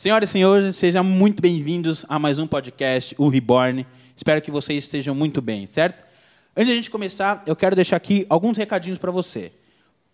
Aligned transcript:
Senhoras 0.00 0.30
e 0.30 0.32
senhores, 0.32 0.76
sejam 0.76 1.04
muito 1.04 1.42
bem-vindos 1.42 2.06
a 2.08 2.18
mais 2.18 2.38
um 2.38 2.46
podcast, 2.46 3.14
o 3.18 3.28
Reborn. 3.28 3.86
Espero 4.16 4.40
que 4.40 4.50
vocês 4.50 4.84
estejam 4.84 5.14
muito 5.14 5.42
bem, 5.42 5.66
certo? 5.66 6.02
Antes 6.56 6.68
de 6.68 6.72
a 6.72 6.76
gente 6.76 6.90
começar, 6.90 7.42
eu 7.46 7.54
quero 7.54 7.76
deixar 7.76 7.96
aqui 7.96 8.24
alguns 8.30 8.56
recadinhos 8.56 8.98
para 8.98 9.10
você. 9.10 9.52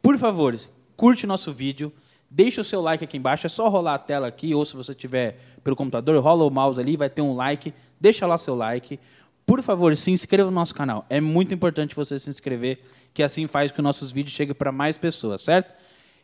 Por 0.02 0.18
favor, 0.18 0.58
curte 0.96 1.24
o 1.24 1.28
nosso 1.28 1.52
vídeo, 1.52 1.92
deixa 2.28 2.62
o 2.62 2.64
seu 2.64 2.80
like 2.80 3.04
aqui 3.04 3.16
embaixo, 3.16 3.46
é 3.46 3.48
só 3.48 3.68
rolar 3.68 3.94
a 3.94 3.98
tela 4.00 4.26
aqui, 4.26 4.52
ou 4.52 4.66
se 4.66 4.74
você 4.74 4.92
tiver 4.92 5.38
pelo 5.62 5.76
computador, 5.76 6.20
rola 6.20 6.42
o 6.42 6.50
mouse 6.50 6.80
ali, 6.80 6.96
vai 6.96 7.08
ter 7.08 7.22
um 7.22 7.36
like, 7.36 7.72
deixa 8.00 8.26
lá 8.26 8.36
seu 8.36 8.56
like. 8.56 8.98
Por 9.46 9.62
favor, 9.62 9.96
se 9.96 10.10
inscreva 10.10 10.50
no 10.50 10.54
nosso 10.56 10.74
canal. 10.74 11.06
É 11.08 11.20
muito 11.20 11.54
importante 11.54 11.94
você 11.94 12.18
se 12.18 12.28
inscrever, 12.28 12.80
que 13.14 13.22
assim 13.22 13.46
faz 13.46 13.70
que 13.70 13.80
nossos 13.80 14.10
vídeos 14.10 14.34
cheguem 14.34 14.52
para 14.52 14.72
mais 14.72 14.98
pessoas, 14.98 15.42
certo? 15.42 15.72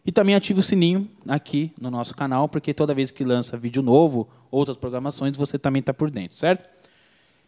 E 0.04 0.10
também 0.10 0.34
ative 0.34 0.60
o 0.60 0.62
sininho 0.62 1.08
aqui 1.28 1.72
no 1.80 1.90
nosso 1.90 2.14
canal, 2.14 2.48
porque 2.48 2.74
toda 2.74 2.94
vez 2.94 3.10
que 3.10 3.24
lança 3.24 3.56
vídeo 3.56 3.82
novo, 3.82 4.28
outras 4.50 4.76
programações, 4.76 5.36
você 5.36 5.58
também 5.58 5.80
está 5.80 5.94
por 5.94 6.10
dentro, 6.10 6.36
certo? 6.36 6.68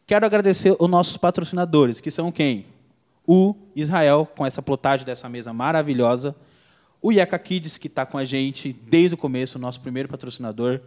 Quero 0.07 0.25
agradecer 0.25 0.77
os 0.79 0.89
nossos 0.89 1.17
patrocinadores, 1.17 1.99
que 1.99 2.11
são 2.11 2.31
quem? 2.31 2.67
O 3.27 3.55
Israel, 3.75 4.29
com 4.37 4.47
essa 4.47 4.63
plotagem 4.63 5.05
dessa 5.05 5.29
mesa 5.29 5.53
maravilhosa. 5.53 6.37
O 7.03 7.11
Yeka 7.11 7.39
Kids, 7.39 7.77
que 7.77 7.89
está 7.89 8.07
com 8.07 8.19
a 8.19 8.25
gente 8.25 8.73
desde 8.73 9.15
o 9.15 9.19
começo, 9.19 9.59
nosso 9.59 9.81
primeiro 9.81 10.09
patrocinador. 10.09 10.81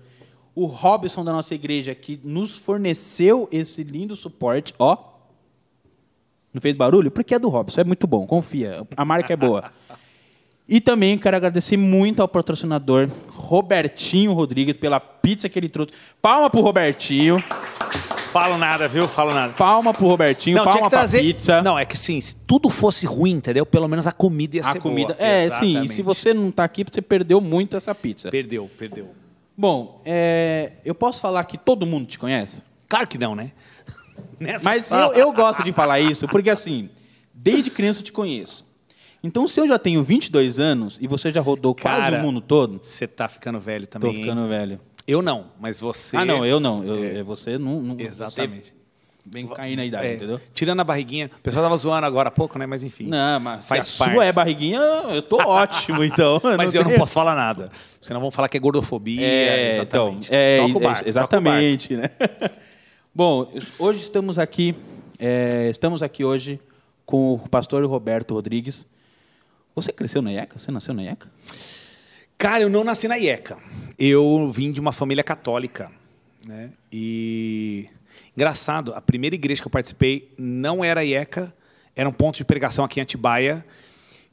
O 0.55 0.65
Robson 0.65 1.25
da 1.25 1.33
nossa 1.33 1.53
igreja, 1.53 1.93
que 1.93 2.19
nos 2.23 2.55
forneceu 2.55 3.49
esse 3.51 3.83
lindo 3.83 4.15
suporte. 4.15 4.73
Ó, 4.79 4.97
não 6.53 6.61
fez 6.61 6.75
barulho? 6.75 7.11
Porque 7.11 7.35
é 7.35 7.39
do 7.39 7.49
Robson, 7.49 7.81
é 7.81 7.83
muito 7.83 8.07
bom, 8.07 8.25
confia. 8.25 8.87
A 8.95 9.03
marca 9.03 9.33
é 9.33 9.35
boa. 9.35 9.71
E 10.69 10.81
também 10.81 11.17
quero 11.17 11.37
agradecer 11.37 11.77
muito 11.77 12.21
ao 12.21 12.27
patrocinador 12.27 13.09
Robertinho 13.29 14.33
Rodrigues 14.33 14.75
pela 14.75 14.99
pizza 14.99 15.47
que 15.47 15.57
ele 15.57 15.69
trouxe. 15.69 15.93
Palma 16.21 16.49
pro 16.49 16.59
Robertinho. 16.59 17.41
Falo 18.33 18.57
nada, 18.57 18.87
viu? 18.87 19.07
Falo 19.07 19.33
nada. 19.33 19.53
Palma 19.53 19.93
pro 19.93 20.05
Robertinho, 20.05 20.57
Não, 20.57 20.65
palma 20.65 20.79
tinha 20.79 20.89
que 20.89 20.95
trazer... 20.95 21.19
pra 21.19 21.27
pizza. 21.27 21.61
Não, 21.61 21.79
é 21.79 21.85
que 21.85 21.97
sim, 21.97 22.19
se 22.19 22.35
tudo 22.35 22.69
fosse 22.69 23.05
ruim, 23.05 23.31
entendeu? 23.31 23.65
Pelo 23.65 23.87
menos 23.87 24.05
a 24.05 24.11
comida 24.11 24.57
ia 24.57 24.61
a 24.61 24.73
ser 24.73 24.79
comida. 24.79 25.13
boa. 25.13 25.25
É, 25.25 25.49
sim. 25.51 25.65
E 25.65 25.69
Exatamente. 25.69 25.93
se 25.93 26.01
você 26.01 26.33
não 26.33 26.51
tá 26.51 26.65
aqui, 26.65 26.83
você 26.83 27.01
perdeu 27.01 27.39
muito 27.39 27.77
essa 27.77 27.95
pizza. 27.95 28.29
Perdeu, 28.29 28.69
perdeu. 28.77 29.09
Bom, 29.55 30.01
é, 30.05 30.73
eu 30.83 30.93
posso 30.93 31.21
falar 31.21 31.45
que 31.45 31.57
todo 31.57 31.85
mundo 31.85 32.05
te 32.05 32.19
conhece? 32.19 32.61
Claro 32.89 33.07
que 33.07 33.17
não, 33.17 33.35
né? 33.35 33.53
Nessa 34.39 34.65
Mas 34.65 34.91
eu, 34.91 35.13
eu 35.13 35.33
gosto 35.33 35.63
de 35.63 35.71
falar 35.71 35.99
isso, 36.01 36.27
porque 36.27 36.49
assim, 36.49 36.89
desde 37.33 37.71
criança 37.71 38.01
eu 38.01 38.03
te 38.03 38.11
conheço. 38.11 38.66
Então, 39.27 39.47
se 39.47 39.59
eu 39.59 39.67
já 39.67 39.77
tenho 39.77 40.01
22 40.01 40.59
anos 40.59 40.97
e 41.01 41.07
você 41.07 41.31
já 41.31 41.41
rodou 41.41 41.75
quase 41.75 42.01
Cara, 42.01 42.19
o 42.19 42.21
mundo 42.21 42.39
todo, 42.41 42.79
Você 42.81 43.05
tá 43.07 43.27
ficando 43.27 43.59
velho 43.59 43.85
tô 43.85 43.99
também. 43.99 44.15
hein? 44.15 44.23
ficando 44.23 44.47
velho. 44.47 44.79
Eu 45.05 45.21
não, 45.21 45.45
mas 45.59 45.79
você... 45.79 46.15
Ah, 46.17 46.23
não, 46.25 46.45
eu 46.45 46.59
não. 46.59 46.83
Eu, 46.83 47.03
É. 47.03 47.17
é 47.19 47.23
Você 47.23 47.57
não. 47.57 47.81
não 47.81 47.99
Exatamente. 47.99 48.67
Você 48.69 48.73
vem 49.29 49.45
cair 49.47 49.75
na 49.75 49.83
idade, 49.85 50.07
É, 50.07 50.15
entendeu? 50.15 50.39
Tirando 50.53 50.79
a 50.79 50.83
barriguinha. 50.85 51.29
O 51.37 51.41
pessoal 51.41 51.63
tava 51.65 51.75
zoando 51.75 52.05
agora 52.05 52.29
há 52.29 52.31
pouco, 52.31 52.57
né? 52.57 52.65
Mas 52.65 52.83
enfim. 52.83 53.07
Não, 53.07 53.39
mas 53.41 53.67
Faz 53.67 53.85
se 53.87 53.95
a 53.95 53.97
parte. 53.97 54.13
sua 54.15 54.25
é 54.25 54.31
barriguinha, 54.31 54.79
eu 54.79 55.21
tô 55.21 55.37
ótimo, 55.37 56.03
então. 56.05 56.39
Mas 56.57 56.73
eu 56.73 56.81
não 56.83 56.89
tenho- 56.91 56.99
posso 56.99 57.13
falar 57.13 57.35
nada. 57.35 57.69
Senão 58.01 58.21
vão 58.21 58.31
falar 58.31 58.47
que 58.47 58.55
é 58.55 58.59
gordofobia. 58.59 59.21
É, 59.25 59.81
então, 59.81 60.07
exatamente. 60.09 60.29
é, 60.31 60.57
Toca 60.57 60.67
o 60.67 60.81
é, 60.81 60.83
barco, 60.83 60.95
toca 60.99 61.05
o 61.05 61.09
exatamente, 61.09 61.95
né? 61.97 62.09
Bom, 63.13 63.51
hoje 63.79 64.03
estamos 64.03 64.37
aqui, 64.39 64.75
é, 65.19 65.69
estamos 65.69 66.01
aqui 66.03 66.23
hoje 66.23 66.59
com 67.05 67.33
o 67.33 67.39
pastor 67.49 67.83
Roberto 67.85 68.33
Rodrigues. 68.33 68.85
Você 69.77 69.93
cresceu 69.93 70.23
na 70.23 70.31
IECA? 70.31 70.57
Você 70.57 70.71
nasceu 70.71 70.91
na 70.91 71.03
IECA? 71.03 71.29
Cara, 72.35 72.63
eu 72.63 72.69
não 72.69 72.83
nasci 72.83 73.07
na 73.07 73.15
IECA. 73.15 73.59
Eu 73.95 74.51
vim 74.51 74.71
de 74.71 74.81
uma 74.81 74.91
família 74.91 75.23
católica. 75.23 75.91
Né? 76.47 76.71
E. 76.91 77.87
Engraçado, 78.35 78.95
a 78.95 79.01
primeira 79.01 79.35
igreja 79.35 79.61
que 79.61 79.67
eu 79.67 79.71
participei 79.71 80.33
não 80.35 80.83
era 80.83 81.05
IECA, 81.05 81.53
era 81.95 82.09
um 82.09 82.11
ponto 82.11 82.37
de 82.37 82.43
pregação 82.43 82.83
aqui 82.83 82.99
em 82.99 83.03
Atibaia, 83.03 83.63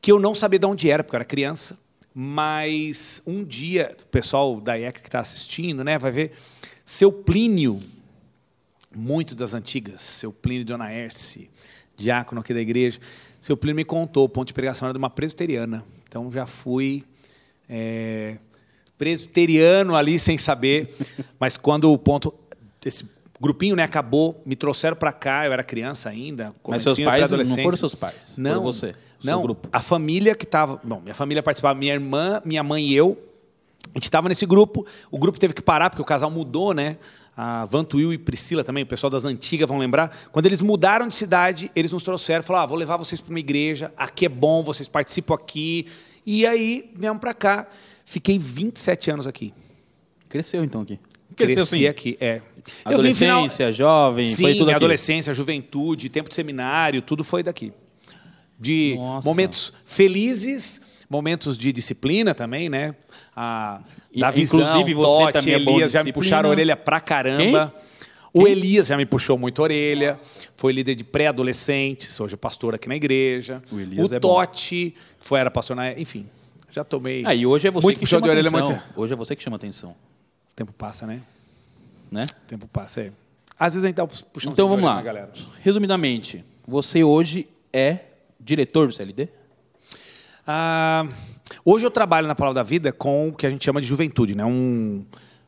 que 0.01 0.11
eu 0.11 0.19
não 0.19 0.35
sabia 0.35 0.59
de 0.59 0.65
onde 0.65 0.91
era, 0.91 1.05
porque 1.05 1.15
eu 1.15 1.19
era 1.19 1.27
criança. 1.27 1.79
Mas 2.15 3.23
um 3.27 3.45
dia, 3.45 3.95
o 4.01 4.07
pessoal 4.07 4.59
da 4.63 4.79
IECA 4.79 5.03
que 5.03 5.09
está 5.09 5.19
assistindo, 5.21 5.85
né, 5.85 5.99
vai 5.99 6.11
ver 6.11 6.33
seu 6.87 7.13
Plínio, 7.13 7.83
muito 8.97 9.35
das 9.35 9.53
antigas, 9.53 10.01
seu 10.01 10.33
Plínio 10.33 10.65
de 10.65 10.73
Onaerce, 10.73 11.51
diácono 11.99 12.41
aqui 12.41 12.55
da 12.55 12.61
igreja, 12.61 12.99
seu 13.45 13.59
Plínio 13.59 13.77
me 13.77 13.85
contou, 13.85 14.25
o 14.25 14.29
ponto 14.29 14.47
de 14.49 14.55
pregação 14.55 14.87
era 14.87 14.95
de 14.95 14.99
uma 14.99 15.11
presbiteriana. 15.11 15.85
Então 16.09 16.31
já 16.31 16.47
fui 16.47 17.05
é, 17.69 18.39
presbiteriano 18.97 19.95
ali 19.95 20.19
sem 20.19 20.39
saber, 20.39 20.89
mas 21.39 21.59
quando 21.59 21.93
o 21.93 21.99
ponto, 21.99 22.33
esse 22.83 23.07
grupinho 23.39 23.77
né, 23.77 23.83
acabou, 23.83 24.41
me 24.47 24.57
trouxeram 24.57 24.97
para 24.97 25.13
cá, 25.13 25.45
eu 25.45 25.53
era 25.53 25.63
criança 25.63 26.09
ainda, 26.09 26.55
Mas 26.67 26.85
seus 26.85 26.99
pais 26.99 27.31
não 27.31 27.63
foram 27.63 27.77
seus 27.77 27.95
pais, 27.95 28.39
Não, 28.39 28.63
você, 28.63 28.95
não, 29.23 29.43
grupo. 29.43 29.69
a 29.71 29.81
família 29.81 30.35
que 30.35 30.45
estava, 30.45 30.81
bom, 30.83 31.03
minha 31.03 31.15
família 31.15 31.43
participava, 31.43 31.79
minha 31.79 31.93
irmã, 31.93 32.41
minha 32.47 32.63
mãe 32.63 32.87
e 32.87 32.95
eu, 32.95 33.23
a 33.95 33.99
gente 33.99 34.05
estava 34.05 34.27
nesse 34.27 34.47
grupo, 34.47 34.87
o 35.11 35.19
grupo 35.19 35.39
teve 35.39 35.53
que 35.53 35.61
parar 35.61 35.91
porque 35.91 36.01
o 36.01 36.07
casal 36.07 36.31
mudou, 36.31 36.73
né? 36.73 36.97
A 37.37 37.65
Vantuil 37.67 38.13
e 38.13 38.19
Priscila 38.19 38.63
também, 38.63 38.85
o 38.85 38.87
pessoal 38.87 39.11
das 39.11 39.25
antigas 39.25 39.69
vão 39.69 39.79
lembrar. 39.79 40.17
Quando 40.31 40.47
eles 40.47 40.61
mudaram 40.61 41.09
de 41.09 41.17
cidade, 41.17 41.71
eles 41.75 41.91
nos 41.91 42.03
trouxeram, 42.05 42.43
falaram: 42.45 42.65
ah, 42.65 42.67
vou 42.69 42.79
levar 42.79 42.97
vocês 42.97 43.21
para 43.21 43.31
uma 43.31 43.41
igreja, 43.41 43.93
aqui 43.97 44.27
é 44.27 44.29
bom, 44.29 44.63
vocês 44.63 44.89
participam 44.89 45.35
aqui. 45.35 45.87
E 46.25 46.47
aí 46.47 46.91
viemos 46.95 47.21
para 47.21 47.35
cá. 47.35 47.67
Fiquei 48.05 48.39
27 48.39 49.11
anos 49.11 49.27
aqui. 49.27 49.53
Cresceu 50.29 50.63
então 50.63 50.83
aqui. 50.83 50.99
Cresci 51.37 51.55
Cresceu 51.57 51.67
sim. 51.67 51.87
aqui, 51.87 52.17
é. 52.21 52.35
Vim 53.01 53.13
final- 53.15 53.39
Adolescência, 53.41 53.73
jovem, 53.73 54.25
Sim, 54.25 54.43
foi 54.43 54.53
tudo 54.55 54.69
aqui. 54.69 54.77
adolescência, 54.77 55.35
juventude, 55.35 56.09
tempo 56.09 56.29
de 56.29 56.35
seminário, 56.35 57.03
tudo 57.03 57.25
foi 57.25 57.43
daqui. 57.43 57.73
De 58.59 58.95
Nossa. 58.97 59.29
momentos 59.29 59.73
felizes, 59.85 60.81
momentos 61.15 61.57
de 61.57 61.73
disciplina 61.73 62.35
também, 62.35 62.69
né? 62.69 62.95
A, 63.37 63.81
da 64.17 64.31
visão, 64.33 64.61
inclusive, 64.61 64.95
você 64.95 65.19
Totti, 65.19 65.33
também 65.33 65.55
é 65.55 65.57
Elias 65.57 65.93
já 65.93 66.03
me 66.03 66.13
puxaram 66.13 66.49
a 66.49 66.53
orelha 66.53 66.77
pra 66.77 67.01
caramba. 67.01 67.73
O 68.33 68.49
Elias 68.49 68.89
já 68.89 68.97
me 68.97 69.07
puxou 69.07 69.39
muito 69.39 69.61
a 69.61 69.63
orelha. 69.63 70.19
Foi 70.57 70.73
líder 70.73 70.97
de 70.97 71.05
pré-adolescentes, 71.05 72.19
hoje 72.19 72.35
é 72.35 72.37
pastor 72.37 72.75
aqui 72.75 72.89
na 72.89 72.97
igreja. 72.97 73.63
O 73.71 73.79
Elias 73.79 74.11
o 74.11 74.15
é. 74.15 74.19
Totti, 74.19 74.95
que 75.21 75.27
foi, 75.27 75.39
era 75.39 75.51
pastor 75.51 75.77
na... 75.77 75.93
Enfim, 75.93 76.27
já 76.69 76.83
tomei... 76.83 77.23
Ah, 77.25 77.35
e 77.35 77.47
hoje 77.47 77.69
é 77.69 77.71
você 77.71 77.87
muito 77.87 78.01
que 78.01 78.07
chama 78.07 78.23
de 78.23 78.31
orelha. 78.31 78.49
atenção. 78.49 78.77
Muito... 78.77 78.85
Hoje 78.97 79.13
é 79.13 79.17
você 79.17 79.37
que 79.37 79.43
chama 79.43 79.57
atenção, 79.57 79.91
O 79.91 80.55
tempo 80.57 80.73
passa, 80.73 81.07
né? 81.07 81.21
né? 82.11 82.27
O 82.45 82.47
tempo 82.49 82.67
passa, 82.67 83.03
é. 83.03 83.13
Às 83.57 83.75
vezes 83.75 83.85
a 83.85 83.89
gente 83.89 83.97
dá 83.97 84.05
um 84.05 84.09
puxão 84.09 84.53
Então 84.53 84.69
vamos 84.69 84.85
lá. 84.85 85.01
galera. 85.01 85.33
Resumidamente, 85.63 86.45
você 86.67 87.05
hoje 87.05 87.47
é 87.73 88.01
diretor 88.41 88.89
do 88.89 88.93
CLD? 88.93 89.29
Ah, 90.47 91.07
hoje 91.65 91.87
eu 91.87 91.91
trabalho 91.91 92.27
na 92.27 92.35
Palavra 92.35 92.63
da 92.63 92.63
Vida 92.63 92.93
com 92.93 93.29
o 93.29 93.33
que 93.33 93.47
a 93.47 93.51
gente 93.51 93.65
chama 93.65 93.81
de 93.81 93.87
juventude, 93.87 94.35
né? 94.35 94.45
um, 94.45 95.05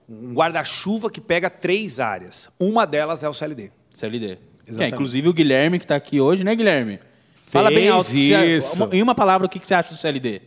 um 0.08 0.34
guarda-chuva 0.34 1.10
que 1.10 1.20
pega 1.20 1.50
três 1.50 2.00
áreas. 2.00 2.48
Uma 2.58 2.86
delas 2.86 3.22
é 3.22 3.28
o 3.28 3.34
CLD. 3.34 3.70
CLD. 3.92 4.32
É, 4.32 4.38
Exatamente. 4.66 4.94
inclusive 4.94 5.28
o 5.28 5.32
Guilherme 5.32 5.78
que 5.78 5.84
está 5.84 5.96
aqui 5.96 6.20
hoje, 6.20 6.42
né, 6.42 6.54
Guilherme? 6.54 6.98
Fala 7.34 7.70
bem 7.70 7.88
alto. 7.88 8.16
isso. 8.16 8.88
em 8.92 9.02
uma 9.02 9.14
palavra, 9.14 9.46
o 9.46 9.50
que 9.50 9.58
que 9.58 9.66
você 9.66 9.74
acha 9.74 9.94
do 9.94 10.00
CLD? 10.00 10.42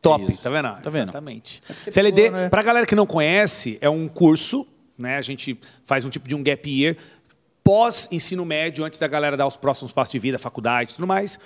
Top, 0.00 0.24
Isso. 0.24 0.42
tá 0.42 0.48
vendo? 0.48 0.80
Tá 0.80 0.88
vendo? 0.88 1.02
Exatamente. 1.10 1.62
porque 1.66 1.92
CLD, 1.92 2.30
né? 2.30 2.48
para 2.48 2.60
a 2.60 2.64
galera 2.64 2.86
que 2.86 2.94
não 2.94 3.04
conhece, 3.04 3.76
é 3.82 3.90
um 3.90 4.08
curso, 4.08 4.66
né? 4.96 5.18
A 5.18 5.22
gente 5.22 5.60
faz 5.84 6.06
um 6.06 6.08
tipo 6.08 6.26
de 6.26 6.34
um 6.34 6.42
gap 6.42 6.70
year 6.70 6.96
pós 7.62 8.08
ensino 8.10 8.44
médio, 8.44 8.82
antes 8.82 8.98
da 8.98 9.06
galera 9.06 9.36
dar 9.36 9.46
os 9.46 9.58
próximos 9.58 9.92
passos 9.92 10.12
de 10.12 10.18
vida, 10.18 10.38
faculdade 10.38 10.92
e 10.92 10.94
tudo 10.96 11.06
mais. 11.06 11.38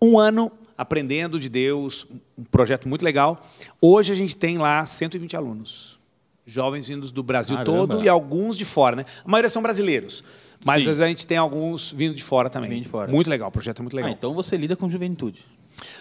Um 0.00 0.18
ano 0.18 0.52
aprendendo 0.78 1.38
de 1.40 1.48
Deus, 1.48 2.06
um 2.38 2.44
projeto 2.44 2.88
muito 2.88 3.04
legal. 3.04 3.44
Hoje 3.80 4.12
a 4.12 4.14
gente 4.14 4.36
tem 4.36 4.56
lá 4.56 4.86
120 4.86 5.36
alunos. 5.36 5.98
Jovens 6.46 6.86
vindos 6.88 7.10
do 7.12 7.22
Brasil 7.22 7.56
Caramba. 7.56 7.94
todo 7.94 8.04
e 8.04 8.08
alguns 8.08 8.56
de 8.56 8.64
fora, 8.64 8.96
né? 8.96 9.04
A 9.24 9.28
maioria 9.28 9.50
são 9.50 9.60
brasileiros. 9.60 10.22
Mas 10.64 10.82
Sim. 10.84 10.90
a 11.02 11.08
gente 11.08 11.26
tem 11.26 11.36
alguns 11.36 11.92
vindo 11.92 12.14
de 12.14 12.22
fora 12.22 12.48
também. 12.48 12.70
Vindo 12.70 12.84
de 12.84 12.88
fora. 12.88 13.10
Muito 13.10 13.28
legal, 13.28 13.48
o 13.48 13.52
projeto 13.52 13.80
é 13.80 13.82
muito 13.82 13.94
legal. 13.94 14.10
Ah, 14.10 14.14
então 14.16 14.32
você 14.32 14.56
lida 14.56 14.74
com 14.76 14.88
juventude. 14.88 15.44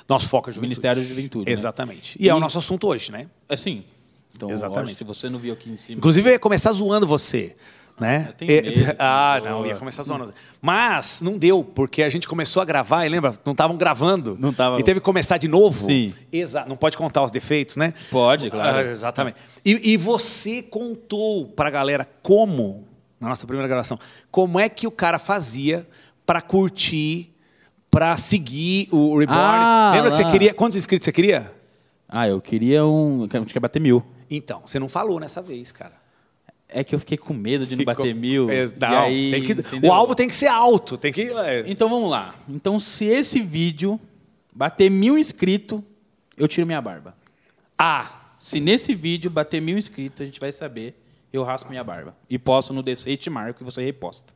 Nosso 0.08 0.30
foco 0.30 0.50
é 0.50 0.54
juventude. 0.54 0.70
Ministério 0.70 1.02
da 1.02 1.08
Juventude, 1.08 1.46
né? 1.46 1.52
Exatamente. 1.52 2.18
E, 2.20 2.30
é 2.30 2.32
E- 2.32 2.36
o 2.36 2.40
nosso 2.40 2.58
assunto 2.58 2.88
hoje, 2.88 3.12
né? 3.12 3.28
Assim. 3.50 3.84
Então, 4.36 4.50
Exatamente. 4.52 4.96
se 4.96 5.04
você 5.04 5.30
não 5.30 5.40
viu 5.40 5.54
aqui 5.54 5.70
em 5.70 5.78
cima. 5.78 5.98
Inclusive, 5.98 6.30
eu 6.30 6.34
ia 6.34 6.40
começar 6.40 6.72
zoando 6.72 7.06
você. 7.08 7.56
Né? 8.00 8.26
Eu 8.28 8.34
tenho 8.34 8.52
É, 8.52 8.62
medo, 8.62 8.96
ah, 9.00 9.42
não, 9.44 9.66
ia 9.66 9.76
começar 9.76 10.04
zoando. 10.04 10.32
Mas 10.62 11.20
não 11.22 11.36
deu, 11.38 11.64
porque 11.64 12.04
a 12.04 12.10
gente 12.10 12.28
começou 12.28 12.62
a 12.62 12.66
gravar 12.66 13.06
e 13.06 13.10
lembra? 13.10 13.34
Não 13.44 13.54
estavam 13.54 13.76
gravando. 13.76 14.38
Não 14.40 14.54
tava. 14.54 14.80
E 14.80 14.84
teve 14.84 15.00
que 15.00 15.04
começar 15.06 15.38
de 15.38 15.48
novo. 15.48 15.86
Sim. 15.86 16.14
Exato. 16.32 16.70
Não 16.70 16.78
pode 16.78 16.96
contar 16.96 17.24
os 17.24 17.32
defeitos, 17.32 17.76
né? 17.76 17.96
Pode, 18.12 18.52
claro. 18.52 18.78
Ah, 18.78 18.84
exatamente. 18.92 19.38
E, 19.66 19.94
e 19.94 19.98
você 19.98 20.62
contou 20.62 21.48
pra 21.48 21.72
galera 21.72 22.08
como, 22.22 22.88
na 23.20 23.30
nossa 23.30 23.48
primeira 23.48 23.68
gravação, 23.68 24.00
como 24.30 24.60
é 24.60 24.70
que 24.70 24.86
o 24.86 24.92
cara 24.92 25.18
fazia 25.18 25.88
pra 26.24 26.40
curtir, 26.40 27.34
pra 27.90 28.16
seguir 28.16 28.90
o 28.92 29.18
Reborn. 29.18 29.42
Ah, 29.42 29.92
lembra 29.96 30.12
que 30.12 30.18
você 30.18 30.24
lá. 30.24 30.32
queria. 30.32 30.54
Quantos 30.54 30.78
inscritos 30.78 31.06
você 31.06 31.12
queria? 31.12 31.52
Ah, 32.08 32.28
eu 32.28 32.40
queria 32.40 32.86
um. 32.86 33.24
A 33.32 33.38
gente 33.40 33.54
quer 33.54 33.60
bater 33.60 33.80
mil. 33.80 34.04
Então, 34.30 34.62
você 34.66 34.78
não 34.78 34.88
falou 34.88 35.20
nessa 35.20 35.42
vez, 35.42 35.72
cara. 35.72 35.94
É 36.70 36.84
que 36.84 36.94
eu 36.94 37.00
fiquei 37.00 37.18
com 37.18 37.34
medo 37.34 37.66
de 37.66 37.72
não 37.76 37.80
Ficou- 37.80 37.96
bater 37.96 38.14
mil. 38.14 38.50
É, 38.50 38.68
não, 38.80 39.04
aí, 39.04 39.32
tem 39.32 39.42
que- 39.44 39.52
entendeu? 39.54 39.90
o 39.90 39.94
alvo 39.94 40.14
tem 40.14 40.28
que 40.28 40.36
ser 40.36 40.48
alto, 40.48 40.98
tem 40.98 41.14
que. 41.14 41.22
é, 41.22 41.64
Então 41.68 41.88
vamos 41.90 42.10
lá. 42.10 42.36
Então, 42.50 42.78
se 42.80 43.06
esse 43.06 43.40
vídeo 43.42 44.00
bater 44.54 44.90
mil 44.92 45.18
inscritos, 45.18 45.82
eu 46.36 46.48
tiro 46.48 46.68
minha 46.68 46.82
barba. 46.82 47.16
Ah, 47.78 48.12
Se 48.40 48.60
nesse 48.60 48.94
vídeo 48.94 49.32
bater 49.32 49.60
mil 49.60 49.78
inscritos, 49.80 50.22
a 50.22 50.26
gente 50.26 50.40
vai 50.40 50.52
saber, 50.52 50.94
eu 51.34 51.44
raspo 51.44 51.70
minha 51.72 51.84
barba. 51.84 52.16
E 52.30 52.38
posto 52.38 52.72
no 52.72 52.84
DC 52.84 53.10
e 53.12 53.18
te 53.18 53.30
marco 53.32 53.64
e 53.64 53.66
você 53.66 53.84
reposta. 53.84 54.32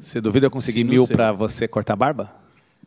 você 0.00 0.18
duvida 0.20 0.46
eu 0.46 0.50
conseguir 0.50 0.78
Se 0.80 0.84
não 0.84 0.90
mil 0.90 1.06
pra 1.06 1.30
você 1.30 1.68
cortar 1.68 1.92
a 1.92 1.96
barba? 1.96 2.32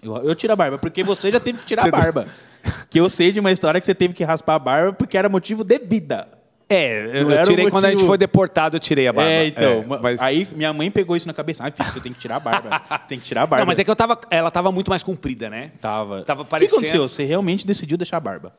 Eu, 0.01 0.16
eu 0.18 0.34
tiro 0.36 0.51
a 0.51 0.56
barba, 0.56 0.78
porque 0.80 1.04
você 1.04 1.31
já 1.31 1.40
teve 1.40 1.60
que 1.60 1.66
tirar 1.66 1.86
a 1.88 1.92
barba. 1.92 2.25
Que 2.90 3.00
eu 3.00 3.08
sei 3.08 3.31
de 3.31 3.40
uma 3.40 3.51
história 3.51 3.80
que 3.80 3.86
você 3.86 3.94
teve 3.94 4.16
que 4.16 4.24
raspar 4.24 4.56
a 4.56 4.60
barba 4.60 4.94
porque 4.94 5.16
era 5.16 5.30
motivo 5.30 5.63
de 5.63 5.78
vida. 5.78 6.28
É, 6.67 7.21
eu, 7.21 7.27
o 7.27 7.45
tirei 7.45 7.69
quando 7.69 7.85
a 7.85 7.91
gente 7.91 8.03
foi 8.03 8.17
deportado, 8.17 8.75
eu 8.75 8.79
tirei 8.79 9.07
a 9.07 9.13
barba. 9.13 9.29
É, 9.29 9.47
então. 9.47 9.83
É, 9.83 10.00
mas... 10.01 10.21
Aí 10.21 10.47
minha 10.56 10.73
mãe 10.73 10.89
pegou 10.89 11.15
isso 11.15 11.27
na 11.27 11.33
cabeça. 11.33 11.63
Ai, 11.63 11.71
filho, 11.71 11.91
você 11.91 12.00
tem 12.00 12.12
que 12.12 12.19
tirar 12.19 12.38
a 12.38 12.39
barba. 12.39 12.79
tem 13.07 13.19
que 13.19 13.25
tirar 13.25 13.44
a 13.44 13.47
barba. 13.47 13.62
Não, 13.62 13.67
mas 13.67 13.77
é 13.77 13.83
que 13.83 13.91
eu 13.91 13.95
tava. 13.95 14.19
Ela 14.31 14.50
tava 14.50 14.71
muito 14.71 14.89
mais 14.89 15.03
comprida, 15.03 15.50
né? 15.50 15.71
Tava. 15.79 16.23
Tava 16.23 16.41
O 16.41 16.45
que 16.45 16.50
parecendo- 16.50 16.77
aconteceu? 16.77 17.07
Você 17.07 17.23
realmente 17.23 17.67
decidiu 17.67 17.97
deixar 17.97 18.17
a 18.17 18.19
barba. 18.19 18.53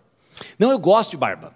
Não, 0.59 0.71
eu 0.71 0.79
gosto 0.79 1.11
de 1.11 1.17
barba. 1.17 1.53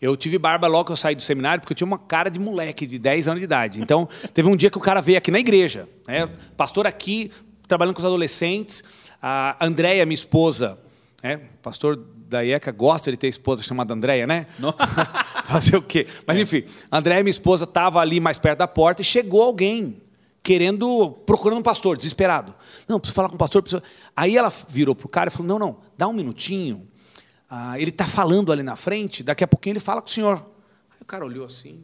Eu 0.00 0.16
tive 0.16 0.38
barba 0.38 0.68
logo 0.68 0.84
que 0.84 0.92
eu 0.92 0.96
saí 0.96 1.16
do 1.16 1.22
seminário, 1.22 1.60
porque 1.60 1.72
eu 1.72 1.76
tinha 1.76 1.86
uma 1.86 1.98
cara 1.98 2.30
de 2.30 2.38
moleque 2.38 2.86
de 2.86 3.00
10 3.00 3.26
anos 3.26 3.40
de 3.40 3.44
idade. 3.44 3.80
Então, 3.80 4.08
teve 4.32 4.48
um 4.48 4.54
dia 4.54 4.70
que 4.70 4.78
o 4.78 4.80
cara 4.80 5.00
veio 5.00 5.18
aqui 5.18 5.32
na 5.32 5.40
igreja, 5.40 5.88
né? 6.06 6.28
Pastor 6.56 6.86
aqui, 6.86 7.32
trabalhando 7.66 7.94
com 7.94 8.00
os 8.00 8.06
adolescentes. 8.06 8.84
A 9.20 9.56
Andréia, 9.60 10.06
minha 10.06 10.14
esposa, 10.14 10.78
né? 11.20 11.40
pastor 11.60 11.98
da 12.28 12.42
IECA, 12.42 12.70
gosta 12.70 13.10
de 13.10 13.16
ter 13.16 13.28
esposa 13.28 13.62
chamada 13.62 13.94
Andréia, 13.94 14.26
né? 14.26 14.46
Não. 14.58 14.74
Fazer 15.44 15.76
o 15.76 15.82
quê? 15.82 16.06
Mas 16.26 16.38
enfim, 16.38 16.64
a 16.90 16.98
Andréia, 16.98 17.22
minha 17.22 17.30
esposa, 17.30 17.64
estava 17.64 18.00
ali 18.00 18.20
mais 18.20 18.38
perto 18.38 18.58
da 18.58 18.68
porta 18.68 19.00
e 19.00 19.04
chegou 19.04 19.42
alguém 19.42 20.02
querendo, 20.42 21.10
procurando 21.26 21.58
um 21.58 21.62
pastor, 21.62 21.96
desesperado. 21.96 22.54
Não, 22.86 23.00
preciso 23.00 23.14
falar 23.14 23.28
com 23.30 23.34
o 23.34 23.38
pastor. 23.38 23.62
Preciso... 23.62 23.82
Aí 24.14 24.36
ela 24.36 24.52
virou 24.68 24.94
pro 24.94 25.08
cara 25.08 25.28
e 25.28 25.32
falou: 25.32 25.46
não, 25.46 25.58
não, 25.58 25.76
dá 25.96 26.06
um 26.06 26.12
minutinho. 26.12 26.86
Ah, 27.50 27.80
ele 27.80 27.90
está 27.90 28.06
falando 28.06 28.52
ali 28.52 28.62
na 28.62 28.76
frente, 28.76 29.22
daqui 29.22 29.42
a 29.42 29.48
pouquinho 29.48 29.72
ele 29.72 29.80
fala 29.80 30.02
com 30.02 30.08
o 30.08 30.10
senhor. 30.10 30.36
Aí 30.90 30.98
o 31.00 31.04
cara 31.04 31.24
olhou 31.24 31.46
assim, 31.46 31.80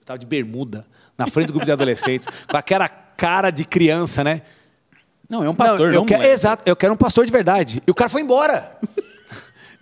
estava 0.00 0.16
de 0.16 0.26
bermuda, 0.26 0.86
na 1.18 1.26
frente 1.26 1.48
do 1.48 1.54
grupo 1.54 1.66
de 1.66 1.72
adolescentes, 1.72 2.28
com 2.48 2.56
aquela 2.56 2.88
cara 2.88 3.50
de 3.50 3.64
criança, 3.64 4.22
né? 4.22 4.42
Não, 5.28 5.42
é 5.42 5.50
um 5.50 5.54
pastor, 5.54 5.92
não, 5.92 6.02
eu 6.02 6.04
quero, 6.04 6.20
moleque. 6.20 6.34
Exato, 6.34 6.62
eu 6.66 6.76
quero 6.76 6.92
um 6.92 6.96
pastor 6.96 7.26
de 7.26 7.32
verdade. 7.32 7.82
E 7.84 7.90
o 7.90 7.94
cara 7.94 8.08
foi 8.08 8.22
embora. 8.22 8.78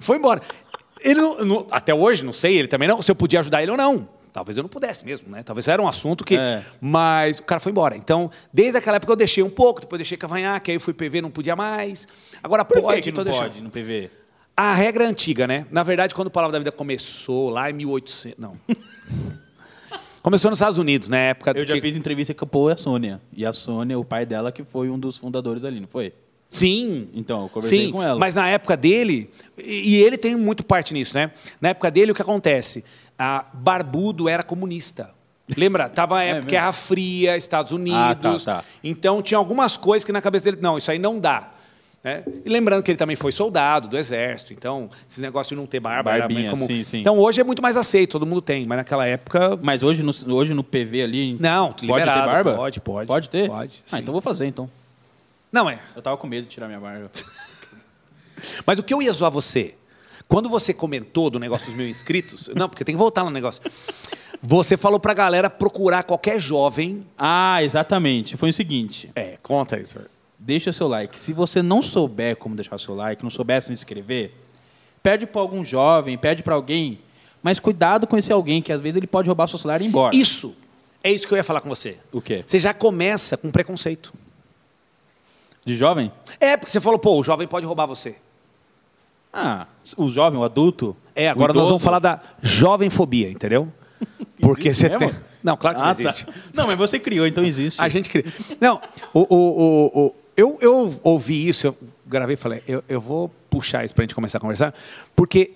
Foi 0.00 0.16
embora. 0.16 0.40
Ele 1.02 1.20
não- 1.20 1.38
não- 1.44 1.66
até 1.70 1.94
hoje, 1.94 2.24
não 2.24 2.32
sei, 2.32 2.58
ele 2.58 2.68
também 2.68 2.86
não, 2.88 3.00
se 3.00 3.10
eu 3.10 3.14
podia 3.14 3.40
ajudar 3.40 3.62
ele 3.62 3.70
ou 3.70 3.76
não. 3.76 4.08
Talvez 4.32 4.56
eu 4.56 4.62
não 4.62 4.68
pudesse 4.68 5.04
mesmo, 5.04 5.28
né? 5.30 5.42
Talvez 5.42 5.66
era 5.66 5.82
um 5.82 5.88
assunto 5.88 6.24
que. 6.24 6.36
É. 6.36 6.64
Mas 6.80 7.38
o 7.38 7.42
cara 7.42 7.58
foi 7.60 7.72
embora. 7.72 7.96
Então, 7.96 8.30
desde 8.52 8.78
aquela 8.78 8.96
época 8.96 9.12
eu 9.12 9.16
deixei 9.16 9.42
um 9.42 9.50
pouco, 9.50 9.80
depois 9.80 9.98
deixei 9.98 10.16
cavanhaque, 10.16 10.70
aí 10.70 10.76
eu 10.76 10.80
fui 10.80 10.92
PV, 10.94 11.20
não 11.20 11.30
podia 11.32 11.56
mais. 11.56 12.06
Agora 12.42 12.64
Por 12.64 12.80
pode, 12.80 13.02
que, 13.02 13.10
tô 13.10 13.18
não 13.18 13.24
deixando. 13.24 13.42
pode 13.48 13.62
no 13.62 13.70
PV? 13.70 14.08
A 14.56 14.72
regra 14.74 15.04
é 15.04 15.06
antiga, 15.08 15.46
né? 15.48 15.66
Na 15.70 15.82
verdade, 15.82 16.14
quando 16.14 16.28
o 16.28 16.30
Palavra 16.30 16.52
da 16.52 16.58
Vida 16.58 16.70
começou, 16.70 17.48
lá 17.50 17.70
em 17.70 17.72
1800. 17.72 18.38
Não. 18.38 18.56
começou 20.22 20.50
nos 20.50 20.58
Estados 20.58 20.78
Unidos, 20.78 21.08
na 21.08 21.16
época. 21.18 21.52
Eu 21.56 21.66
já 21.66 21.74
que- 21.74 21.80
fiz 21.80 21.96
entrevista 21.96 22.34
com 22.34 22.44
a 22.44 22.48
Pô 22.48 22.70
e 22.70 22.72
a 22.72 22.76
Sônia. 22.76 23.20
E 23.32 23.44
a 23.44 23.52
Sônia, 23.52 23.98
o 23.98 24.04
pai 24.04 24.26
dela, 24.26 24.52
que 24.52 24.62
foi 24.64 24.90
um 24.90 24.98
dos 24.98 25.16
fundadores 25.16 25.64
ali, 25.64 25.80
não 25.80 25.88
foi? 25.88 26.12
Sim. 26.50 27.08
Então, 27.14 27.42
eu 27.44 27.48
conversei 27.48 27.86
Sim, 27.86 27.92
com 27.92 28.02
ela. 28.02 28.18
mas 28.18 28.34
na 28.34 28.48
época 28.48 28.76
dele, 28.76 29.30
e, 29.56 29.94
ele 30.02 30.18
tem 30.18 30.34
muito 30.34 30.64
parte 30.64 30.92
nisso, 30.92 31.16
né? 31.16 31.30
Na 31.60 31.68
época 31.68 31.90
dele, 31.92 32.10
o 32.10 32.14
que 32.14 32.20
acontece? 32.22 32.84
A 33.16 33.44
Barbudo 33.54 34.28
era 34.28 34.42
comunista. 34.42 35.14
Lembra? 35.56 35.88
Tava 35.88 36.18
a 36.18 36.22
É 36.24 36.28
época 36.30 36.36
mesmo? 36.38 36.50
Guerra 36.50 36.72
Fria, 36.72 37.36
Estados 37.36 37.70
Unidos. 37.72 38.44
tá, 38.44 38.56
tá. 38.56 38.64
Então 38.82 39.22
tinha 39.22 39.38
algumas 39.38 39.76
coisas 39.76 40.04
que 40.04 40.10
na 40.12 40.20
cabeça 40.20 40.44
dele, 40.46 40.58
não, 40.60 40.76
isso 40.76 40.90
aí 40.90 40.98
não 40.98 41.20
dá. 41.20 41.50
né? 42.02 42.24
E 42.44 42.48
lembrando 42.48 42.82
que 42.82 42.90
ele 42.90 42.98
também 42.98 43.14
foi 43.14 43.30
soldado 43.30 43.86
do 43.86 43.96
exército, 43.98 44.52
então 44.52 44.88
esse 45.08 45.20
negócio 45.20 45.50
de 45.54 45.60
não 45.60 45.66
ter 45.66 45.78
barba 45.78 46.10
era 46.10 46.20
Barbinha, 46.20 46.40
bem 46.42 46.50
comum. 46.50 46.66
sim, 46.66 46.82
sim. 46.82 46.98
Então 47.00 47.16
hoje 47.18 47.40
é 47.40 47.44
muito 47.44 47.60
mais 47.62 47.76
aceito, 47.76 48.12
todo 48.12 48.26
mundo 48.26 48.40
tem, 48.40 48.64
mas 48.66 48.78
naquela 48.78 49.06
época 49.06 49.56
Mas 49.62 49.82
hoje 49.84 50.02
no, 50.02 50.12
hoje 50.34 50.52
no 50.54 50.64
PV 50.64 51.02
ali. 51.02 51.36
Não, 51.38 51.68
pode 51.72 51.86
liberado, 51.86 52.20
ter 52.20 52.26
barba? 52.26 52.54
pode, 52.54 52.80
pode. 52.80 53.06
Pode 53.06 53.28
ter? 53.28 53.48
Pode, 53.48 53.84
Ah, 53.92 53.98
então 53.98 54.12
vou 54.12 54.20
fazer 54.22 54.46
então. 54.46 54.68
Não 55.52 55.68
é. 55.68 55.78
Eu 55.94 56.02
tava 56.02 56.16
com 56.16 56.26
medo 56.26 56.44
de 56.44 56.50
tirar 56.50 56.66
minha 56.66 56.80
barba. 56.80 57.10
Mas 58.66 58.78
o 58.78 58.82
que 58.82 58.94
eu 58.94 59.02
ia 59.02 59.12
zoar 59.12 59.30
você? 59.30 59.74
Quando 60.28 60.48
você 60.48 60.72
comentou 60.72 61.28
do 61.28 61.38
negócio 61.38 61.66
dos 61.66 61.74
mil 61.74 61.88
inscritos, 61.88 62.48
não, 62.54 62.68
porque 62.68 62.84
tem 62.84 62.94
que 62.94 62.98
voltar 62.98 63.24
no 63.24 63.30
negócio. 63.30 63.62
Você 64.42 64.76
falou 64.76 65.00
pra 65.00 65.12
galera 65.12 65.50
procurar 65.50 66.04
qualquer 66.04 66.38
jovem. 66.38 67.06
ah, 67.18 67.62
exatamente. 67.62 68.36
Foi 68.36 68.50
o 68.50 68.52
seguinte. 68.52 69.10
É, 69.14 69.36
conta 69.42 69.78
isso. 69.78 69.98
Deixa 70.38 70.72
seu 70.72 70.88
like. 70.88 71.18
Se 71.20 71.32
você 71.32 71.60
não 71.60 71.82
souber 71.82 72.36
como 72.36 72.54
deixar 72.54 72.78
seu 72.78 72.94
like, 72.94 73.22
não 73.22 73.28
souber 73.28 73.60
se 73.60 73.72
inscrever, 73.72 74.32
pede 75.02 75.26
para 75.26 75.40
algum 75.42 75.64
jovem, 75.64 76.16
pede 76.16 76.42
para 76.42 76.54
alguém. 76.54 77.00
Mas 77.42 77.58
cuidado 77.58 78.06
com 78.06 78.16
esse 78.16 78.32
alguém, 78.32 78.62
que 78.62 78.72
às 78.72 78.80
vezes 78.80 78.96
ele 78.96 79.06
pode 79.06 79.28
roubar 79.28 79.48
seu 79.48 79.58
celular 79.58 79.82
e 79.82 79.84
ir 79.84 79.88
embora. 79.88 80.14
Isso. 80.14 80.56
É 81.02 81.10
isso 81.10 81.26
que 81.26 81.34
eu 81.34 81.36
ia 81.36 81.44
falar 81.44 81.60
com 81.60 81.68
você. 81.68 81.98
O 82.12 82.20
quê? 82.20 82.44
Você 82.46 82.58
já 82.58 82.72
começa 82.72 83.36
com 83.36 83.50
preconceito. 83.50 84.12
De 85.64 85.74
jovem? 85.76 86.10
É, 86.38 86.56
porque 86.56 86.70
você 86.72 86.80
falou, 86.80 86.98
pô, 86.98 87.18
o 87.18 87.22
jovem 87.22 87.46
pode 87.46 87.66
roubar 87.66 87.86
você. 87.86 88.14
Ah, 89.32 89.66
o 89.96 90.10
jovem, 90.10 90.38
o 90.40 90.44
adulto. 90.44 90.96
É, 91.14 91.28
agora 91.28 91.52
nós 91.52 91.68
vamos 91.68 91.82
falar 91.82 91.98
da 92.00 92.20
jovemfobia, 92.42 93.30
entendeu? 93.30 93.68
Porque 94.40 94.72
você 94.74 94.88
tem. 94.90 95.10
Não, 95.42 95.56
claro 95.56 95.76
que 95.76 95.82
não 95.82 95.90
Ah, 95.90 95.94
tá. 95.94 96.02
existe. 96.02 96.26
Não, 96.54 96.66
mas 96.66 96.74
você 96.76 96.98
criou, 96.98 97.26
então 97.26 97.44
existe. 97.44 97.80
A 97.80 97.88
gente 97.88 98.08
cria. 98.08 98.24
Não, 98.60 98.80
o, 99.14 99.20
o, 99.20 99.36
o, 99.36 100.06
o- 100.06 100.14
eu, 100.36 100.58
eu 100.60 101.00
ouvi 101.04 101.46
isso, 101.48 101.66
eu 101.68 101.76
gravei 102.06 102.34
e 102.34 102.36
falei, 102.36 102.62
eu, 102.66 102.82
eu 102.88 103.00
vou 103.00 103.28
puxar 103.50 103.84
isso 103.84 103.94
para 103.94 104.02
a 104.02 104.06
gente 104.06 104.14
começar 104.14 104.38
a 104.38 104.40
conversar, 104.40 104.74
porque 105.14 105.52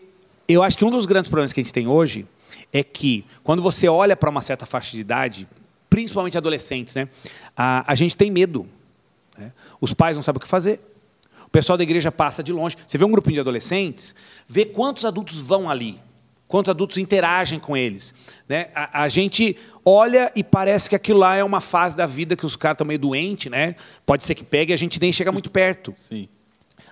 eu 0.46 0.62
acho 0.62 0.76
que 0.76 0.84
um 0.84 0.90
dos 0.90 1.06
grandes 1.06 1.28
problemas 1.28 1.52
que 1.52 1.60
a 1.60 1.62
gente 1.62 1.72
tem 1.72 1.88
hoje 1.88 2.26
é 2.72 2.82
que, 2.84 3.24
quando 3.42 3.62
você 3.62 3.88
olha 3.88 4.14
para 4.16 4.28
uma 4.28 4.42
certa 4.42 4.66
faixa 4.66 4.92
de 4.92 5.00
idade, 5.00 5.48
principalmente 5.88 6.36
adolescentes, 6.36 6.94
né, 6.94 7.08
a, 7.56 7.90
a 7.90 7.94
gente 7.94 8.14
tem 8.16 8.30
medo. 8.30 8.68
Né? 9.36 9.52
Os 9.80 9.92
pais 9.94 10.16
não 10.16 10.22
sabem 10.22 10.38
o 10.38 10.40
que 10.40 10.48
fazer. 10.48 10.80
O 11.46 11.50
pessoal 11.50 11.76
da 11.76 11.84
igreja 11.84 12.10
passa 12.10 12.42
de 12.42 12.52
longe. 12.52 12.76
Você 12.86 12.98
vê 12.98 13.04
um 13.04 13.10
grupinho 13.10 13.34
de 13.34 13.40
adolescentes, 13.40 14.14
vê 14.48 14.64
quantos 14.64 15.04
adultos 15.04 15.38
vão 15.38 15.70
ali, 15.70 16.00
quantos 16.48 16.68
adultos 16.68 16.96
interagem 16.96 17.58
com 17.58 17.76
eles. 17.76 18.14
Né? 18.48 18.68
A, 18.74 19.02
a 19.02 19.08
gente 19.08 19.56
olha 19.84 20.32
e 20.34 20.42
parece 20.42 20.88
que 20.88 20.96
aquilo 20.96 21.18
lá 21.20 21.36
é 21.36 21.44
uma 21.44 21.60
fase 21.60 21.96
da 21.96 22.06
vida 22.06 22.36
que 22.36 22.46
os 22.46 22.56
caras 22.56 22.76
estão 22.76 22.86
meio 22.86 22.98
doentes, 22.98 23.50
né? 23.50 23.76
Pode 24.06 24.24
ser 24.24 24.34
que 24.34 24.42
pegue 24.42 24.72
e 24.72 24.74
a 24.74 24.78
gente 24.78 25.00
nem 25.00 25.12
chega 25.12 25.30
muito 25.30 25.50
perto. 25.50 25.94
Sim. 25.96 26.28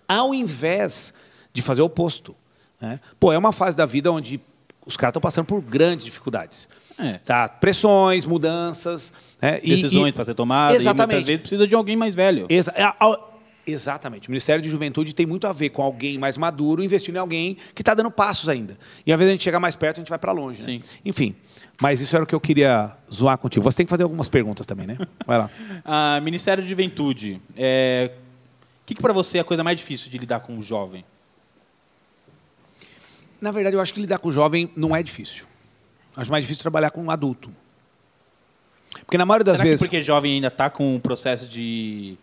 Ao 0.06 0.34
invés 0.34 1.14
de 1.52 1.62
fazer 1.62 1.82
o 1.82 1.86
oposto. 1.86 2.34
Né? 2.80 3.00
Pô, 3.18 3.32
é 3.32 3.38
uma 3.38 3.52
fase 3.52 3.76
da 3.76 3.86
vida 3.86 4.10
onde 4.10 4.40
os 4.84 4.96
caras 4.96 5.12
estão 5.12 5.22
passando 5.22 5.46
por 5.46 5.60
grandes 5.60 6.04
dificuldades. 6.04 6.68
É. 6.98 7.18
Tá? 7.18 7.48
Pressões, 7.48 8.26
mudanças. 8.26 9.12
Né? 9.42 9.58
E- 9.62 9.70
Decisões 9.70 10.10
e- 10.10 10.12
para 10.14 10.24
ser 10.24 10.34
tomadas. 10.34 10.74
E 10.74 10.80
Exatamente. 10.80 11.14
muitas 11.16 11.26
vezes 11.28 11.40
precisa 11.40 11.66
de 11.66 11.74
alguém 11.74 11.96
mais 11.96 12.14
velho. 12.14 12.46
Exa- 12.48 12.72
é, 12.76 13.32
Exatamente. 13.64 14.26
O 14.26 14.30
Ministério 14.32 14.60
de 14.60 14.68
Juventude 14.68 15.14
tem 15.14 15.24
muito 15.24 15.46
a 15.46 15.52
ver 15.52 15.68
com 15.70 15.82
alguém 15.82 16.18
mais 16.18 16.36
maduro 16.36 16.82
investindo 16.82 17.14
em 17.14 17.18
alguém 17.20 17.56
que 17.76 17.82
está 17.82 17.94
dando 17.94 18.10
passos 18.10 18.48
ainda. 18.48 18.76
E 19.06 19.12
invés 19.12 19.20
de 19.20 19.26
a 19.26 19.30
gente 19.30 19.44
chegar 19.44 19.60
mais 19.60 19.76
perto, 19.76 19.98
a 19.98 20.00
gente 20.02 20.08
vai 20.10 20.18
para 20.18 20.32
longe. 20.32 20.66
né? 20.66 20.80
Enfim, 21.04 21.32
mas 21.80 22.00
isso 22.00 22.14
era 22.16 22.24
o 22.24 22.26
que 22.26 22.34
eu 22.34 22.40
queria 22.40 22.90
zoar 23.12 23.38
contigo. 23.38 23.62
Você 23.62 23.76
tem 23.76 23.86
que 23.86 23.90
fazer 23.90 24.02
algumas 24.02 24.26
perguntas 24.28 24.66
também, 24.66 24.86
né? 24.88 24.98
Vai 25.24 25.38
lá. 25.38 25.50
Ah, 25.84 26.20
Ministério 26.22 26.60
de 26.62 26.68
Juventude. 26.68 27.40
é, 27.56 28.10
O 28.82 28.86
que, 28.86 28.94
que 28.96 29.00
para 29.02 29.12
você 29.12 29.38
é 29.38 29.40
a 29.42 29.44
coisa 29.44 29.62
mais 29.62 29.78
difícil 29.78 30.10
de 30.10 30.18
lidar 30.18 30.40
com 30.40 30.58
o 30.58 30.62
jovem? 30.62 31.04
Na 33.40 33.52
verdade, 33.52 33.76
eu 33.76 33.80
acho 33.80 33.94
que 33.94 34.00
lidar 34.00 34.18
com 34.18 34.28
o 34.28 34.32
jovem 34.32 34.70
não 34.76 34.94
é 34.94 35.02
difícil. 35.04 35.44
Acho 36.16 36.32
mais 36.32 36.44
difícil 36.44 36.62
trabalhar 36.62 36.90
com 36.90 37.00
um 37.02 37.10
adulto. 37.12 37.48
Porque 39.12 39.18
na 39.18 39.26
maioria 39.26 39.44
das 39.44 39.58
Será 39.58 39.64
vezes. 39.68 39.78
que 39.80 39.84
porque 39.88 40.00
jovem 40.00 40.36
ainda 40.36 40.46
está 40.46 40.70
com 40.70 40.96
o 40.96 40.98
processo 40.98 41.46
de, 41.46 42.16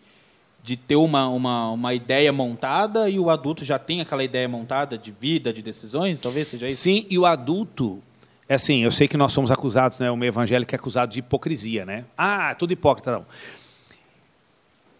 de 0.60 0.76
ter 0.76 0.96
uma, 0.96 1.28
uma, 1.28 1.70
uma 1.70 1.94
ideia 1.94 2.32
montada 2.32 3.08
e 3.08 3.16
o 3.16 3.30
adulto 3.30 3.64
já 3.64 3.78
tem 3.78 4.00
aquela 4.00 4.24
ideia 4.24 4.48
montada 4.48 4.98
de 4.98 5.12
vida, 5.12 5.52
de 5.52 5.62
decisões? 5.62 6.18
Talvez 6.18 6.48
seja 6.48 6.66
isso? 6.66 6.74
Sim, 6.82 7.06
e 7.08 7.16
o 7.16 7.26
adulto. 7.26 8.02
É 8.48 8.54
assim, 8.54 8.82
eu 8.82 8.90
sei 8.90 9.06
que 9.06 9.16
nós 9.16 9.30
somos 9.30 9.52
acusados, 9.52 10.00
né? 10.00 10.10
O 10.10 10.16
meio 10.16 10.30
evangélico 10.30 10.74
é 10.74 10.76
acusado 10.76 11.12
de 11.12 11.20
hipocrisia, 11.20 11.86
né? 11.86 12.06
Ah, 12.18 12.56
tudo 12.56 12.72
hipócrita, 12.72 13.12
não. 13.12 13.26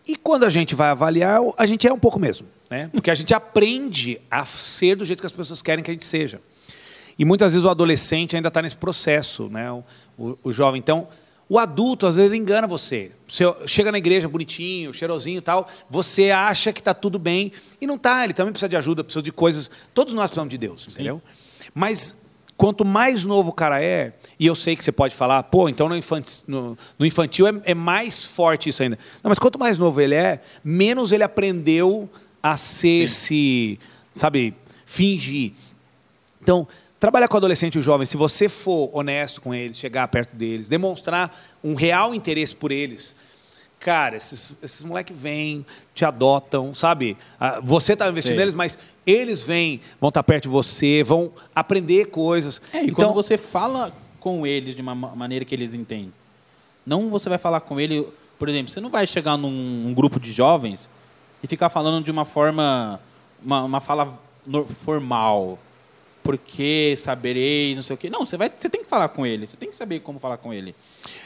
E 0.07 0.15
quando 0.15 0.45
a 0.45 0.49
gente 0.51 0.77
vai 0.77 0.91
avaliar, 0.91 1.41
a 1.59 1.67
gente 1.67 1.89
é 1.89 1.93
um 1.93 1.99
pouco 1.99 2.21
mesmo, 2.21 2.47
né? 2.71 2.89
Porque 2.93 3.11
a 3.11 3.15
gente 3.17 3.35
aprende 3.35 4.21
a 4.31 4.45
ser 4.45 4.95
do 4.95 5.05
jeito 5.05 5.19
que 5.19 5.27
as 5.27 5.33
pessoas 5.33 5.61
querem 5.61 5.83
que 5.83 5.91
a 5.91 5.95
gente 5.95 6.05
seja. 6.05 6.41
E 7.19 7.25
muitas 7.25 7.53
vezes 7.53 7.67
o 7.67 7.69
adolescente 7.69 8.37
ainda 8.37 8.47
está 8.47 8.63
nesse 8.63 8.77
processo, 8.77 9.49
né? 9.49 9.73
O, 9.73 9.83
o- 10.17 10.39
o 10.45 10.53
jovem. 10.53 10.79
Então, 10.79 11.09
o 11.51 11.59
adulto 11.59 12.07
às 12.07 12.15
vezes 12.15 12.33
engana 12.33 12.65
você. 12.69 13.11
Você 13.29 13.45
chega 13.67 13.91
na 13.91 13.99
igreja 13.99 14.29
bonitinho, 14.29 14.95
cheirosinho 14.95 15.39
e 15.39 15.41
tal, 15.41 15.69
você 15.91 16.31
acha 16.31 16.73
que 16.73 16.79
está 16.81 16.95
tudo 16.95 17.19
bem 17.19 17.51
e 17.81 17.89
não 17.89 17.97
está. 17.97 18.23
Ele 18.23 18.33
também 18.33 18.53
precisa 18.53 18.69
de 18.69 18.77
ajuda, 18.77 19.03
precisa 19.03 19.21
de 19.21 19.33
coisas. 19.33 19.69
Todos 19.93 20.15
nós 20.15 20.31
precisamos 20.31 20.49
de 20.49 20.57
Deus, 20.57 20.87
entendeu? 20.89 21.21
Mas 21.75 22.17
quanto 22.57 22.85
mais 22.85 23.25
novo 23.25 23.51
o 23.51 23.53
cara 23.53 23.83
é, 23.83 24.13
e 24.39 24.47
eu 24.47 24.55
sei 24.55 24.77
que 24.77 24.85
você 24.85 24.93
pode 24.93 25.13
falar, 25.17 25.43
pô, 25.43 25.69
então 25.69 25.89
no 25.89 25.97
infantil, 25.97 26.45
no, 26.47 26.79
no 26.97 27.05
infantil 27.05 27.49
é, 27.49 27.53
é, 27.65 27.75
mais 27.75 28.25
forte 28.25 28.69
isso 28.69 28.85
ainda. 28.85 28.97
Não, 29.21 29.29
mas 29.29 29.39
quanto 29.41 29.59
mais 29.59 29.77
novo 29.77 30.01
ele 30.01 30.15
é, 30.15 30.41
menos 30.63 31.11
ele 31.11 31.25
aprendeu 31.25 32.09
a 32.41 32.57
ser 32.57 33.05
esse, 33.05 33.77
sabe, 34.15 34.55
fingir. 34.87 35.53
Então, 36.41 36.69
trabalhar 37.01 37.29
com 37.29 37.39
adolescente 37.39 37.79
e 37.79 37.83
jovem, 37.83 38.07
se 38.07 38.17
você 38.17 38.47
for 38.47 38.91
honesto 38.93 39.41
com 39.41 39.55
eles, 39.55 39.79
chegar 39.79 40.07
perto 40.09 40.37
deles, 40.37 40.69
demonstrar 40.69 41.35
um 41.65 41.75
real 41.75 42.15
interesse 42.15 42.55
por 42.55 42.71
eles, 42.71 43.17
cara, 43.81 44.19
esses, 44.19 44.55
esses 44.63 44.85
moleques 44.85 45.17
vêm, 45.17 45.65
te 45.95 46.05
adotam, 46.05 46.75
sabe? 46.75 47.17
Ah, 47.41 47.59
você 47.63 47.95
está 47.95 48.07
investindo 48.07 48.37
neles, 48.37 48.55
mas 48.55 48.79
eles 49.07 49.43
vêm, 49.43 49.81
vão 49.99 50.09
estar 50.09 50.23
tá 50.23 50.25
perto 50.25 50.43
de 50.43 50.49
você, 50.51 51.03
vão 51.03 51.33
aprender 51.55 52.07
coisas. 52.07 52.61
É, 52.71 52.83
e 52.83 52.91
então, 52.91 52.95
quando 52.97 53.15
você 53.15 53.39
fala 53.39 53.91
com 54.21 54.47
eles 54.47 54.77
de 54.77 54.83
uma 54.83 54.95
maneira 54.95 55.47
que 55.47 55.55
eles 55.55 55.73
entendem, 55.73 56.13
não 56.85 57.09
você 57.09 57.31
vai 57.31 57.39
falar 57.39 57.63
com 57.63 57.81
ele, 57.81 58.07
por 58.39 58.47
exemplo, 58.47 58.71
você 58.71 58.81
não 58.81 58.91
vai 58.91 59.07
chegar 59.07 59.39
num 59.39 59.87
um 59.89 59.95
grupo 59.95 60.21
de 60.21 60.31
jovens 60.31 60.87
e 61.43 61.47
ficar 61.47 61.71
falando 61.71 62.05
de 62.05 62.11
uma 62.11 62.27
forma, 62.27 63.01
uma, 63.43 63.65
uma 63.65 63.81
fala 63.81 64.21
formal, 64.85 65.59
porque 66.23 66.95
sabereis, 66.99 67.77
não 67.77 67.83
sei 67.83 67.95
o 67.95 67.97
quê. 67.97 68.11
Não, 68.11 68.27
você, 68.27 68.37
vai, 68.37 68.51
você 68.55 68.69
tem 68.69 68.83
que 68.83 68.89
falar 68.89 69.09
com 69.09 69.27
ele, 69.27 69.47
você 69.47 69.57
tem 69.57 69.71
que 69.71 69.77
saber 69.77 70.01
como 70.01 70.19
falar 70.19 70.37
com 70.37 70.53
ele. 70.53 70.75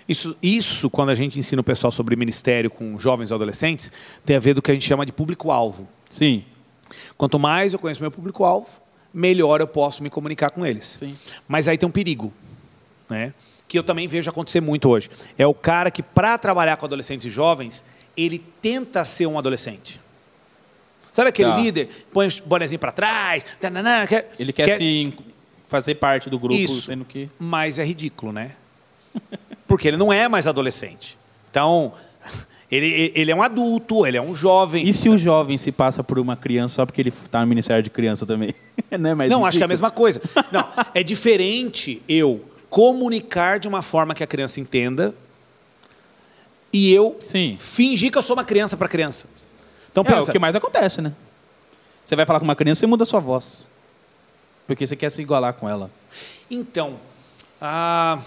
Isso, 0.08 0.36
isso, 0.42 0.90
quando 0.90 1.10
a 1.10 1.14
gente 1.14 1.38
ensina 1.38 1.60
o 1.60 1.64
pessoal 1.64 1.90
sobre 1.90 2.16
ministério 2.16 2.70
com 2.70 2.98
jovens 2.98 3.30
e 3.30 3.34
adolescentes, 3.34 3.90
tem 4.24 4.36
a 4.36 4.40
ver 4.40 4.54
do 4.54 4.62
que 4.62 4.70
a 4.70 4.74
gente 4.74 4.86
chama 4.86 5.04
de 5.04 5.12
público-alvo. 5.12 5.88
Sim. 6.10 6.44
Quanto 7.16 7.38
mais 7.38 7.72
eu 7.72 7.78
conheço 7.78 8.00
meu 8.00 8.10
público-alvo, 8.10 8.68
melhor 9.12 9.60
eu 9.60 9.66
posso 9.66 10.02
me 10.02 10.10
comunicar 10.10 10.50
com 10.50 10.64
eles. 10.64 10.84
Sim. 10.84 11.16
Mas 11.48 11.68
aí 11.68 11.78
tem 11.78 11.88
um 11.88 11.92
perigo, 11.92 12.32
né? 13.08 13.32
que 13.66 13.78
eu 13.78 13.82
também 13.82 14.06
vejo 14.06 14.30
acontecer 14.30 14.60
muito 14.60 14.88
hoje. 14.88 15.10
É 15.36 15.46
o 15.46 15.54
cara 15.54 15.90
que, 15.90 16.02
para 16.02 16.38
trabalhar 16.38 16.76
com 16.76 16.86
adolescentes 16.86 17.26
e 17.26 17.30
jovens, 17.30 17.84
ele 18.16 18.38
tenta 18.38 19.04
ser 19.04 19.26
um 19.26 19.38
adolescente. 19.38 20.00
Sabe 21.14 21.28
aquele 21.28 21.50
tá. 21.50 21.56
líder? 21.58 21.88
Põe 22.12 22.26
o 22.26 22.32
bonezinho 22.44 22.80
para 22.80 22.90
trás. 22.90 23.44
Tanana, 23.60 24.04
quer, 24.04 24.32
ele 24.36 24.52
quer, 24.52 24.64
quer 24.64 24.78
se 24.78 25.14
fazer 25.68 25.94
parte 25.94 26.28
do 26.28 26.36
grupo, 26.40 26.60
Isso, 26.60 26.82
sendo 26.82 27.04
que. 27.04 27.30
Mas 27.38 27.78
é 27.78 27.84
ridículo, 27.84 28.32
né? 28.32 28.50
Porque 29.68 29.86
ele 29.86 29.96
não 29.96 30.12
é 30.12 30.26
mais 30.26 30.48
adolescente. 30.48 31.16
Então, 31.48 31.92
ele, 32.68 33.12
ele 33.14 33.30
é 33.30 33.34
um 33.34 33.44
adulto, 33.44 34.04
ele 34.04 34.16
é 34.16 34.20
um 34.20 34.34
jovem. 34.34 34.88
E 34.88 34.92
se 34.92 35.08
o 35.08 35.16
jovem 35.16 35.56
se 35.56 35.70
passa 35.70 36.02
por 36.02 36.18
uma 36.18 36.36
criança 36.36 36.74
só 36.74 36.84
porque 36.84 37.00
ele 37.00 37.10
está 37.24 37.42
no 37.42 37.46
Ministério 37.46 37.80
de 37.80 37.90
Criança 37.90 38.26
também? 38.26 38.52
não, 38.98 39.10
é 39.10 39.14
mais 39.14 39.30
não 39.30 39.46
acho 39.46 39.56
que 39.56 39.62
é 39.62 39.66
a 39.66 39.68
mesma 39.68 39.92
coisa. 39.92 40.20
Não, 40.50 40.66
é 40.92 41.04
diferente 41.04 42.02
eu 42.08 42.44
comunicar 42.68 43.60
de 43.60 43.68
uma 43.68 43.82
forma 43.82 44.16
que 44.16 44.24
a 44.24 44.26
criança 44.26 44.58
entenda 44.58 45.14
e 46.72 46.92
eu 46.92 47.16
Sim. 47.22 47.54
fingir 47.56 48.10
que 48.10 48.18
eu 48.18 48.22
sou 48.22 48.34
uma 48.34 48.44
criança 48.44 48.76
para 48.76 48.88
criança. 48.88 49.28
Então 49.94 50.02
pensa. 50.02 50.18
É 50.18 50.30
o 50.30 50.32
que 50.32 50.40
mais 50.40 50.56
acontece, 50.56 51.00
né? 51.00 51.12
Você 52.04 52.16
vai 52.16 52.26
falar 52.26 52.40
com 52.40 52.44
uma 52.44 52.56
criança, 52.56 52.80
você 52.80 52.86
muda 52.88 53.04
a 53.04 53.06
sua 53.06 53.20
voz. 53.20 53.64
Porque 54.66 54.84
você 54.84 54.96
quer 54.96 55.08
se 55.08 55.22
igualar 55.22 55.54
com 55.54 55.68
ela. 55.68 55.88
Então, 56.50 56.98
ah, 57.62 58.18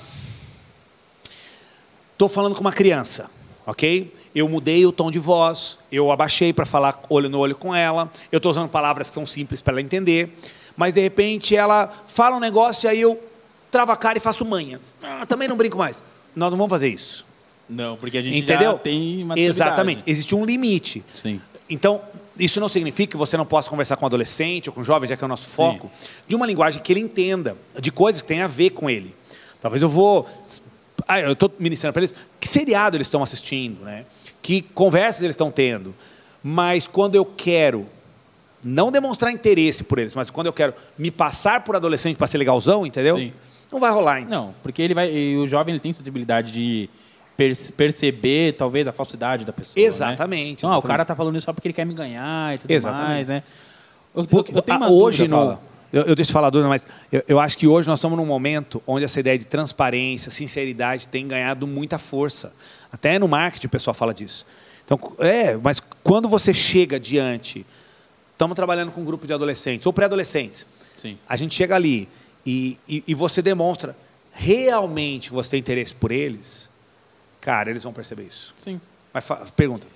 tô 2.18 2.30
falando 2.30 2.56
com 2.56 2.62
uma 2.62 2.72
criança, 2.72 3.30
ok? 3.66 4.14
Eu 4.34 4.48
mudei 4.48 4.86
o 4.86 4.94
tom 4.94 5.12
de 5.12 5.20
voz, 5.20 5.78
eu 5.92 6.10
abaixei 6.10 6.54
para 6.54 6.66
falar 6.66 7.02
olho 7.10 7.28
no 7.30 7.38
olho 7.38 7.56
com 7.56 7.76
ela, 7.76 8.10
eu 8.32 8.38
estou 8.38 8.50
usando 8.50 8.70
palavras 8.70 9.10
que 9.10 9.14
são 9.16 9.26
simples 9.26 9.60
para 9.60 9.74
ela 9.74 9.82
entender, 9.82 10.38
mas 10.78 10.94
de 10.94 11.02
repente 11.02 11.54
ela 11.54 11.92
fala 12.08 12.38
um 12.38 12.40
negócio 12.40 12.88
e 12.88 12.90
aí 12.90 13.02
eu 13.02 13.22
travo 13.70 13.92
a 13.92 13.98
cara 13.98 14.18
e 14.18 14.22
faço 14.22 14.46
manha. 14.46 14.80
Ah, 15.04 15.26
também 15.26 15.50
não 15.50 15.58
brinco 15.58 15.78
mais. 15.78 16.02
Nós 16.34 16.50
não 16.50 16.58
vamos 16.58 16.70
fazer 16.70 16.88
isso. 16.88 17.26
Não, 17.68 17.98
porque 17.98 18.18
a 18.18 18.22
gente 18.22 18.38
Entendeu? 18.38 18.72
já 18.72 18.78
tem 18.78 19.26
maturidade. 19.26 19.42
Exatamente. 19.42 20.04
Existe 20.08 20.34
um 20.34 20.46
limite. 20.46 21.04
Sim. 21.14 21.42
Então, 21.70 22.02
isso 22.40 22.60
não 22.60 22.70
significa 22.70 23.12
que 23.12 23.18
você 23.18 23.36
não 23.36 23.46
possa 23.46 23.70
conversar 23.70 23.98
com 23.98 24.06
um 24.06 24.08
adolescente 24.08 24.70
ou 24.70 24.74
com 24.74 24.82
um 24.82 24.84
jovem, 24.84 25.10
já 25.10 25.18
que 25.18 25.24
é 25.24 25.26
o 25.26 25.28
nosso 25.28 25.48
foco, 25.48 25.90
Sim. 26.00 26.10
de 26.28 26.36
uma 26.36 26.46
linguagem 26.46 26.82
que 26.82 26.94
ele 26.94 27.00
entenda, 27.00 27.58
de 27.80 27.92
coisas 27.92 28.22
que 28.22 28.28
têm 28.28 28.42
a 28.42 28.48
ver 28.48 28.72
com 28.72 28.90
ele. 28.90 29.14
Talvez 29.60 29.82
eu 29.82 29.90
vou. 29.90 30.28
Ah, 31.08 31.20
eu 31.20 31.34
estou 31.34 31.52
ministrando 31.60 31.94
para 31.94 32.02
eles 32.02 32.16
que 32.40 32.48
seriado 32.48 32.98
eles 32.98 33.08
estão 33.08 33.24
assistindo, 33.24 33.84
né? 33.84 34.06
que 34.48 34.62
conversas 34.62 35.24
eles 35.24 35.34
estão 35.34 35.52
tendo. 35.52 35.94
Mas 36.42 36.88
quando 36.88 37.16
eu 37.16 37.26
quero 37.26 37.86
não 38.64 38.90
demonstrar 38.92 39.30
interesse 39.30 39.84
por 39.84 40.00
eles, 40.00 40.14
mas 40.14 40.30
quando 40.30 40.48
eu 40.48 40.54
quero 40.54 40.74
me 40.98 41.12
passar 41.12 41.66
por 41.66 41.76
adolescente 41.76 42.16
para 42.16 42.28
ser 42.28 42.38
legalzão, 42.38 42.86
entendeu? 42.86 43.18
Sim. 43.18 43.34
Não 43.70 43.78
vai 43.78 43.92
rolar, 43.92 44.22
então. 44.22 44.46
Não, 44.46 44.56
porque 44.64 44.82
ele 44.82 44.94
vai, 44.94 45.12
o 45.36 45.46
jovem 45.48 45.74
ele 45.74 45.82
tem 45.82 45.92
sensibilidade 45.92 46.54
de 46.54 46.90
perceber 47.76 48.54
talvez 48.54 48.88
a 48.88 48.92
falsidade 48.92 49.46
da 49.46 49.54
pessoa. 49.54 49.74
Exatamente. 49.76 50.64
Né? 50.64 50.70
Não, 50.70 50.78
exatamente. 50.78 50.86
o 50.86 50.88
cara 50.88 51.06
tá 51.06 51.16
falando 51.16 51.36
isso 51.36 51.46
só 51.46 51.54
porque 51.54 51.68
ele 51.68 51.74
quer 51.74 51.86
me 51.86 51.94
ganhar 51.94 52.56
e 52.56 52.58
tudo 52.58 52.72
exatamente. 52.72 53.08
mais, 53.08 53.28
né? 53.28 53.44
Eu, 54.16 54.24
eu, 54.24 54.46
eu 54.56 54.62
tenho 54.62 54.78
uma 54.78 54.90
hoje 54.90 55.28
no, 55.28 55.60
eu, 55.92 56.04
eu 56.04 56.16
deixo 56.16 56.30
de 56.30 56.34
falar 56.34 56.50
dúvida, 56.50 56.68
mas 56.68 56.88
eu, 57.12 57.24
eu, 57.28 57.40
acho 57.40 57.58
que 57.58 57.68
hoje 57.68 57.88
nós 57.88 58.00
estamos 58.00 58.18
num 58.18 58.26
momento 58.26 58.82
onde 58.86 59.06
essa 59.06 59.20
ideia 59.20 59.38
de 59.38 59.46
transparência, 59.46 60.30
sinceridade 60.32 61.08
tem 61.08 61.28
ganhado 61.28 61.66
muita 61.66 61.98
força. 61.98 62.52
Até 62.92 63.18
no 63.18 63.28
marketing 63.28 63.68
o 63.68 63.70
pessoal 63.70 63.94
fala 63.94 64.14
disso. 64.14 64.46
Então, 64.84 65.00
é, 65.20 65.56
mas 65.58 65.82
quando 66.04 66.28
você 66.28 66.54
chega 66.54 67.00
diante, 67.00 67.66
estamos 68.32 68.56
trabalhando 68.56 68.92
com 68.92 69.02
um 69.02 69.06
grupo 69.06 69.28
de 69.28 69.34
adolescentes 69.34 69.86
ou 69.86 69.94
pré-adolescentes, 69.94 70.66
a 71.28 71.36
gente 71.36 71.56
chega 71.56 71.76
ali 71.76 72.08
e, 72.46 72.78
e, 72.88 73.04
e 73.08 73.14
você 73.14 73.42
demonstra 73.42 73.96
realmente 74.32 75.30
que 75.30 75.36
você 75.36 75.52
tem 75.52 75.60
interesse 75.60 75.94
por 75.94 76.12
eles, 76.12 76.70
Cara, 77.48 77.70
eles 77.70 77.82
vão 77.82 77.94
perceber 77.94 78.24
isso. 78.24 78.54
Sim. 78.58 78.82
Mas 79.14 79.26
pergunta. 79.56 79.88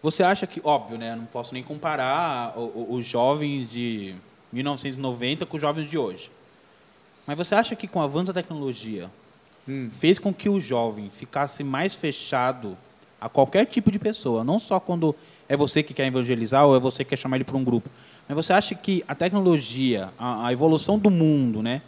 Você 0.00 0.22
acha 0.22 0.46
que, 0.46 0.60
óbvio, 0.62 0.96
né? 0.96 1.16
Não 1.16 1.24
posso 1.24 1.52
nem 1.52 1.60
comparar 1.60 2.56
os 2.56 3.04
jovens 3.04 3.68
de 3.68 4.14
1990 4.52 5.44
com 5.44 5.56
os 5.56 5.60
jovens 5.60 5.90
de 5.90 5.98
hoje. 5.98 6.30
Mas 7.26 7.36
você 7.36 7.56
acha 7.56 7.74
que 7.74 7.88
com 7.88 7.98
o 7.98 8.02
avanço 8.02 8.32
da 8.32 8.40
tecnologia 8.40 9.10
hum. 9.68 9.90
fez 9.98 10.16
com 10.16 10.32
que 10.32 10.48
o 10.48 10.60
jovem 10.60 11.10
ficasse 11.10 11.64
mais 11.64 11.92
fechado 11.92 12.78
a 13.20 13.28
qualquer 13.28 13.66
tipo 13.66 13.90
de 13.90 13.98
pessoa, 13.98 14.44
não 14.44 14.60
só 14.60 14.78
quando 14.78 15.12
é 15.48 15.56
você 15.56 15.82
que 15.82 15.92
quer 15.92 16.06
evangelizar 16.06 16.64
ou 16.64 16.76
é 16.76 16.78
você 16.78 17.02
que 17.02 17.10
quer 17.10 17.16
chamar 17.16 17.38
ele 17.38 17.44
para 17.44 17.56
um 17.56 17.64
grupo. 17.64 17.90
Mas 18.28 18.36
você 18.36 18.52
acha 18.52 18.76
que 18.76 19.02
a 19.08 19.14
tecnologia, 19.16 20.08
a, 20.16 20.46
a 20.46 20.52
evolução 20.52 21.00
do 21.00 21.10
mundo, 21.10 21.64
né, 21.64 21.82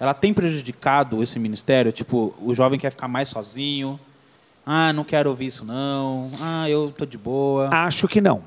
ela 0.00 0.14
tem 0.14 0.32
prejudicado 0.32 1.22
esse 1.22 1.38
ministério? 1.38 1.92
Tipo, 1.92 2.34
o 2.40 2.54
jovem 2.54 2.80
quer 2.80 2.90
ficar 2.90 3.08
mais 3.08 3.28
sozinho, 3.28 4.00
ah, 4.70 4.92
não 4.92 5.02
quero 5.02 5.30
ouvir 5.30 5.46
isso 5.46 5.64
não. 5.64 6.30
Ah, 6.38 6.68
eu 6.68 6.92
tô 6.94 7.06
de 7.06 7.16
boa. 7.16 7.70
Acho 7.72 8.06
que 8.06 8.20
não. 8.20 8.44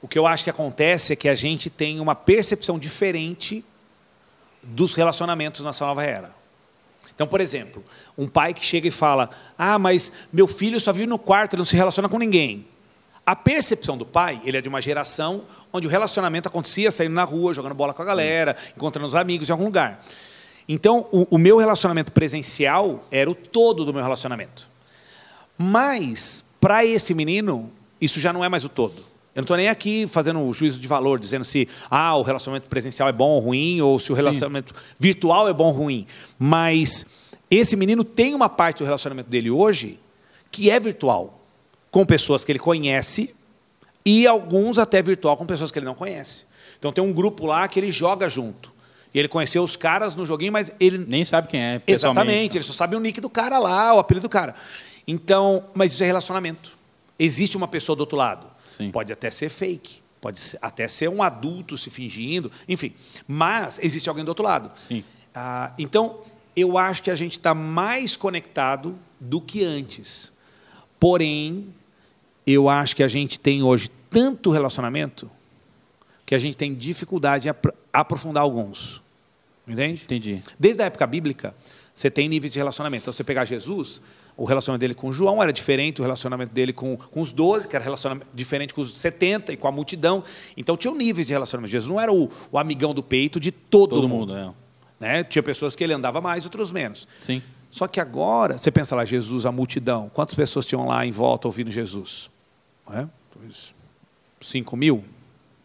O 0.00 0.06
que 0.06 0.16
eu 0.16 0.28
acho 0.28 0.44
que 0.44 0.50
acontece 0.50 1.12
é 1.12 1.16
que 1.16 1.28
a 1.28 1.34
gente 1.34 1.68
tem 1.68 1.98
uma 1.98 2.14
percepção 2.14 2.78
diferente 2.78 3.64
dos 4.62 4.94
relacionamentos 4.94 5.64
nessa 5.64 5.84
nova 5.84 6.04
era. 6.04 6.30
Então, 7.12 7.26
por 7.26 7.40
exemplo, 7.40 7.84
um 8.16 8.28
pai 8.28 8.54
que 8.54 8.64
chega 8.64 8.86
e 8.86 8.92
fala: 8.92 9.28
Ah, 9.58 9.76
mas 9.76 10.12
meu 10.32 10.46
filho 10.46 10.78
só 10.78 10.92
vive 10.92 11.08
no 11.08 11.18
quarto, 11.18 11.54
ele 11.54 11.60
não 11.62 11.66
se 11.66 11.74
relaciona 11.74 12.08
com 12.08 12.16
ninguém. 12.16 12.64
A 13.26 13.34
percepção 13.34 13.98
do 13.98 14.06
pai, 14.06 14.40
ele 14.44 14.56
é 14.56 14.60
de 14.60 14.68
uma 14.68 14.80
geração 14.80 15.46
onde 15.72 15.88
o 15.88 15.90
relacionamento 15.90 16.46
acontecia 16.46 16.92
saindo 16.92 17.14
na 17.16 17.24
rua, 17.24 17.52
jogando 17.52 17.74
bola 17.74 17.92
com 17.92 18.02
a 18.02 18.04
galera, 18.04 18.56
encontrando 18.76 19.08
os 19.08 19.16
amigos 19.16 19.48
em 19.48 19.52
algum 19.52 19.64
lugar. 19.64 20.00
Então, 20.72 21.08
o, 21.10 21.26
o 21.34 21.36
meu 21.36 21.56
relacionamento 21.56 22.12
presencial 22.12 23.04
era 23.10 23.28
o 23.28 23.34
todo 23.34 23.84
do 23.84 23.92
meu 23.92 24.00
relacionamento. 24.00 24.70
Mas, 25.58 26.44
para 26.60 26.84
esse 26.84 27.12
menino, 27.12 27.72
isso 28.00 28.20
já 28.20 28.32
não 28.32 28.44
é 28.44 28.48
mais 28.48 28.64
o 28.64 28.68
todo. 28.68 29.00
Eu 29.34 29.40
não 29.40 29.42
estou 29.42 29.56
nem 29.56 29.68
aqui 29.68 30.06
fazendo 30.06 30.40
o 30.40 30.52
juízo 30.52 30.78
de 30.78 30.86
valor, 30.86 31.18
dizendo 31.18 31.44
se 31.44 31.66
ah, 31.90 32.14
o 32.14 32.22
relacionamento 32.22 32.68
presencial 32.68 33.08
é 33.08 33.12
bom 33.12 33.30
ou 33.30 33.40
ruim, 33.40 33.80
ou 33.80 33.98
se 33.98 34.12
o 34.12 34.14
relacionamento 34.14 34.72
Sim. 34.72 34.80
virtual 34.96 35.48
é 35.48 35.52
bom 35.52 35.66
ou 35.66 35.72
ruim. 35.72 36.06
Mas 36.38 37.04
esse 37.50 37.74
menino 37.74 38.04
tem 38.04 38.32
uma 38.32 38.48
parte 38.48 38.78
do 38.78 38.84
relacionamento 38.84 39.28
dele 39.28 39.50
hoje 39.50 39.98
que 40.52 40.70
é 40.70 40.78
virtual, 40.78 41.40
com 41.90 42.06
pessoas 42.06 42.44
que 42.44 42.52
ele 42.52 42.60
conhece, 42.60 43.34
e 44.06 44.24
alguns 44.24 44.78
até 44.78 45.02
virtual 45.02 45.36
com 45.36 45.46
pessoas 45.46 45.72
que 45.72 45.80
ele 45.80 45.86
não 45.86 45.96
conhece. 45.96 46.44
Então 46.78 46.92
tem 46.92 47.02
um 47.02 47.12
grupo 47.12 47.44
lá 47.44 47.66
que 47.66 47.80
ele 47.80 47.90
joga 47.90 48.28
junto. 48.28 48.78
E 49.12 49.18
ele 49.18 49.28
conheceu 49.28 49.62
os 49.62 49.76
caras 49.76 50.14
no 50.14 50.24
joguinho, 50.24 50.52
mas 50.52 50.72
ele. 50.78 50.98
Nem 50.98 51.24
sabe 51.24 51.48
quem 51.48 51.60
é. 51.60 51.82
Exatamente, 51.86 52.56
ele 52.56 52.64
só 52.64 52.72
sabe 52.72 52.96
o 52.96 53.00
nick 53.00 53.20
do 53.20 53.28
cara 53.28 53.58
lá, 53.58 53.94
o 53.94 53.98
apelido 53.98 54.28
do 54.28 54.30
cara. 54.30 54.54
Então, 55.06 55.64
mas 55.74 55.92
isso 55.92 56.02
é 56.02 56.06
relacionamento. 56.06 56.78
Existe 57.18 57.56
uma 57.56 57.68
pessoa 57.68 57.96
do 57.96 58.00
outro 58.00 58.16
lado. 58.16 58.46
Sim. 58.68 58.90
Pode 58.90 59.12
até 59.12 59.30
ser 59.30 59.48
fake, 59.48 60.00
pode 60.20 60.38
ser, 60.38 60.58
até 60.62 60.86
ser 60.86 61.08
um 61.08 61.22
adulto 61.22 61.76
se 61.76 61.90
fingindo, 61.90 62.50
enfim. 62.68 62.94
Mas 63.26 63.80
existe 63.82 64.08
alguém 64.08 64.24
do 64.24 64.28
outro 64.28 64.44
lado. 64.44 64.70
Sim. 64.88 65.02
Ah, 65.34 65.72
então, 65.76 66.20
eu 66.54 66.78
acho 66.78 67.02
que 67.02 67.10
a 67.10 67.14
gente 67.14 67.32
está 67.32 67.54
mais 67.54 68.16
conectado 68.16 68.96
do 69.18 69.40
que 69.40 69.64
antes. 69.64 70.32
Porém, 70.98 71.74
eu 72.46 72.68
acho 72.68 72.94
que 72.94 73.02
a 73.02 73.08
gente 73.08 73.38
tem 73.38 73.62
hoje 73.62 73.90
tanto 74.08 74.50
relacionamento 74.50 75.30
que 76.30 76.34
a 76.36 76.38
gente 76.38 76.56
tem 76.56 76.72
dificuldade 76.72 77.48
em 77.48 77.52
aprofundar 77.92 78.44
alguns. 78.44 79.02
Entende? 79.66 80.04
Entendi. 80.04 80.40
Desde 80.56 80.80
a 80.80 80.86
época 80.86 81.04
bíblica, 81.04 81.52
você 81.92 82.08
tem 82.08 82.28
níveis 82.28 82.52
de 82.52 82.58
relacionamento. 82.60 83.02
Então, 83.02 83.12
você 83.12 83.24
pegar 83.24 83.44
Jesus, 83.44 84.00
o 84.36 84.44
relacionamento 84.44 84.78
dele 84.78 84.94
com 84.94 85.10
João 85.10 85.42
era 85.42 85.52
diferente, 85.52 86.00
o 86.00 86.04
relacionamento 86.04 86.54
dele 86.54 86.72
com, 86.72 86.96
com 86.96 87.20
os 87.20 87.32
12, 87.32 87.66
que 87.66 87.74
era 87.74 87.84
relacionamento 87.84 88.28
diferente 88.32 88.72
com 88.72 88.80
os 88.80 88.96
70 88.96 89.54
e 89.54 89.56
com 89.56 89.66
a 89.66 89.72
multidão. 89.72 90.22
Então, 90.56 90.76
tinham 90.76 90.94
níveis 90.94 91.26
de 91.26 91.32
relacionamento. 91.32 91.72
Jesus 91.72 91.90
não 91.90 92.00
era 92.00 92.12
o, 92.12 92.30
o 92.52 92.56
amigão 92.60 92.94
do 92.94 93.02
peito 93.02 93.40
de 93.40 93.50
todo, 93.50 93.96
Todo 93.96 94.08
mundo. 94.08 94.32
mundo, 94.32 94.54
é. 95.00 95.04
Né? 95.04 95.24
Tinha 95.24 95.42
pessoas 95.42 95.74
que 95.74 95.82
ele 95.82 95.94
andava 95.94 96.20
mais, 96.20 96.44
outros 96.44 96.70
menos. 96.70 97.08
Sim. 97.18 97.42
Só 97.72 97.88
que 97.88 97.98
agora, 97.98 98.56
você 98.56 98.70
pensa 98.70 98.94
lá, 98.94 99.04
Jesus, 99.04 99.44
a 99.44 99.50
multidão, 99.50 100.08
quantas 100.08 100.36
pessoas 100.36 100.64
tinham 100.64 100.86
lá 100.86 101.04
em 101.04 101.10
volta 101.10 101.48
ouvindo 101.48 101.72
Jesus? 101.72 102.30
Não 102.88 102.96
é? 102.96 103.08
Pois, 103.32 103.74
5 104.40 104.76
mil? 104.76 105.04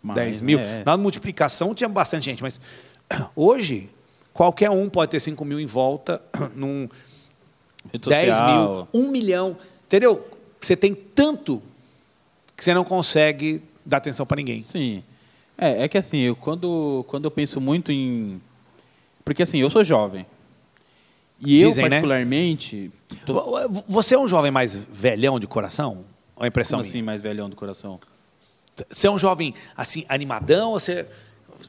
Mais, 0.05 0.15
10 0.15 0.41
mil? 0.41 0.59
é, 0.59 0.81
é. 0.81 0.83
Na 0.85 0.95
multiplicação 0.97 1.73
tinha 1.73 1.89
bastante 1.89 2.25
gente, 2.25 2.41
mas 2.43 2.59
hoje, 3.35 3.89
qualquer 4.33 4.69
um 4.69 4.89
pode 4.89 5.11
ter 5.11 5.19
5 5.19 5.43
mil 5.43 5.59
em 5.59 5.65
volta, 5.65 6.21
num 6.55 6.87
Rede 7.91 8.09
10 8.09 8.29
social. 8.29 8.87
mil, 8.93 9.07
1 9.07 9.11
milhão. 9.11 9.57
Entendeu? 9.85 10.25
Você 10.59 10.75
tem 10.75 10.93
tanto 10.95 11.61
que 12.55 12.63
você 12.63 12.73
não 12.73 12.83
consegue 12.83 13.61
dar 13.85 13.97
atenção 13.97 14.25
para 14.25 14.37
ninguém. 14.37 14.61
Sim. 14.61 15.03
É, 15.57 15.83
é 15.83 15.87
que 15.87 15.97
assim, 15.97 16.19
eu, 16.19 16.35
quando, 16.35 17.05
quando 17.07 17.25
eu 17.25 17.31
penso 17.31 17.61
muito 17.61 17.91
em. 17.91 18.41
Porque 19.23 19.43
assim, 19.43 19.59
eu 19.59 19.69
sou 19.69 19.83
jovem. 19.83 20.25
E 21.39 21.61
eu, 21.61 21.69
Dizem, 21.69 21.83
né? 21.85 21.89
particularmente. 21.89 22.91
Tô, 23.25 23.69
Você 23.89 24.15
é 24.15 24.19
um 24.19 24.27
jovem 24.27 24.51
mais 24.51 24.73
velhão 24.75 25.39
de 25.39 25.47
coração? 25.47 26.05
Ou 26.35 26.43
a 26.43 26.47
impressão 26.47 26.79
como 26.79 26.83
minha? 26.83 26.91
assim, 26.91 27.01
mais 27.01 27.21
velhão 27.21 27.49
do 27.49 27.55
coração? 27.55 27.99
Você 28.89 29.07
é 29.07 29.11
um 29.11 29.17
jovem, 29.17 29.53
assim, 29.75 30.05
animadão 30.09 30.71
ou 30.71 30.79
você 30.79 31.05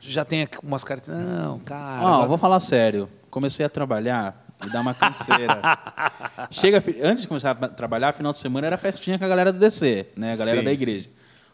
já 0.01 0.25
tem 0.25 0.49
umas 0.63 0.83
caras... 0.85 1.07
Não, 1.09 1.59
cara... 1.61 1.81
Ah, 1.83 2.09
agora- 2.15 2.27
vou 2.29 2.39
falar 2.39 2.61
sério. 2.61 3.09
Comecei 3.31 3.65
a 3.65 3.69
trabalhar 3.69 4.45
e 4.67 4.71
dá 4.71 4.81
uma 4.81 4.95
canseira. 4.95 5.61
Chega, 6.51 6.83
antes 7.03 7.23
de 7.23 7.29
começar 7.29 7.51
a 7.61 7.69
trabalhar, 7.69 8.13
final 8.15 8.33
de 8.33 8.39
semana 8.39 8.67
era 8.67 8.77
festinha 8.77 9.19
com 9.19 9.25
a 9.25 9.29
galera 9.29 9.53
do 9.53 9.59
DC, 9.59 10.07
né? 10.17 10.33
A 10.33 10.37
galera 10.37 10.59
Sim, 10.59 10.65
da 10.65 10.73
igreja. 10.73 11.09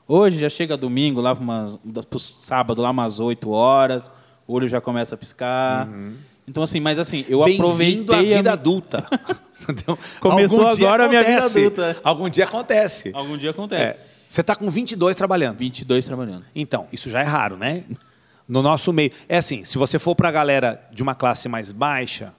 Hoje 0.06 0.38
já 0.38 0.48
chega 0.48 0.76
domingo, 0.76 1.20
lá 1.20 1.34
para 1.34 1.42
umas, 1.42 1.78
pro 2.08 2.18
sábado, 2.18 2.80
lá 2.82 2.90
umas 2.90 3.18
8 3.20 3.50
horas, 3.50 4.02
o 4.46 4.54
olho 4.54 4.68
já 4.68 4.80
começa 4.80 5.14
a 5.14 5.18
piscar. 5.18 5.88
Então, 6.46 6.62
assim, 6.62 6.80
mas 6.80 6.98
assim, 6.98 7.24
eu 7.28 7.40
Uhum. 7.40 7.54
Aproveitei. 7.54 8.14
a 8.16 8.22
vida 8.22 8.42
mi- 8.42 8.48
adulta. 8.48 9.06
Começou 10.20 10.66
Algum 10.66 10.72
agora 10.84 11.04
a 11.04 11.08
minha 11.08 11.22
vida 11.22 11.44
adulta. 11.44 11.96
Algum 12.02 12.28
dia 12.28 12.44
acontece. 12.44 13.10
Algum 13.14 13.36
dia 13.36 13.50
acontece. 13.50 13.82
É. 13.82 14.11
Você 14.32 14.40
está 14.40 14.56
com 14.56 14.70
22 14.70 15.14
trabalhando. 15.14 15.58
22 15.58 16.06
trabalhando. 16.06 16.46
Então, 16.54 16.88
isso 16.90 17.10
já 17.10 17.20
é 17.20 17.22
raro, 17.22 17.58
né? 17.58 17.84
No 18.48 18.62
nosso 18.62 18.90
meio. 18.90 19.12
É 19.28 19.36
assim, 19.36 19.62
se 19.62 19.76
você 19.76 19.98
for 19.98 20.14
para 20.14 20.30
a 20.30 20.32
galera 20.32 20.88
de 20.90 21.02
uma 21.02 21.14
classe 21.14 21.50
mais 21.50 21.70
baixa, 21.70 22.32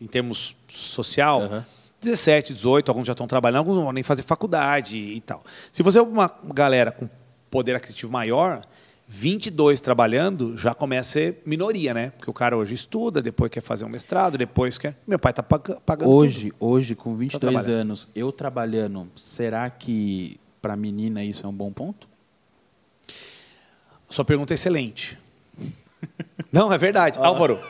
em 0.00 0.06
termos 0.06 0.54
social, 0.68 1.42
Aham. 1.42 1.66
17, 2.00 2.52
18, 2.52 2.88
alguns 2.90 3.08
já 3.08 3.12
estão 3.12 3.26
trabalhando, 3.26 3.58
alguns 3.58 3.74
não 3.74 3.82
vão 3.82 3.92
nem 3.92 4.04
fazer 4.04 4.22
faculdade 4.22 4.96
e 4.96 5.20
tal. 5.20 5.42
Se 5.72 5.82
você 5.82 5.98
é 5.98 6.02
uma 6.02 6.30
galera 6.54 6.92
com 6.92 7.10
poder 7.50 7.74
aquisitivo 7.74 8.12
maior, 8.12 8.62
22 9.08 9.80
trabalhando 9.80 10.56
já 10.56 10.76
começa 10.76 11.10
a 11.10 11.12
ser 11.12 11.42
minoria, 11.44 11.92
né? 11.92 12.10
Porque 12.10 12.30
o 12.30 12.34
cara 12.34 12.56
hoje 12.56 12.74
estuda, 12.74 13.20
depois 13.20 13.50
quer 13.50 13.62
fazer 13.62 13.84
um 13.84 13.88
mestrado, 13.88 14.38
depois 14.38 14.78
quer. 14.78 14.96
Meu 15.04 15.18
pai 15.18 15.32
está 15.32 15.42
pagando 15.42 15.80
tudo. 16.04 16.08
Hoje, 16.08 16.52
hoje, 16.60 16.94
com 16.94 17.16
22 17.16 17.40
trabalhando. 17.40 17.80
anos, 17.80 18.08
eu 18.14 18.30
trabalhando, 18.30 19.10
será 19.16 19.68
que 19.68 20.38
para 20.64 20.74
menina 20.76 21.22
isso 21.22 21.44
é 21.44 21.48
um 21.48 21.52
bom 21.52 21.70
ponto? 21.70 22.08
Sua 24.08 24.24
pergunta 24.24 24.54
é 24.54 24.56
excelente. 24.56 25.18
Não, 26.50 26.72
é 26.72 26.78
verdade. 26.78 27.18
Álvaro, 27.18 27.62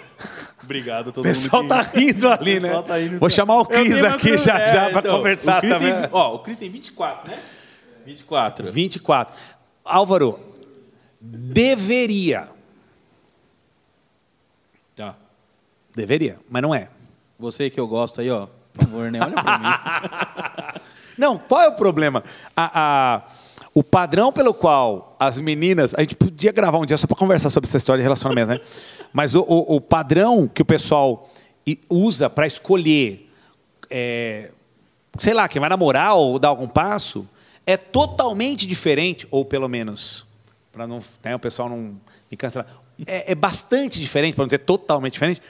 Obrigado, 0.63 1.09
o 1.09 1.13
todo 1.13 1.25
pessoal 1.25 1.67
tá 1.67 1.83
rindo 1.83 2.29
ali, 2.31 2.61
né? 2.61 2.69
pessoal 2.69 2.83
tá 2.85 2.97
rindo. 2.97 3.19
Vou 3.19 3.29
chamar 3.29 3.59
o 3.59 3.67
Cris 3.67 3.99
aqui 4.05 4.39
já, 4.39 4.71
já 4.71 4.85
É, 4.85 4.91
para 4.91 5.01
então, 5.01 5.17
conversar 5.17 5.59
o 5.59 5.61
Cris 5.63 5.73
também. 5.73 5.93
Tem, 5.93 6.11
ó, 6.13 6.35
o 6.37 6.39
Cris 6.39 6.57
tem 6.57 6.71
24, 6.71 7.31
né? 7.33 7.43
24. 8.07 8.71
24. 8.71 9.37
Álvaro, 9.85 10.39
deveria. 11.21 12.49
Tá. 14.95 15.17
Deveria, 15.97 16.39
mas 16.49 16.63
não 16.63 16.73
é. 16.73 16.91
Você 17.41 17.69
que 17.69 17.81
eu 17.81 17.89
gosto 17.89 18.21
aí, 18.21 18.31
ó, 18.31 18.47
por 18.73 18.85
favor, 18.85 19.11
né? 19.11 19.19
Olha 19.21 19.33
pra 19.33 19.59
mim. 19.59 20.81
Não, 21.19 21.39
qual 21.39 21.63
é 21.63 21.69
o 21.69 21.73
problema? 21.77 22.23
A- 22.57 22.71
a- 22.75 23.23
o 23.73 23.83
padrão 23.83 24.33
pelo 24.33 24.55
qual 24.55 25.17
as 25.19 25.39
meninas. 25.39 25.95
A 25.95 26.01
gente 26.01 26.15
podia 26.15 26.53
gravar 26.53 26.79
um 26.79 26.87
dia 26.87 26.97
só 26.97 27.07
para 27.07 27.17
conversar 27.17 27.51
sobre 27.51 27.69
essa 27.69 27.77
história 27.77 27.99
de 28.01 28.05
relacionamento, 28.05 28.49
né? 28.53 28.61
Mas 29.13 29.35
o, 29.35 29.41
o- 29.43 29.77
o 29.77 29.81
padrão 29.81 30.47
que 30.47 30.63
o 30.63 30.65
pessoal 30.65 31.29
usa 31.89 32.29
para 32.31 32.47
escolher, 32.47 33.31
é, 33.91 34.51
sei 35.19 35.35
lá, 35.35 35.49
quem 35.49 35.59
vai 35.61 35.69
namorar 35.71 36.15
ou 36.15 36.39
dar 36.39 36.49
algum 36.49 36.69
passo, 36.69 37.27
é 37.67 37.77
totalmente 37.77 38.67
diferente, 38.67 39.27
ou 39.31 39.45
pelo 39.45 39.69
menos, 39.69 40.27
para 40.71 40.87
não, 40.87 41.01
né, 41.25 41.35
o 41.35 41.39
pessoal 41.39 41.69
não 41.69 41.97
me 42.31 42.37
cancelar, 42.37 42.67
é, 43.07 43.33
é 43.33 43.35
bastante 43.35 43.99
diferente, 44.01 44.35
para 44.35 44.43
não 44.43 44.47
dizer 44.49 44.59
totalmente 44.59 45.15
diferente, 45.15 45.41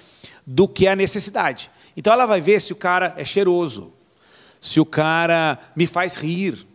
do 0.47 0.69
que 0.69 0.87
a 0.87 0.95
necessidade. 0.95 1.71
Então 1.97 2.13
ela 2.13 2.27
vai 2.27 2.41
ver 2.41 2.61
se 2.61 2.73
o 2.73 2.77
cara 2.77 3.13
é 3.17 3.25
cheiroso, 3.25 3.93
se 4.65 4.81
o 4.81 4.87
cara 4.87 5.59
me 5.77 5.87
faz 5.87 6.17
rir. 6.17 6.67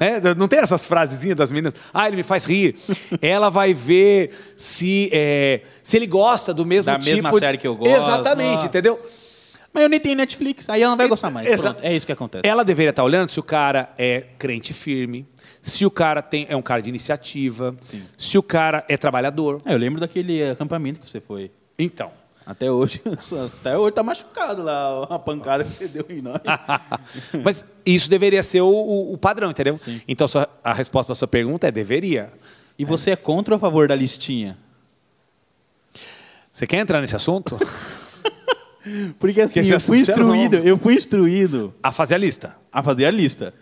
né? 0.00 0.20
Não 0.36 0.48
tem 0.48 0.58
essas 0.58 0.84
frasezinhas 0.84 1.36
das 1.36 1.48
meninas, 1.48 1.74
ah, 1.94 2.08
ele 2.08 2.16
me 2.16 2.24
faz 2.24 2.44
rir. 2.44 2.74
Ela 3.22 3.48
vai 3.50 3.72
ver 3.72 4.32
se, 4.56 5.08
é, 5.12 5.60
se 5.80 5.96
ele 5.96 6.08
gosta 6.08 6.52
do 6.52 6.66
mesmo 6.66 6.86
Da 6.86 6.98
tipo. 6.98 7.14
mesma 7.14 7.38
série 7.38 7.56
que 7.56 7.66
eu 7.66 7.76
gosto. 7.76 7.94
Exatamente, 7.94 8.54
Nossa. 8.54 8.66
entendeu? 8.66 9.00
Mas 9.72 9.82
eu 9.84 9.88
nem 9.88 10.00
tenho 10.00 10.16
Netflix, 10.16 10.68
aí 10.68 10.82
ela 10.82 10.90
não 10.90 10.96
vai 10.96 11.06
gostar 11.06 11.30
mais. 11.30 11.48
Pronto, 11.60 11.80
é 11.82 11.94
isso 11.94 12.04
que 12.04 12.12
acontece. 12.12 12.48
Ela 12.48 12.64
deveria 12.64 12.90
estar 12.90 13.04
olhando 13.04 13.28
se 13.28 13.38
o 13.38 13.42
cara 13.44 13.90
é 13.96 14.24
crente 14.38 14.72
firme, 14.72 15.24
se 15.62 15.86
o 15.86 15.90
cara 15.90 16.20
tem, 16.22 16.46
é 16.48 16.56
um 16.56 16.62
cara 16.62 16.82
de 16.82 16.88
iniciativa, 16.88 17.76
Sim. 17.80 18.02
se 18.18 18.36
o 18.36 18.42
cara 18.42 18.84
é 18.88 18.96
trabalhador. 18.96 19.62
É, 19.64 19.72
eu 19.74 19.78
lembro 19.78 20.00
daquele 20.00 20.50
acampamento 20.50 20.98
que 20.98 21.08
você 21.08 21.20
foi. 21.20 21.50
Então, 21.78 22.10
Até 22.46 22.70
hoje, 22.70 23.02
até 23.58 23.76
hoje 23.76 23.92
tá 23.92 24.04
machucado 24.04 24.62
lá, 24.62 25.02
a 25.10 25.18
pancada 25.18 25.64
que 25.64 25.70
você 25.70 25.88
deu 25.88 26.06
em 26.08 26.22
nós. 26.22 26.40
mas 27.42 27.66
isso 27.84 28.08
deveria 28.08 28.40
ser 28.42 28.60
o, 28.60 28.68
o- 28.68 29.12
o 29.14 29.18
padrão, 29.18 29.50
entendeu? 29.50 29.74
Sim. 29.74 30.00
Então 30.06 30.28
sua- 30.28 30.48
a 30.62 30.72
resposta 30.72 31.06
para 31.06 31.12
a 31.14 31.16
sua 31.16 31.26
pergunta 31.28 31.66
é 31.66 31.72
deveria. 31.72 32.32
E 32.78 32.84
você 32.84 33.10
é 33.10 33.16
contra 33.16 33.54
ou 33.54 33.56
a 33.56 33.60
favor 33.60 33.88
da 33.88 33.96
listinha? 33.96 34.56
Você 36.52 36.66
quer 36.66 36.76
entrar 36.78 37.00
nesse 37.00 37.16
assunto? 37.16 37.58
Porque 39.18 39.40
assim, 39.40 39.58
esse 39.60 39.72
eu 39.72 39.80
fui 39.80 39.98
é 39.98 40.00
instruído, 40.02 40.56
eu 40.58 40.78
fui 40.78 40.94
instruído 40.94 41.74
a 41.82 41.90
fazer 41.90 42.14
a 42.14 42.18
lista. 42.18 42.52
a 42.72 42.82
fazer 42.82 43.06
a 43.06 43.10
lista. 43.10 43.52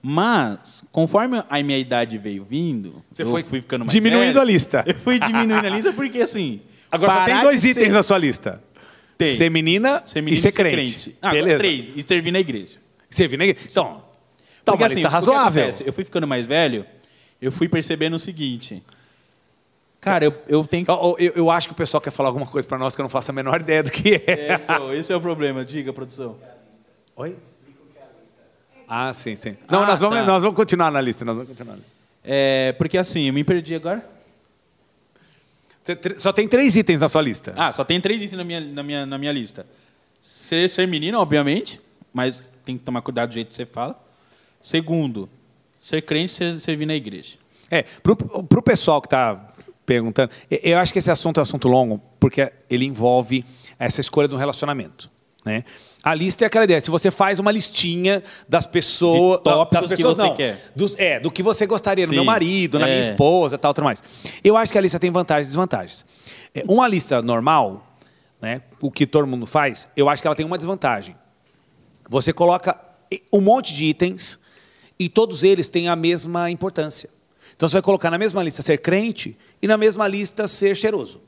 Mas, 0.00 0.82
conforme 0.90 1.44
a 1.48 1.62
minha 1.62 1.78
idade 1.78 2.16
veio 2.18 2.44
vindo, 2.44 3.04
Você 3.12 3.24
foi 3.24 3.42
fui 3.44 3.60
ficando 3.60 3.80
mais 3.84 3.92
diminuindo 3.92 4.26
velho, 4.28 4.40
a 4.40 4.44
lista. 4.44 4.82
Eu 4.86 4.94
fui 4.96 5.18
diminuindo 5.20 5.64
a 5.66 5.68
lista 5.68 5.92
porque 5.92 6.22
assim. 6.22 6.60
Agora 6.92 7.10
só 7.12 7.18
parar 7.20 7.32
tem 7.34 7.40
dois 7.42 7.60
de 7.62 7.70
itens 7.70 7.86
ser- 7.86 7.92
na 7.92 8.02
sua 8.02 8.18
lista. 8.18 8.62
Tem. 9.18 9.36
Ser 9.36 9.50
menina, 9.50 10.02
ser 10.04 10.20
menino 10.20 10.38
e 10.38 10.40
ser 10.40 10.52
crente. 10.52 11.16
Ah, 11.22 11.30
Beleza. 11.30 11.58
três. 11.58 11.92
E 11.96 12.02
servir 12.06 12.30
na 12.30 12.38
igreja. 12.40 12.78
Servir 13.10 13.36
na 13.36 13.44
igreja. 13.46 13.68
Então, 13.70 14.02
tá 14.64 14.72
Porque, 14.72 14.82
uma 14.82 14.86
assim, 14.86 14.94
lista 14.96 15.08
o 15.08 15.10
que 15.10 15.14
razoável. 15.14 15.62
acontece? 15.64 15.84
Eu 15.88 15.92
fui 15.92 16.04
ficando 16.04 16.26
mais 16.26 16.46
velho, 16.46 16.84
eu 17.40 17.50
fui 17.50 17.68
percebendo 17.68 18.14
o 18.16 18.18
seguinte. 18.18 18.82
Cara, 20.00 20.24
eu, 20.24 20.34
eu 20.48 20.64
tenho 20.64 20.84
que. 20.84 20.90
Eu, 20.90 21.16
eu- 21.18 21.32
eu 21.36 21.50
acho 21.50 21.68
que 21.68 21.72
o 21.72 21.76
pessoal 21.76 22.00
quer 22.00 22.10
falar 22.10 22.28
alguma 22.30 22.46
coisa 22.46 22.66
para 22.66 22.76
nós 22.78 22.94
que 22.96 23.00
eu 23.00 23.04
não 23.04 23.10
faço 23.10 23.30
a 23.30 23.34
menor 23.34 23.60
ideia 23.60 23.82
do 23.82 23.90
que 23.90 24.14
é. 24.14 24.22
É, 24.26 24.54
então, 24.54 24.92
esse 24.92 25.12
é 25.12 25.16
o 25.16 25.20
problema. 25.20 25.64
Diga, 25.64 25.92
produção. 25.92 26.36
Oi? 27.14 27.36
Ah, 28.88 29.12
sim, 29.12 29.36
sim. 29.36 29.56
Não, 29.70 29.84
Ah, 29.84 29.86
nós, 29.86 30.00
vamos, 30.00 30.18
tá. 30.18 30.24
nós 30.24 30.42
vamos 30.42 30.56
continuar 30.56 30.90
na 30.90 31.00
lista. 31.00 31.24
Nós 31.24 31.36
vamos 31.36 31.48
continuar. 31.50 31.74
na 31.74 31.78
lista. 31.78 31.90
É, 32.24 32.72
porque 32.72 32.98
assim, 32.98 33.28
eu 33.28 33.32
me 33.32 33.44
perdi 33.44 33.74
agora. 33.74 34.04
Só 36.18 36.32
tem 36.32 36.46
três 36.46 36.76
itens 36.76 37.00
na 37.00 37.08
sua 37.08 37.22
lista. 37.22 37.52
Ah, 37.56 37.72
só 37.72 37.84
tem 37.84 38.00
três 38.00 38.20
itens 38.22 38.36
na 38.36 38.44
minha, 38.44 38.60
na 38.60 38.82
minha, 38.82 39.06
na 39.06 39.18
minha 39.18 39.32
lista. 39.32 39.66
Ser, 40.22 40.70
ser 40.70 40.86
menino, 40.86 41.18
obviamente, 41.18 41.80
mas 42.12 42.38
tem 42.64 42.78
que 42.78 42.84
tomar 42.84 43.02
cuidado 43.02 43.30
do 43.30 43.34
jeito 43.34 43.48
que 43.48 43.56
você 43.56 43.66
fala. 43.66 44.00
Segundo, 44.60 45.28
ser 45.82 46.02
crente 46.02 46.32
ser, 46.32 46.54
servir 46.60 46.86
na 46.86 46.94
igreja. 46.94 47.36
É, 47.70 47.82
pro, 48.02 48.14
pro 48.14 48.62
pessoal 48.62 49.00
que 49.00 49.06
está 49.06 49.48
perguntando, 49.84 50.30
e- 50.50 50.60
eu 50.70 50.78
acho 50.78 50.92
que 50.92 50.98
esse 51.00 51.10
assunto 51.10 51.38
é 51.38 51.40
um 51.40 51.42
assunto 51.42 51.66
longo, 51.66 52.00
porque 52.20 52.52
ele 52.70 52.84
envolve 52.84 53.44
essa 53.78 54.00
escolha 54.00 54.28
do 54.28 54.36
relacionamento. 54.36 55.10
Né? 55.44 55.64
A 56.04 56.14
lista 56.14 56.44
é 56.44 56.46
aquela 56.46 56.64
ideia, 56.64 56.80
se 56.80 56.90
você 56.90 57.10
faz 57.10 57.38
uma 57.40 57.50
listinha 57.50 58.22
das 58.48 58.66
pessoas... 58.66 59.40
Das 59.70 59.84
que 59.86 59.88
pessoas 59.96 60.16
você 60.16 60.22
não, 60.22 60.34
quer. 60.36 60.70
dos- 60.74 60.96
é, 60.98 61.18
do 61.18 61.30
que 61.30 61.42
você 61.42 61.66
gostaria 61.66 62.06
no 62.06 62.10
Sim, 62.10 62.16
meu 62.16 62.24
marido, 62.24 62.78
na 62.78 62.86
minha 62.86 62.98
é. 62.98 63.00
esposa, 63.00 63.58
tal, 63.58 63.74
tudo 63.74 63.84
mais. 63.84 64.02
Eu 64.44 64.56
acho 64.56 64.70
que 64.70 64.78
a 64.78 64.80
lista 64.80 64.98
tem 65.00 65.10
vantagens 65.10 65.48
e 65.48 65.50
desvantagens. 65.50 66.04
É, 66.54 66.62
uma 66.68 66.86
lista 66.86 67.20
normal, 67.22 67.84
né, 68.40 68.62
o 68.80 68.90
que 68.90 69.06
todo 69.06 69.26
mundo 69.26 69.46
faz, 69.46 69.88
eu 69.96 70.08
acho 70.08 70.22
que 70.22 70.28
ela 70.28 70.34
tem 70.36 70.46
uma 70.46 70.56
desvantagem. 70.56 71.16
Você 72.08 72.32
coloca 72.32 72.78
um 73.32 73.40
monte 73.40 73.74
de 73.74 73.84
itens 73.86 74.38
e 74.98 75.08
todos 75.08 75.42
eles 75.42 75.70
têm 75.70 75.88
a 75.88 75.96
mesma 75.96 76.50
importância. 76.50 77.10
Então 77.56 77.68
você 77.68 77.74
vai 77.74 77.82
colocar 77.82 78.10
na 78.10 78.18
mesma 78.18 78.42
lista 78.42 78.62
ser 78.62 78.78
crente 78.78 79.36
e 79.60 79.66
na 79.66 79.76
mesma 79.76 80.06
lista 80.06 80.46
ser 80.46 80.76
cheiroso. 80.76 81.20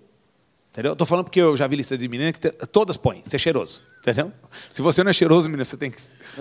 Entendeu? 0.75 0.91
Eu 0.91 0.97
tô 0.97 1.07
falando 1.07 1.27
porque 1.27 1.41
eu 1.41 1.57
já 1.57 1.69
vi 1.69 1.77
lista 1.77 1.97
de 1.97 2.09
meninas 2.09 2.37
que 2.37 2.51
todas 2.67 2.97
põem, 2.97 3.23
ser 3.25 3.39
cheiroso. 3.39 3.81
Entendeu? 4.01 4.33
Se 4.73 4.83
você 4.83 5.05
não 5.05 5.11
é 5.11 5.13
cheiroso, 5.13 5.49
menina, 5.49 5.65
você 5.65 5.77
tem 5.77 5.89
que 5.89 5.97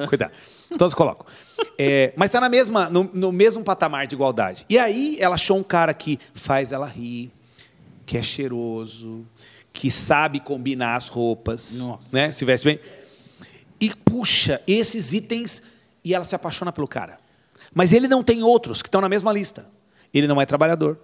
cuidar. 0.08 0.32
Todas 0.76 0.96
colocam. 0.96 1.24
É, 1.78 2.12
mas 2.16 2.30
está 2.32 2.42
na 2.42 2.50
mesma, 2.50 2.90
no, 2.90 3.04
no 3.14 3.32
mesmo 3.32 3.64
patamar 3.64 4.08
de 4.08 4.16
igualdade. 4.16 4.66
E 4.68 4.80
aí 4.80 5.18
ela 5.20 5.36
achou 5.36 5.56
um 5.56 5.62
cara 5.62 5.94
que 5.94 6.20
faz 6.34 6.72
ela 6.72 6.88
rir, 6.88 7.32
que 8.08 8.18
é 8.18 8.24
cheiroso, 8.24 9.24
que 9.72 9.92
sabe 9.92 10.40
combinar 10.40 10.96
as 10.96 11.10
roupas, 11.10 11.78
Nossa. 11.78 12.10
né? 12.12 12.32
Se 12.32 12.44
veste 12.44 12.66
bem. 12.66 12.80
E 13.80 13.94
puxa, 13.94 14.64
esses 14.66 15.14
itens 15.14 15.62
e 16.04 16.12
ela 16.12 16.24
se 16.24 16.34
apaixona 16.34 16.72
pelo 16.72 16.88
cara. 16.88 17.20
Mas 17.72 17.94
ele 17.94 18.08
não 18.08 18.24
tem 18.24 18.42
outros 18.42 18.82
que 18.82 18.88
estão 18.88 19.00
na 19.00 19.08
mesma 19.08 19.32
lista. 19.32 19.68
Ele 20.12 20.26
não 20.26 20.42
é 20.42 20.46
trabalhador. 20.48 20.98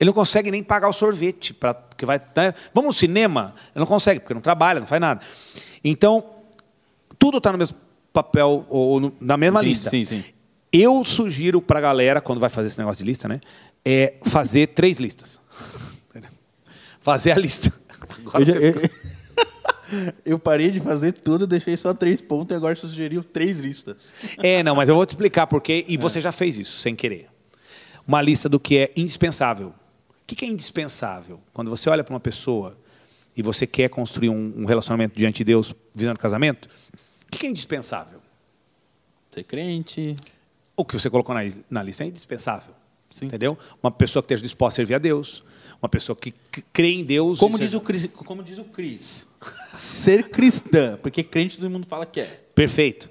Ele 0.00 0.08
não 0.08 0.14
consegue 0.14 0.50
nem 0.50 0.62
pagar 0.62 0.88
o 0.88 0.92
sorvete 0.92 1.54
para 1.54 1.74
que 1.96 2.04
vai. 2.04 2.20
né? 2.36 2.52
Vamos 2.74 2.88
no 2.94 2.98
cinema? 2.98 3.54
Ele 3.74 3.80
não 3.80 3.86
consegue 3.86 4.20
porque 4.20 4.34
não 4.34 4.40
trabalha, 4.40 4.80
não 4.80 4.86
faz 4.86 5.00
nada. 5.00 5.20
Então 5.82 6.24
tudo 7.18 7.38
está 7.38 7.52
no 7.52 7.58
mesmo 7.58 7.76
papel 8.12 8.66
ou, 8.68 9.02
ou 9.02 9.12
na 9.20 9.36
mesma 9.36 9.60
Sim, 9.60 9.66
lista. 9.66 9.90
sim, 9.90 10.04
sim. 10.04 10.24
Eu 10.72 11.04
sugiro 11.04 11.62
para 11.62 11.78
a 11.78 11.82
galera 11.82 12.20
quando 12.20 12.40
vai 12.40 12.50
fazer 12.50 12.68
esse 12.68 12.78
negócio 12.78 13.04
de 13.04 13.08
lista, 13.10 13.28
né? 13.28 13.40
É 13.84 14.14
fazer 14.24 14.68
três 14.68 14.98
listas. 14.98 15.40
Fazer 17.00 17.32
a 17.32 17.36
lista. 17.36 17.72
Agora 18.26 18.42
Eu, 18.42 18.46
já- 18.46 18.52
você 18.54 18.68
eu- 18.68 18.72
fica- 18.74 20.14
eu 20.24 20.38
parei 20.38 20.70
de 20.70 20.80
fazer 20.80 21.12
tudo, 21.12 21.46
deixei 21.46 21.76
só 21.76 21.92
três 21.94 22.20
pontos 22.22 22.52
e 22.54 22.56
agora 22.56 22.74
você 22.74 22.86
sugeriu 22.86 23.22
três 23.22 23.58
listas. 23.60 24.12
É, 24.42 24.62
não, 24.62 24.74
mas 24.74 24.88
eu 24.88 24.94
vou 24.94 25.04
te 25.06 25.10
explicar 25.10 25.46
porquê, 25.46 25.84
e 25.86 25.96
você 25.98 26.20
já 26.20 26.32
fez 26.32 26.58
isso, 26.58 26.78
sem 26.78 26.96
querer. 26.96 27.28
Uma 28.06 28.20
lista 28.22 28.48
do 28.48 28.58
que 28.58 28.78
é 28.78 28.92
indispensável. 28.96 29.72
O 30.24 30.26
que 30.26 30.34
que 30.34 30.44
é 30.44 30.48
indispensável? 30.48 31.38
Quando 31.52 31.68
você 31.70 31.88
olha 31.90 32.02
para 32.02 32.14
uma 32.14 32.20
pessoa 32.20 32.76
e 33.36 33.42
você 33.42 33.66
quer 33.66 33.88
construir 33.90 34.30
um, 34.30 34.54
um 34.56 34.64
relacionamento 34.64 35.14
diante 35.16 35.38
de 35.38 35.44
Deus 35.44 35.74
visando 35.94 36.18
casamento, 36.18 36.66
o 37.26 37.30
que 37.30 37.38
que 37.40 37.46
é 37.46 37.50
indispensável? 37.50 38.20
Ser 39.32 39.44
crente. 39.44 40.16
O 40.76 40.84
que 40.84 40.98
você 40.98 41.10
colocou 41.10 41.34
na, 41.34 41.44
is- 41.44 41.62
na 41.68 41.82
lista 41.82 42.04
é 42.04 42.06
indispensável. 42.06 42.74
Sim. 43.10 43.26
Entendeu? 43.26 43.58
Uma 43.82 43.90
pessoa 43.90 44.22
que 44.22 44.26
esteja 44.26 44.42
disposta 44.42 44.74
a 44.74 44.76
servir 44.76 44.94
a 44.94 44.98
Deus, 44.98 45.44
uma 45.80 45.88
pessoa 45.88 46.16
que, 46.16 46.32
crê 46.72 46.92
em 46.92 47.04
Deus. 47.04 47.38
Como 47.38 47.52
diz, 47.58 47.66
seja- 47.66 47.76
o 47.78 47.80
Cris, 47.80 48.06
como 48.14 48.42
diz 48.42 48.58
o 48.58 48.64
Cris, 48.64 49.26
ser 49.74 50.30
cristã, 50.30 50.98
porque 51.02 51.22
crente 51.22 51.58
todo 51.58 51.68
mundo 51.70 51.86
fala 51.86 52.06
que 52.06 52.20
é. 52.20 52.24
Perfeito. 52.54 53.10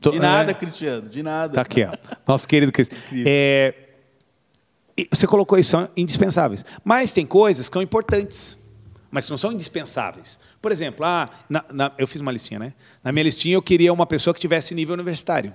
De 0.00 0.18
nada, 0.18 0.50
é, 0.50 0.54
Cristiano, 0.54 1.08
de 1.08 1.22
nada. 1.22 1.54
Tá 1.54 1.60
aqui, 1.62 1.82
ó. 1.84 1.96
Nosso 2.26 2.46
querido 2.48 2.70
Cristo. 2.72 2.94
É, 3.12 3.83
você 5.10 5.26
colocou 5.26 5.58
isso, 5.58 5.70
são 5.70 5.88
indispensáveis. 5.96 6.64
Mas 6.84 7.12
tem 7.12 7.26
coisas 7.26 7.68
que 7.68 7.74
são 7.74 7.82
importantes, 7.82 8.56
mas 9.10 9.24
que 9.26 9.30
não 9.30 9.38
são 9.38 9.52
indispensáveis. 9.52 10.38
Por 10.62 10.70
exemplo, 10.72 11.04
ah, 11.04 11.28
na- 11.48 11.64
na- 11.72 11.92
eu 11.98 12.06
fiz 12.06 12.20
uma 12.20 12.30
listinha, 12.32 12.58
né? 12.60 12.74
Na 13.02 13.10
minha 13.12 13.22
listinha 13.24 13.54
eu 13.54 13.62
queria 13.62 13.92
uma 13.92 14.06
pessoa 14.06 14.32
que 14.32 14.40
tivesse 14.40 14.74
nível 14.74 14.94
universitário. 14.94 15.52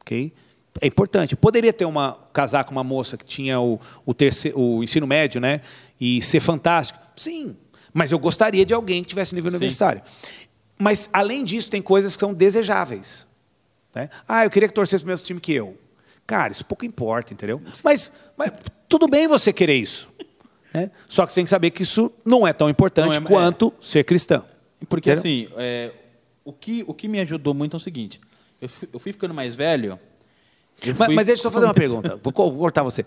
Ok? 0.00 0.32
É 0.80 0.86
importante. 0.86 1.34
Poderia 1.36 1.72
ter 1.72 1.84
uma 1.84 2.16
casar 2.32 2.64
com 2.64 2.70
uma 2.72 2.84
moça 2.84 3.16
que 3.16 3.24
tinha 3.24 3.60
o, 3.60 3.80
o, 4.06 4.14
terceiro, 4.14 4.58
o 4.58 4.82
ensino 4.84 5.06
médio, 5.06 5.40
né? 5.40 5.60
E 6.00 6.22
ser 6.22 6.40
fantástico. 6.40 6.98
Sim. 7.16 7.56
Mas 7.92 8.12
eu 8.12 8.18
gostaria 8.18 8.64
de 8.64 8.72
alguém 8.72 9.02
que 9.02 9.08
tivesse 9.08 9.34
nível 9.34 9.50
Sim. 9.50 9.56
universitário. 9.56 10.00
Mas, 10.78 11.10
além 11.12 11.44
disso, 11.44 11.68
tem 11.68 11.82
coisas 11.82 12.14
que 12.16 12.20
são 12.20 12.32
desejáveis. 12.32 13.26
né? 13.94 14.08
Ah, 14.28 14.44
eu 14.44 14.50
queria 14.50 14.68
que 14.68 14.74
torcesse 14.74 15.02
para 15.02 15.08
o 15.08 15.12
mesmo 15.12 15.26
time 15.26 15.40
que 15.40 15.52
eu. 15.52 15.76
Cara, 16.26 16.52
isso 16.52 16.64
pouco 16.64 16.84
importa, 16.84 17.32
entendeu? 17.32 17.60
Mas, 17.82 18.12
mas 18.36 18.52
tudo 18.88 19.08
bem 19.08 19.26
você 19.26 19.52
querer 19.52 19.74
isso. 19.76 20.08
né? 20.72 20.90
Só 21.08 21.26
que 21.26 21.32
você 21.32 21.40
tem 21.40 21.44
que 21.44 21.50
saber 21.50 21.70
que 21.70 21.82
isso 21.82 22.12
não 22.24 22.46
é 22.46 22.52
tão 22.52 22.68
importante 22.70 23.18
Não 23.18 23.26
é- 23.26 23.28
quanto 23.28 23.72
ser 23.80 24.04
cristão. 24.04 24.44
Porque 24.88 25.10
Entendeu? 25.12 25.20
assim, 25.20 25.48
é, 25.58 25.92
o, 26.44 26.52
que, 26.52 26.84
o 26.86 26.94
que 26.94 27.06
me 27.08 27.20
ajudou 27.20 27.52
muito 27.52 27.76
é 27.76 27.78
o 27.78 27.80
seguinte: 27.80 28.20
eu 28.60 28.68
fui, 28.68 28.88
eu 28.92 28.98
fui 28.98 29.12
ficando 29.12 29.34
mais 29.34 29.54
velho. 29.54 29.98
Mas, 30.96 30.96
fui 30.96 31.14
mas 31.14 31.26
deixa 31.26 31.40
eu 31.40 31.42
só 31.42 31.50
fazer 31.50 31.66
uma 31.66 31.74
pergunta. 31.74 32.18
Vou, 32.22 32.32
vou 32.32 32.58
cortar 32.58 32.82
você. 32.82 33.04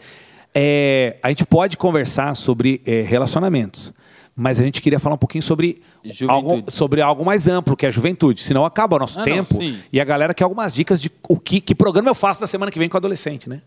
É, 0.54 1.18
a 1.24 1.30
gente 1.30 1.46
pode 1.46 1.76
conversar 1.78 2.36
sobre 2.36 2.80
é, 2.86 3.02
relacionamentos, 3.02 3.92
mas 4.36 4.60
a 4.60 4.64
gente 4.64 4.82
queria 4.82 5.00
falar 5.00 5.16
um 5.16 5.18
pouquinho 5.18 5.44
sobre 5.44 5.82
Juventude. 6.04 6.32
algo, 6.32 6.72
sobre 6.72 7.02
algo 7.02 7.24
mais 7.26 7.48
amplo, 7.48 7.76
que 7.78 7.86
é 7.86 7.90
a 7.90 7.92
juventude. 7.92 8.42
Senão 8.42 8.66
acaba 8.66 8.96
o 8.96 9.00
nosso 9.00 9.20
Ah, 9.20 9.26
não, 9.26 9.32
tempo 9.34 9.56
sim. 9.58 9.80
e 9.92 10.00
a 10.02 10.04
galera 10.04 10.34
quer 10.34 10.44
algumas 10.44 10.74
dicas 10.74 11.00
de 11.02 11.12
o 11.30 11.38
que, 11.40 11.62
que 11.62 11.76
programa 11.76 12.10
eu 12.10 12.16
faço 12.16 12.42
na 12.42 12.48
semana 12.48 12.72
que 12.72 12.80
vem 12.80 12.90
com 12.90 12.98
adolescente, 12.98 13.48
né? 13.48 13.62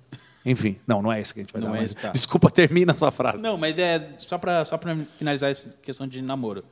Enfim, 0.44 0.76
não, 0.86 1.02
não 1.02 1.12
é 1.12 1.20
isso 1.20 1.34
que 1.34 1.40
a 1.40 1.42
gente 1.42 1.52
vai 1.52 1.60
Não 1.62 1.70
dar. 1.72 1.76
é 1.78 1.80
mas- 1.80 1.94
tá. 1.94 2.08
Desculpa, 2.10 2.50
termina 2.52 2.92
a 2.92 2.96
sua 2.96 3.10
frase. 3.10 3.42
Não, 3.42 3.56
mas 3.56 3.76
é 3.78 4.10
só 4.18 4.38
para 4.38 4.64
só 4.64 4.76
pra 4.78 4.96
finalizar 5.18 5.50
essa 5.50 5.70
questão 5.82 6.06
de 6.06 6.20
namoro. 6.22 6.64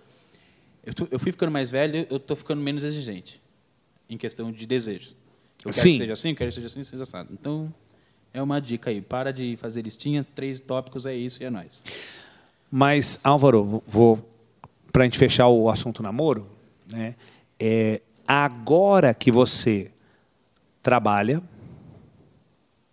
Eu, 0.84 0.92
tô- 0.94 1.08
eu 1.10 1.18
fui 1.18 1.32
ficando 1.32 1.50
mais 1.52 1.70
velho, 1.70 2.06
eu 2.10 2.18
tô 2.20 2.36
ficando 2.36 2.60
menos 2.60 2.84
exigente 2.84 3.40
em 4.08 4.16
questão 4.18 4.52
de 4.52 4.66
desejos. 4.66 5.16
Eu 5.64 5.70
quero 5.70 5.74
Sim. 5.82 5.92
que 5.92 5.98
seja 5.98 6.12
assim, 6.12 6.30
eu 6.30 6.36
quero 6.36 6.50
que 6.50 6.54
seja 6.56 6.66
assim, 6.66 6.84
seja 6.84 7.02
assado. 7.04 7.30
Então, 7.32 7.72
é 8.34 8.42
uma 8.42 8.60
dica 8.60 8.90
aí. 8.90 9.00
Para 9.00 9.32
de 9.32 9.56
fazer 9.56 9.80
listinha, 9.82 10.22
três 10.22 10.60
tópicos, 10.60 11.06
é 11.06 11.14
isso 11.14 11.42
e 11.42 11.46
é 11.46 11.50
nóis. 11.50 11.82
Mas, 12.76 13.20
Álvaro, 13.22 13.80
vou 13.86 14.18
para 14.92 15.02
a 15.02 15.06
gente 15.06 15.16
fechar 15.16 15.46
o 15.46 15.70
assunto 15.70 16.02
namoro, 16.02 16.50
né? 16.90 17.14
É, 17.56 18.00
agora 18.26 19.14
que 19.14 19.30
você 19.30 19.92
trabalha, 20.82 21.40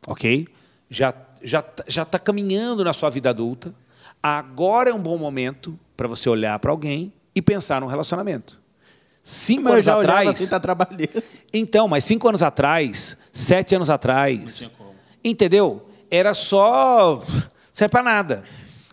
ok? 0.06 0.48
Já 0.88 1.16
já 1.42 1.66
já 1.88 2.04
está 2.04 2.20
caminhando 2.20 2.84
na 2.84 2.94
sua 2.94 3.10
vida 3.10 3.32
adulta. 3.32 3.74
Agora 4.22 4.92
é 4.92 4.94
um 4.94 5.02
bom 5.02 5.18
momento 5.18 5.80
para 5.98 6.08
você 6.08 6.30
olhar 6.30 6.60
para 6.60 6.70
alguém 6.70 7.12
e 7.34 7.42
pensar 7.42 7.82
num 7.82 7.88
relacionamento. 7.88 8.62
Cinco 9.24 9.64
Mas 9.64 9.74
anos 9.74 9.86
já 9.86 10.00
atrás. 10.00 10.30
assim, 10.30 10.48
tá 10.48 10.60
trabalhando. 10.60 11.24
Então, 11.52 11.88
mas 11.88 12.04
cinco 12.04 12.30
anos 12.30 12.44
atrás, 12.44 13.18
sete 13.34 13.74
anos 13.74 13.90
atrás, 13.90 14.58
tinha 14.58 14.70
como. 14.70 14.94
entendeu? 15.24 15.90
Era 16.12 16.36
só 16.36 17.20
serve 17.74 17.92
para 17.92 18.04
nada. 18.04 18.44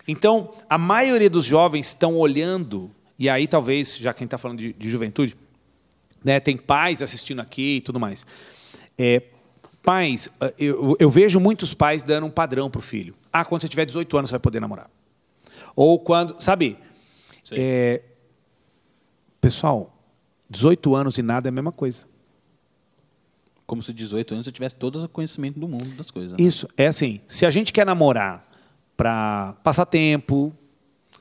Então, 0.09 0.51
a 0.67 0.77
maioria 0.77 1.29
dos 1.29 1.45
jovens 1.45 1.89
estão 1.89 2.17
olhando 2.17 2.89
e 3.19 3.29
aí 3.29 3.47
talvez, 3.47 3.97
já 3.97 4.13
quem 4.13 4.25
está 4.25 4.37
falando 4.37 4.57
de, 4.57 4.73
de 4.73 4.89
juventude, 4.89 5.35
né, 6.23 6.39
tem 6.39 6.57
pais 6.57 7.03
assistindo 7.03 7.41
aqui 7.41 7.75
e 7.75 7.81
tudo 7.81 7.99
mais. 7.99 8.25
É, 8.97 9.21
pais, 9.83 10.31
eh, 10.39 10.53
eu, 10.57 10.95
eu 10.99 11.09
vejo 11.09 11.39
muitos 11.39 11.75
pais 11.75 12.03
dando 12.03 12.25
um 12.25 12.29
padrão 12.31 12.71
para 12.71 12.79
o 12.79 12.81
filho. 12.81 13.13
Ah, 13.31 13.45
quando 13.45 13.61
você 13.61 13.69
tiver 13.69 13.85
18 13.85 14.17
anos 14.17 14.29
você 14.29 14.33
vai 14.33 14.39
poder 14.39 14.59
namorar. 14.59 14.89
Ou 15.75 15.99
quando, 15.99 16.41
sabe? 16.41 16.77
É, 17.51 18.01
pessoal, 19.39 19.95
18 20.49 20.95
anos 20.95 21.17
e 21.17 21.21
nada 21.21 21.47
é 21.47 21.49
a 21.49 21.53
mesma 21.53 21.71
coisa. 21.71 22.05
Como 23.67 23.83
se 23.83 23.93
18 23.93 24.33
anos 24.33 24.47
eu 24.47 24.53
tivesse 24.53 24.73
todo 24.73 25.03
o 25.03 25.07
conhecimento 25.09 25.59
do 25.59 25.67
mundo 25.67 25.95
das 25.95 26.09
coisas. 26.09 26.31
né? 26.31 26.37
Isso, 26.39 26.67
é 26.75 26.87
assim, 26.87 27.21
se 27.27 27.45
a 27.45 27.51
gente 27.51 27.71
quer 27.71 27.85
namorar 27.85 28.48
para 28.99 29.53
passar 29.63 29.85
tempo, 29.85 30.53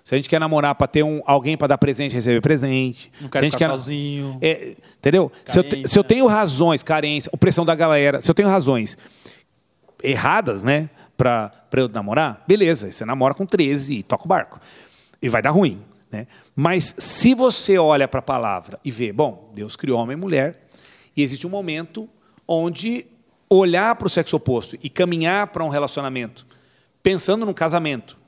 se 0.03 0.12
a 0.12 0.19
gente 0.19 0.29
quer 0.29 0.41
namorar 0.41 0.75
para 0.75 0.88
ter 0.88 1.05
um, 1.05 1.23
alguém 1.25 1.57
para 1.57 1.69
dar 1.69 1.79
presente, 1.79 2.12
receber 2.12 2.41
presente, 2.41 3.09
Não 3.21 3.29
se 3.29 3.31
quero 3.31 3.38
a 3.38 3.45
gente 3.45 3.53
ficar 3.53 3.67
quer 3.67 3.71
sozinho. 3.71 4.37
É, 4.43 4.75
entendeu? 4.99 5.31
Se 5.47 5.61
eu, 5.61 5.64
se 5.87 5.97
eu 5.97 6.03
tenho 6.03 6.27
razões, 6.27 6.83
carência, 6.83 7.31
opressão 7.33 7.64
da 7.64 7.77
galera, 7.77 8.21
se 8.21 8.29
eu 8.29 8.35
tenho 8.35 8.49
razões 8.49 8.99
erradas, 10.03 10.64
né, 10.64 10.91
para 11.17 11.53
eu 11.77 11.88
namorar, 11.88 12.43
beleza, 12.49 12.91
você 12.91 13.05
namora 13.05 13.33
com 13.33 13.47
13 13.47 13.99
e 13.99 14.03
toca 14.03 14.25
o 14.25 14.29
barco. 14.29 14.61
E 15.23 15.29
vai 15.29 15.41
dar 15.41 15.51
ruim, 15.51 15.81
né? 16.11 16.27
Mas 16.57 16.97
se 16.99 17.33
você 17.33 17.79
olha 17.79 18.09
para 18.09 18.19
a 18.19 18.23
palavra 18.23 18.81
e 18.85 18.91
vê, 18.91 19.12
bom, 19.12 19.53
Deus 19.55 19.77
criou 19.77 20.01
homem 20.01 20.17
e 20.17 20.21
mulher, 20.21 20.67
e 21.17 21.23
existe 21.23 21.47
um 21.47 21.51
momento 21.51 22.09
onde 22.45 23.07
olhar 23.49 23.95
para 23.95 24.09
o 24.09 24.11
sexo 24.11 24.35
oposto 24.35 24.77
e 24.83 24.91
caminhar 24.91 25.47
para 25.47 25.62
um 25.62 25.69
relacionamento, 25.69 26.45
pensando 27.09 27.47
num 27.47 27.55
casamento, 27.55 28.18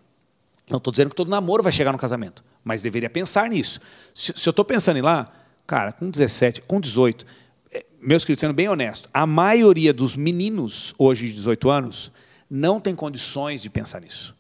não 0.71 0.79
estou 0.79 0.91
dizendo 0.91 1.11
que 1.11 1.15
todo 1.15 1.29
namoro 1.29 1.63
vai 1.63 1.71
chegar 1.71 1.93
no 1.93 1.99
casamento, 1.99 2.43
mas 2.65 2.81
deveria 2.81 3.11
pensar 3.11 3.51
nisso. 3.51 3.79
Se, 4.15 4.33
se 4.35 4.49
eu 4.49 4.53
estou 4.53 4.65
pensando 4.65 4.97
em 4.97 5.01
ir 5.01 5.03
lá, 5.03 5.31
cara, 5.67 5.93
com 5.93 6.09
17, 6.09 6.63
com 6.63 6.81
18, 6.81 7.27
eh, 7.73 7.85
meus 8.01 8.25
queridos, 8.25 8.41
sendo 8.41 8.55
bem 8.55 8.71
honesto, 8.71 9.07
a 9.13 9.27
maioria 9.27 9.93
dos 9.93 10.17
meninos 10.17 10.95
hoje 10.97 11.27
de 11.27 11.35
18 11.35 11.69
anos 11.69 12.11
não 12.49 12.81
tem 12.81 12.95
condições 12.95 13.61
de 13.61 13.69
pensar 13.69 14.01
nisso. 14.01 14.35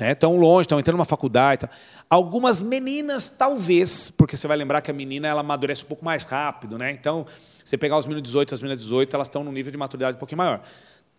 Estão 0.00 0.38
longe, 0.38 0.62
estão 0.62 0.80
entrando 0.80 0.96
numa 0.96 1.04
faculdade. 1.04 1.66
Tá. 1.66 1.70
Algumas 2.08 2.62
meninas, 2.62 3.28
talvez, 3.28 4.08
porque 4.08 4.34
você 4.34 4.48
vai 4.48 4.56
lembrar 4.56 4.80
que 4.80 4.90
a 4.90 4.94
menina 4.94 5.28
ela 5.28 5.42
amadurece 5.42 5.84
um 5.84 5.86
pouco 5.86 6.06
mais 6.06 6.24
rápido. 6.24 6.78
Né? 6.78 6.90
Então, 6.90 7.26
você 7.62 7.76
pegar 7.76 7.98
os 7.98 8.06
meninos 8.06 8.22
18 8.22 8.50
e 8.50 8.54
as 8.54 8.60
meninas 8.62 8.80
18, 8.80 9.14
elas 9.14 9.28
estão 9.28 9.44
num 9.44 9.52
nível 9.52 9.70
de 9.70 9.76
maturidade 9.76 10.16
um 10.16 10.18
pouquinho 10.18 10.38
maior. 10.38 10.62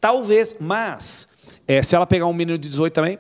Talvez, 0.02 0.56
mas, 0.60 1.28
eh, 1.68 1.82
se 1.84 1.96
ela 1.96 2.06
pegar 2.06 2.26
um 2.28 2.34
menino 2.34 2.58
de 2.58 2.70
18 2.70 2.94
também, 2.94 3.18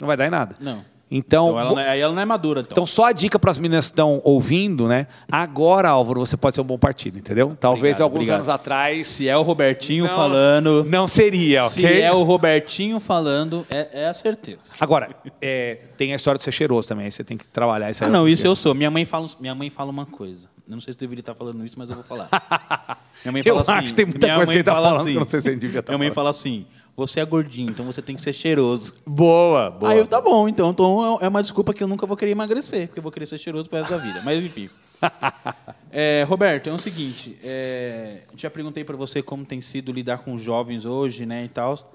não 0.00 0.06
vai 0.06 0.16
dar 0.16 0.26
em 0.26 0.30
nada. 0.30 0.56
Não. 0.60 0.84
Então, 1.08 1.50
Então 1.50 1.60
ela, 1.60 1.70
não 1.70 1.78
é- 1.78 1.88
aí 1.90 2.00
ela 2.00 2.12
não 2.12 2.20
é 2.20 2.24
madura. 2.24 2.62
Então. 2.62 2.72
então, 2.72 2.84
só 2.86 3.04
a 3.04 3.12
dica 3.12 3.38
para 3.38 3.48
as 3.52 3.58
meninas 3.58 3.84
que 3.86 3.92
estão 3.92 4.20
ouvindo, 4.24 4.88
né? 4.88 5.06
Agora, 5.30 5.88
Álvaro, 5.88 6.18
você 6.18 6.36
pode 6.36 6.56
ser 6.56 6.62
um 6.62 6.64
bom 6.64 6.76
partido, 6.76 7.16
entendeu? 7.16 7.56
Talvez 7.60 7.80
Obrigado, 7.94 8.02
alguns 8.02 8.16
obrigado. 8.16 8.34
anos 8.38 8.48
atrás. 8.48 9.06
se 9.06 9.28
é 9.28 9.36
o 9.36 9.42
Robertinho 9.42 10.04
não- 10.04 10.16
falando. 10.16 10.84
Não 10.88 11.06
seria, 11.06 11.64
ok? 11.66 11.80
Se 11.80 12.00
é 12.02 12.12
o 12.12 12.24
Robertinho 12.24 12.98
falando, 12.98 13.64
é, 13.70 14.02
é 14.02 14.08
a 14.08 14.14
certeza. 14.14 14.62
Agora, 14.80 15.10
é, 15.40 15.78
tem 15.96 16.12
a 16.12 16.16
história 16.16 16.38
de 16.38 16.42
ser 16.44 16.50
cheiroso 16.50 16.88
também, 16.88 17.04
aí 17.04 17.12
você 17.12 17.22
tem 17.22 17.36
que 17.36 17.46
trabalhar 17.46 17.88
isso 17.88 18.02
aí. 18.02 18.10
Ah, 18.10 18.12
não, 18.12 18.26
isso 18.28 18.44
eu 18.44 18.56
sou. 18.56 18.74
Minha 18.74 18.90
mãe 18.90 19.04
fala, 19.04 19.28
minha 19.38 19.54
mãe 19.54 19.70
fala 19.70 19.92
uma 19.92 20.06
coisa. 20.06 20.48
Eu 20.68 20.74
não 20.74 20.80
sei 20.80 20.92
se 20.92 20.96
eu 20.96 21.00
deveria 21.02 21.20
estar 21.20 21.36
falando 21.36 21.64
isso, 21.64 21.76
mas 21.78 21.88
eu 21.88 21.94
vou 21.94 22.02
falar. 22.04 22.28
Minha 23.24 23.32
mãe 23.32 23.42
Eu 23.46 23.54
fala 23.54 23.60
assim, 23.60 23.72
acho 23.72 23.88
que 23.90 23.94
tem 23.94 24.06
muita 24.06 24.34
coisa 24.34 24.50
que 24.52 24.56
ele 24.58 24.64
tá 24.64 24.72
fala 24.74 24.88
falando 24.90 25.06
que 25.06 25.14
eu 25.14 25.20
não 25.20 25.26
sei 25.26 25.40
se 25.40 25.48
ele 25.48 25.60
devia 25.60 25.82
tá 25.82 25.92
Minha 25.92 25.98
mãe 25.98 26.08
falando. 26.08 26.14
fala 26.16 26.30
assim: 26.30 26.66
você 26.96 27.20
é 27.20 27.24
gordinho, 27.24 27.70
então 27.70 27.84
você 27.84 28.00
tem 28.00 28.16
que 28.16 28.22
ser 28.22 28.32
cheiroso. 28.32 28.94
Boa, 29.06 29.70
boa. 29.70 29.92
Aí 29.92 29.98
eu, 29.98 30.06
tá 30.06 30.20
bom, 30.20 30.48
então, 30.48 30.70
então 30.70 31.18
é 31.20 31.28
uma 31.28 31.42
desculpa 31.42 31.74
que 31.74 31.82
eu 31.82 31.88
nunca 31.88 32.06
vou 32.06 32.16
querer 32.16 32.30
emagrecer, 32.30 32.88
porque 32.88 32.98
eu 32.98 33.02
vou 33.02 33.12
querer 33.12 33.26
ser 33.26 33.36
cheiroso 33.36 33.68
pro 33.68 33.78
resto 33.78 33.90
da 33.90 33.98
vida. 33.98 34.22
Mas 34.24 34.42
enfim. 34.42 34.70
É, 35.98 36.24
Roberto, 36.24 36.68
é 36.68 36.72
o 36.72 36.78
seguinte, 36.78 37.38
é, 37.42 38.24
já 38.36 38.50
perguntei 38.50 38.84
para 38.84 38.96
você 38.96 39.22
como 39.22 39.46
tem 39.46 39.62
sido 39.62 39.90
lidar 39.92 40.18
com 40.18 40.36
jovens 40.36 40.84
hoje, 40.84 41.24
né, 41.24 41.46
e 41.46 41.48
tal. 41.48 41.90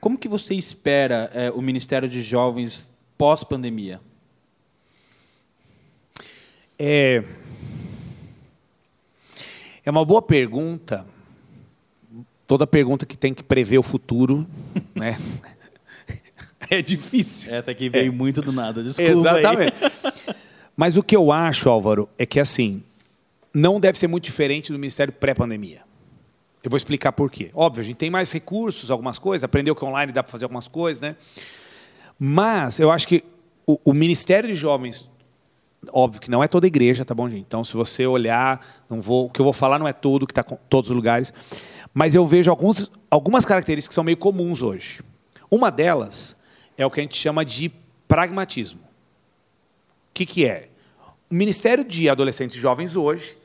Como 0.00 0.16
que 0.16 0.28
você 0.28 0.54
espera 0.54 1.30
é, 1.34 1.50
o 1.50 1.60
Ministério 1.60 2.08
de 2.08 2.22
Jovens 2.22 2.90
pós-pandemia? 3.18 4.00
É, 6.78 7.22
é 9.84 9.90
uma 9.90 10.06
boa 10.06 10.22
pergunta. 10.22 11.04
Toda 12.46 12.66
pergunta 12.66 13.06
que 13.06 13.16
tem 13.16 13.32
que 13.32 13.42
prever 13.42 13.78
o 13.78 13.82
futuro, 13.82 14.46
né? 14.94 15.16
É 16.70 16.80
difícil. 16.80 17.54
Essa 17.54 17.70
aqui 17.70 17.88
veio 17.88 18.12
muito 18.12 18.40
do 18.40 18.52
nada, 18.52 18.82
desculpa 18.82 19.10
aí. 19.10 19.18
Exatamente. 19.18 19.80
Mas 20.76 20.96
o 20.96 21.02
que 21.02 21.14
eu 21.14 21.30
acho, 21.30 21.68
Álvaro, 21.68 22.08
é 22.18 22.24
que 22.24 22.40
assim, 22.40 22.82
não 23.52 23.78
deve 23.78 23.98
ser 23.98 24.06
muito 24.06 24.24
diferente 24.24 24.72
do 24.72 24.78
Ministério 24.78 25.12
pré-pandemia. 25.12 25.82
Eu 26.62 26.70
vou 26.70 26.76
explicar 26.76 27.12
por 27.12 27.30
quê. 27.30 27.50
Óbvio, 27.52 27.82
a 27.82 27.84
gente 27.84 27.96
tem 27.96 28.10
mais 28.10 28.30
recursos, 28.32 28.90
algumas 28.90 29.18
coisas, 29.18 29.44
aprendeu 29.44 29.74
que 29.74 29.84
online 29.84 30.12
dá 30.12 30.22
para 30.22 30.30
fazer 30.30 30.44
algumas 30.44 30.68
coisas, 30.68 31.00
né? 31.00 31.16
Mas 32.18 32.78
eu 32.78 32.90
acho 32.90 33.06
que 33.08 33.24
o, 33.66 33.78
o 33.84 33.92
Ministério 33.92 34.48
de 34.48 34.54
Jovens, 34.54 35.10
óbvio 35.92 36.20
que 36.20 36.30
não 36.30 36.42
é 36.42 36.46
toda 36.46 36.66
igreja, 36.66 37.04
tá 37.04 37.14
bom, 37.14 37.28
gente? 37.28 37.40
Então, 37.40 37.64
se 37.64 37.74
você 37.74 38.06
olhar, 38.06 38.64
não 38.88 39.00
vou, 39.00 39.26
o 39.26 39.30
que 39.30 39.40
eu 39.40 39.44
vou 39.44 39.52
falar 39.52 39.78
não 39.78 39.88
é 39.88 39.92
tudo 39.92 40.26
que 40.26 40.32
está 40.32 40.44
com 40.44 40.56
todos 40.68 40.88
os 40.88 40.94
lugares, 40.94 41.34
mas 41.94 42.14
eu 42.14 42.26
vejo 42.26 42.50
alguns, 42.50 42.90
algumas 43.10 43.44
características 43.44 43.88
que 43.88 43.94
são 43.94 44.04
meio 44.04 44.16
comuns 44.16 44.62
hoje. 44.62 45.00
Uma 45.50 45.70
delas 45.70 46.36
é 46.76 46.86
o 46.86 46.90
que 46.90 47.00
a 47.00 47.02
gente 47.02 47.16
chama 47.16 47.44
de 47.44 47.70
pragmatismo. 48.08 48.80
O 48.80 50.14
que, 50.14 50.26
que 50.26 50.44
é? 50.44 50.68
O 51.30 51.34
Ministério 51.34 51.84
de 51.84 52.08
Adolescentes 52.08 52.56
e 52.56 52.60
Jovens 52.60 52.96
hoje 52.96 53.36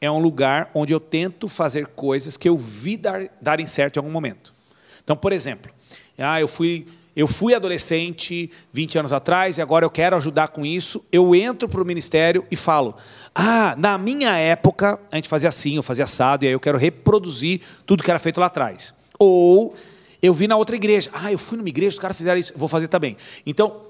é 0.00 0.10
um 0.10 0.18
lugar 0.18 0.70
onde 0.74 0.92
eu 0.92 1.00
tento 1.00 1.48
fazer 1.48 1.86
coisas 1.88 2.36
que 2.36 2.48
eu 2.48 2.56
vi 2.56 2.96
dar, 2.96 3.28
darem 3.40 3.66
certo 3.66 3.96
em 3.96 4.00
algum 4.00 4.10
momento. 4.10 4.54
Então, 5.02 5.16
por 5.16 5.32
exemplo, 5.32 5.72
ah, 6.18 6.40
eu 6.40 6.48
fui, 6.48 6.86
eu 7.14 7.26
fui 7.26 7.54
adolescente 7.54 8.50
20 8.72 8.98
anos 8.98 9.12
atrás 9.12 9.58
e 9.58 9.62
agora 9.62 9.84
eu 9.84 9.90
quero 9.90 10.16
ajudar 10.16 10.48
com 10.48 10.66
isso. 10.66 11.04
Eu 11.10 11.34
entro 11.34 11.68
para 11.68 11.80
o 11.80 11.84
ministério 11.84 12.44
e 12.50 12.56
falo: 12.56 12.94
Ah, 13.38 13.74
na 13.76 13.98
minha 13.98 14.34
época 14.34 14.98
a 15.12 15.16
gente 15.16 15.28
fazia 15.28 15.50
assim, 15.50 15.76
eu 15.76 15.82
fazia 15.82 16.04
assado, 16.04 16.44
e 16.44 16.48
aí 16.48 16.54
eu 16.54 16.60
quero 16.60 16.78
reproduzir 16.78 17.60
tudo 17.84 18.02
que 18.02 18.10
era 18.10 18.18
feito 18.18 18.40
lá 18.40 18.46
atrás. 18.46 18.94
Ou 19.18 19.74
eu 20.22 20.32
vi 20.32 20.48
na 20.48 20.56
outra 20.56 20.74
igreja. 20.74 21.10
Ah, 21.12 21.30
eu 21.30 21.36
fui 21.38 21.58
numa 21.58 21.68
igreja, 21.68 21.96
os 21.96 22.00
caras 22.00 22.16
fizeram 22.16 22.40
isso, 22.40 22.54
vou 22.56 22.66
fazer 22.66 22.88
também. 22.88 23.14
Então, 23.44 23.82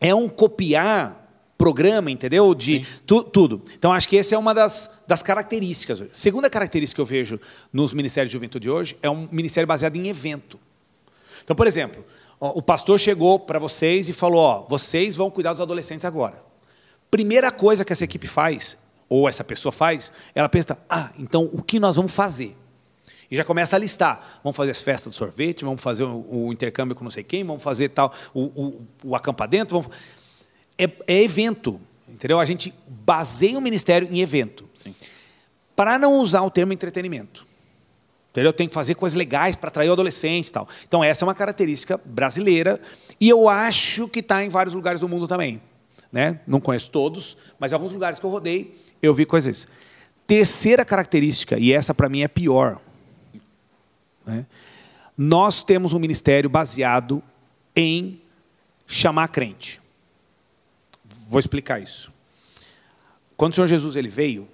é 0.00 0.12
um 0.12 0.28
copiar 0.28 1.20
programa, 1.56 2.10
entendeu? 2.10 2.52
De 2.56 2.84
tu- 3.06 3.22
tudo. 3.22 3.62
Então, 3.78 3.92
acho 3.92 4.08
que 4.08 4.18
essa 4.18 4.34
é 4.34 4.38
uma 4.38 4.52
das, 4.52 4.90
das 5.06 5.22
características. 5.22 6.00
hoje. 6.00 6.10
Segunda 6.12 6.50
característica 6.50 6.96
que 6.96 7.00
eu 7.00 7.06
vejo 7.06 7.38
nos 7.72 7.92
ministérios 7.92 8.30
de 8.30 8.32
juventude 8.32 8.68
hoje 8.68 8.96
é 9.00 9.08
um 9.08 9.28
ministério 9.30 9.66
baseado 9.68 9.94
em 9.94 10.08
evento. 10.08 10.58
Então, 11.44 11.54
por 11.54 11.68
exemplo, 11.68 12.04
ó, 12.40 12.50
o 12.50 12.60
pastor 12.60 12.98
chegou 12.98 13.38
para 13.38 13.60
vocês 13.60 14.08
e 14.08 14.12
falou: 14.12 14.40
ó, 14.40 14.66
vocês 14.68 15.14
vão 15.14 15.30
cuidar 15.30 15.52
dos 15.52 15.60
adolescentes 15.60 16.04
agora. 16.04 16.42
Primeira 17.12 17.52
coisa 17.52 17.84
que 17.84 17.92
essa 17.92 18.04
equipe 18.04 18.26
faz, 18.26 18.78
ou 19.06 19.28
essa 19.28 19.44
pessoa 19.44 19.70
faz, 19.70 20.10
ela 20.34 20.48
pensa: 20.48 20.78
ah, 20.88 21.10
então 21.18 21.46
o 21.52 21.62
que 21.62 21.78
nós 21.78 21.96
vamos 21.96 22.14
fazer? 22.14 22.56
E 23.30 23.36
já 23.36 23.44
começa 23.44 23.76
a 23.76 23.78
listar. 23.78 24.40
Vamos 24.42 24.56
fazer 24.56 24.70
as 24.70 24.80
festas 24.80 25.12
do 25.12 25.16
sorvete, 25.16 25.62
vamos 25.62 25.82
fazer 25.82 26.04
o, 26.04 26.46
o 26.46 26.52
intercâmbio 26.54 26.96
com 26.96 27.04
não 27.04 27.10
sei 27.10 27.22
quem, 27.22 27.44
vamos 27.44 27.62
fazer 27.62 27.90
tal, 27.90 28.14
o, 28.32 28.44
o, 28.44 28.86
o 29.04 29.14
acampa 29.14 29.46
dentro. 29.46 29.78
Vamos... 29.78 29.94
É, 30.78 30.90
é 31.06 31.22
evento, 31.22 31.78
entendeu? 32.08 32.40
A 32.40 32.46
gente 32.46 32.72
baseia 32.88 33.58
o 33.58 33.60
ministério 33.60 34.08
em 34.10 34.22
evento. 34.22 34.66
Para 35.76 35.98
não 35.98 36.18
usar 36.18 36.40
o 36.40 36.50
termo 36.50 36.72
entretenimento. 36.72 37.46
Entendeu? 38.30 38.54
Tem 38.54 38.66
que 38.66 38.72
fazer 38.72 38.94
coisas 38.94 39.14
legais 39.14 39.54
para 39.54 39.68
atrair 39.68 39.90
o 39.90 39.92
adolescente 39.92 40.48
e 40.48 40.52
tal. 40.52 40.66
Então, 40.88 41.04
essa 41.04 41.22
é 41.22 41.26
uma 41.26 41.34
característica 41.34 42.00
brasileira 42.02 42.80
e 43.20 43.28
eu 43.28 43.50
acho 43.50 44.08
que 44.08 44.20
está 44.20 44.42
em 44.42 44.48
vários 44.48 44.74
lugares 44.74 45.02
do 45.02 45.08
mundo 45.10 45.28
também. 45.28 45.60
Né? 46.12 46.40
Não 46.46 46.60
conheço 46.60 46.90
todos, 46.90 47.38
mas 47.58 47.72
alguns 47.72 47.92
lugares 47.92 48.18
que 48.18 48.26
eu 48.26 48.30
rodei, 48.30 48.78
eu 49.02 49.14
vi 49.14 49.24
coisas. 49.24 49.66
Terceira 50.26 50.84
característica, 50.84 51.58
e 51.58 51.72
essa 51.72 51.94
para 51.94 52.08
mim 52.08 52.20
é 52.20 52.28
pior. 52.28 52.80
né? 54.26 54.44
Nós 55.16 55.64
temos 55.64 55.94
um 55.94 55.98
ministério 55.98 56.50
baseado 56.50 57.22
em 57.74 58.20
chamar 58.86 59.28
crente. 59.28 59.80
Vou 61.28 61.40
explicar 61.40 61.80
isso. 61.80 62.12
Quando 63.36 63.52
o 63.52 63.54
Senhor 63.54 63.66
Jesus 63.66 63.96
ele 63.96 64.08
veio, 64.08 64.46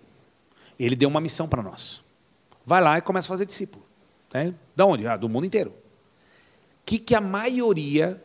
ele 0.79 0.95
deu 0.95 1.09
uma 1.09 1.21
missão 1.21 1.49
para 1.49 1.63
nós. 1.63 2.03
Vai 2.65 2.81
lá 2.81 2.99
e 2.99 3.03
começa 3.03 3.27
a 3.27 3.31
fazer 3.31 3.47
discípulo. 3.47 3.85
Né? 4.33 4.55
Da 4.77 4.87
onde? 4.87 5.07
Ah, 5.07 5.17
do 5.17 5.29
mundo 5.29 5.45
inteiro. 5.47 5.71
O 5.71 5.75
que, 6.87 6.99
que 6.99 7.15
a 7.15 7.21
maioria 7.21 8.23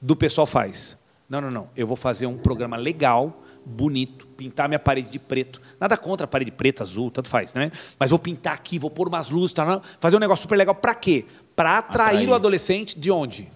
do 0.00 0.16
pessoal 0.16 0.46
faz? 0.46 0.96
Não, 1.32 1.40
não, 1.40 1.50
não. 1.50 1.68
Eu 1.74 1.86
vou 1.86 1.96
fazer 1.96 2.26
um 2.26 2.36
programa 2.36 2.76
legal, 2.76 3.42
bonito, 3.64 4.26
pintar 4.36 4.68
minha 4.68 4.78
parede 4.78 5.08
de 5.08 5.18
preto. 5.18 5.62
Nada 5.80 5.96
contra 5.96 6.24
a 6.26 6.28
parede 6.28 6.50
preta, 6.50 6.82
azul, 6.82 7.10
tanto 7.10 7.26
faz, 7.30 7.54
né? 7.54 7.72
Mas 7.98 8.10
vou 8.10 8.18
pintar 8.18 8.52
aqui, 8.52 8.78
vou 8.78 8.90
pôr 8.90 9.08
umas 9.08 9.30
luzes, 9.30 9.54
tá, 9.54 9.80
fazer 9.98 10.16
um 10.16 10.18
negócio 10.18 10.42
super 10.42 10.56
legal. 10.56 10.74
Para 10.74 10.94
quê? 10.94 11.24
Para 11.56 11.78
atrair, 11.78 12.08
Atrair. 12.10 12.28
o 12.28 12.34
adolescente 12.34 12.98
de 13.00 13.10
onde? 13.10 13.50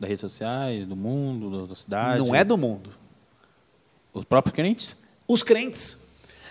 Das 0.00 0.08
redes 0.08 0.22
sociais, 0.22 0.84
do 0.84 0.96
mundo, 0.96 1.56
da- 1.60 1.66
da 1.66 1.74
cidade. 1.76 2.18
Não 2.18 2.34
é 2.34 2.42
do 2.42 2.58
mundo. 2.58 2.90
Os 4.12 4.24
próprios 4.24 4.52
crentes? 4.52 4.96
Os 5.28 5.44
crentes. 5.44 5.96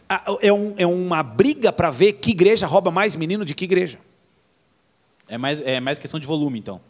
Ah, 0.07 0.23
É, 0.41 0.53
um- 0.53 0.75
é 0.77 0.85
uma 0.87 1.21
briga 1.23 1.73
para 1.73 1.89
ver 1.89 2.13
que 2.13 2.31
igreja 2.31 2.65
rouba 2.65 2.89
mais 2.89 3.17
menino 3.17 3.43
de 3.43 3.53
que 3.53 3.65
igreja. 3.65 3.99
É 5.31 5.37
mais, 5.37 5.61
é 5.61 5.79
mais 5.79 5.97
questão 5.97 6.19
de 6.19 6.27
volume, 6.27 6.59
então. 6.59 6.81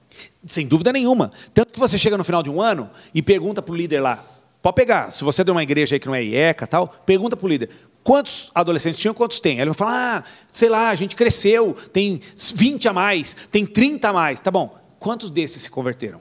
Sem 0.47 0.67
dúvida 0.67 0.91
nenhuma. 0.91 1.31
Tanto 1.53 1.71
que 1.71 1.79
você 1.79 1.95
chega 1.95 2.17
no 2.17 2.23
final 2.23 2.41
de 2.41 2.49
um 2.49 2.59
ano 2.59 2.89
e 3.13 3.21
pergunta 3.21 3.61
para 3.61 3.71
o 3.71 3.75
líder 3.75 3.99
lá, 3.99 4.25
pode 4.63 4.75
pegar, 4.75 5.11
se 5.11 5.23
você 5.23 5.41
é 5.41 5.43
de 5.45 5.51
uma 5.51 5.61
igreja 5.61 5.95
aí 5.95 5.99
que 5.99 6.07
não 6.07 6.15
é 6.15 6.23
IECA 6.23 6.65
tal, 6.65 6.87
pergunta 7.05 7.37
para 7.37 7.45
o 7.45 7.47
líder, 7.47 7.69
quantos 8.03 8.49
adolescentes 8.55 8.99
tinham, 8.99 9.13
quantos 9.13 9.39
tem? 9.39 9.57
Aí 9.57 9.59
ele 9.59 9.69
vai 9.69 9.77
falar, 9.77 10.17
ah, 10.17 10.23
sei 10.47 10.69
lá, 10.69 10.89
a 10.89 10.95
gente 10.95 11.15
cresceu, 11.15 11.75
tem 11.93 12.19
20 12.55 12.89
a 12.89 12.93
mais, 12.93 13.37
tem 13.51 13.63
30 13.63 14.09
a 14.09 14.13
mais. 14.13 14.41
Tá 14.41 14.49
bom, 14.49 14.75
quantos 14.97 15.29
desses 15.29 15.61
se 15.61 15.69
converteram? 15.69 16.19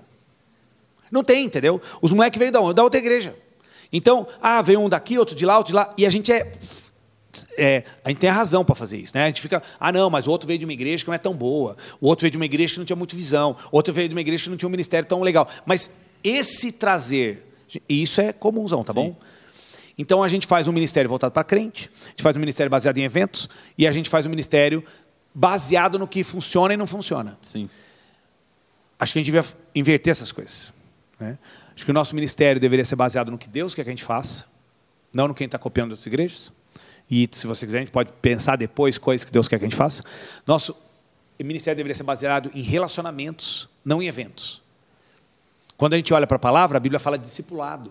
Não 1.11 1.25
tem, 1.25 1.47
entendeu? 1.47 1.81
Os 2.03 2.13
moleques 2.13 2.39
veio 2.39 2.53
da 2.53 2.61
onde? 2.61 2.75
Da 2.75 2.85
outra 2.85 3.01
igreja. 3.01 3.35
Então, 3.91 4.27
ah, 4.43 4.61
veio 4.61 4.81
um 4.81 4.91
daqui, 4.91 5.19
outro 5.19 5.35
de 5.35 5.47
lá, 5.47 5.57
outro 5.57 5.71
de 5.71 5.75
lá, 5.75 5.95
e 5.97 6.05
a 6.05 6.11
gente 6.11 6.31
é 6.31 6.53
é, 7.57 7.85
a 8.05 8.09
gente 8.09 8.19
tem 8.19 8.31
a 8.31 8.33
razão 8.33 8.65
para 8.65 8.75
fazer 8.75 8.99
isso, 8.99 9.13
né? 9.15 9.25
A 9.25 9.27
gente 9.27 9.41
fica, 9.41 9.63
ah, 9.79 9.93
não, 9.93 10.11
mas 10.11 10.27
o 10.27 10.31
outro 10.31 10.47
veio 10.47 10.59
de 10.59 10.65
uma 10.65 10.73
igreja 10.73 11.05
que 11.05 11.09
não 11.09 11.15
é 11.15 11.19
tão 11.19 11.35
boa, 11.35 11.77
o 12.01 12.09
outro 12.09 12.23
veio 12.23 12.31
de 12.31 12.37
uma 12.37 12.45
igreja 12.45 12.75
que 12.75 12.79
não 12.79 12.87
tinha 12.87 12.97
muita 12.97 13.15
visão, 13.15 13.57
o 13.71 13.77
outro 13.77 13.93
veio 13.93 14.09
de 14.09 14.15
uma 14.15 14.21
igreja 14.21 14.45
que 14.45 14.51
não 14.51 14.57
tinha 14.57 14.69
um 14.69 14.71
ministério 14.71 15.09
tão 15.09 15.23
legal. 15.23 15.49
Mas 15.65 15.91
esse 16.23 16.73
trazer, 16.73 17.47
e 17.89 18.03
isso 18.03 18.21
é 18.21 18.33
comunzão, 18.33 18.83
tá 18.83 18.93
Sim. 18.93 18.99
bom? 18.99 19.17
Então 19.97 20.23
a 20.23 20.29
gente 20.29 20.47
faz 20.47 20.67
um 20.67 20.73
ministério 20.73 21.09
voltado 21.09 21.33
para 21.33 21.45
crente, 21.45 21.91
a 22.07 22.09
gente 22.11 22.23
faz 22.23 22.37
um 22.37 22.41
ministério 22.41 22.71
baseado 22.71 22.97
em 22.99 23.03
eventos, 23.03 23.49
e 23.77 23.87
a 23.87 23.93
gente 23.93 24.09
faz 24.09 24.27
um 24.27 24.31
ministério 24.31 24.83
baseado 25.35 25.99
no 25.99 26.09
que 26.09 26.25
funciona 26.25 26.75
e 26.75 26.77
não 26.77 26.87
funciona. 26.87 27.39
Sim. 27.43 27.69
Acho 28.99 29.13
que 29.13 29.19
a 29.19 29.23
gente 29.23 29.33
devia 29.33 29.45
inverter 29.75 30.11
essas 30.11 30.33
coisas. 30.33 30.73
né? 31.19 31.39
Acho 31.75 31.85
que 31.85 31.91
o 31.91 31.95
nosso 31.95 32.15
ministério 32.15 32.61
deveria 32.61 32.85
ser 32.85 32.97
baseado 32.97 33.31
no 33.31 33.39
que 33.39 33.49
Deus 33.49 33.75
quer 33.75 33.85
que 33.85 33.91
a 33.91 33.93
gente 33.93 34.05
faça, 34.05 34.45
não 35.15 35.29
no 35.29 35.35
quem 35.35 35.47
está 35.47 35.59
copiando 35.59 35.91
das 35.91 36.05
igrejas. 36.05 36.53
E 37.11 37.29
se 37.33 37.47
você 37.47 37.67
quiser, 37.67 37.79
a 37.79 37.81
gente 37.81 37.91
pode 37.91 38.13
pensar 38.23 38.57
depois 38.57 38.97
coisas 38.97 39.25
que 39.25 39.33
Deus 39.33 39.49
quer 39.49 39.59
que 39.59 39.65
a 39.65 39.69
gente 39.69 39.77
faça. 39.77 40.03
Nosso 40.47 40.77
ministério 41.43 41.77
deveria 41.77 41.95
ser 41.95 42.05
baseado 42.05 42.51
em 42.55 42.63
relacionamentos, 42.63 43.69
não 43.85 44.01
em 44.01 44.07
eventos. 44.07 44.63
Quando 45.77 45.95
a 45.95 45.97
gente 45.97 46.13
olha 46.13 46.27
para 46.27 46.37
a 46.37 46.41
palavra, 46.41 46.77
a 46.77 46.81
Bíblia 46.81 47.01
fala 47.01 47.17
de 47.19 47.25
discipulado. 47.25 47.91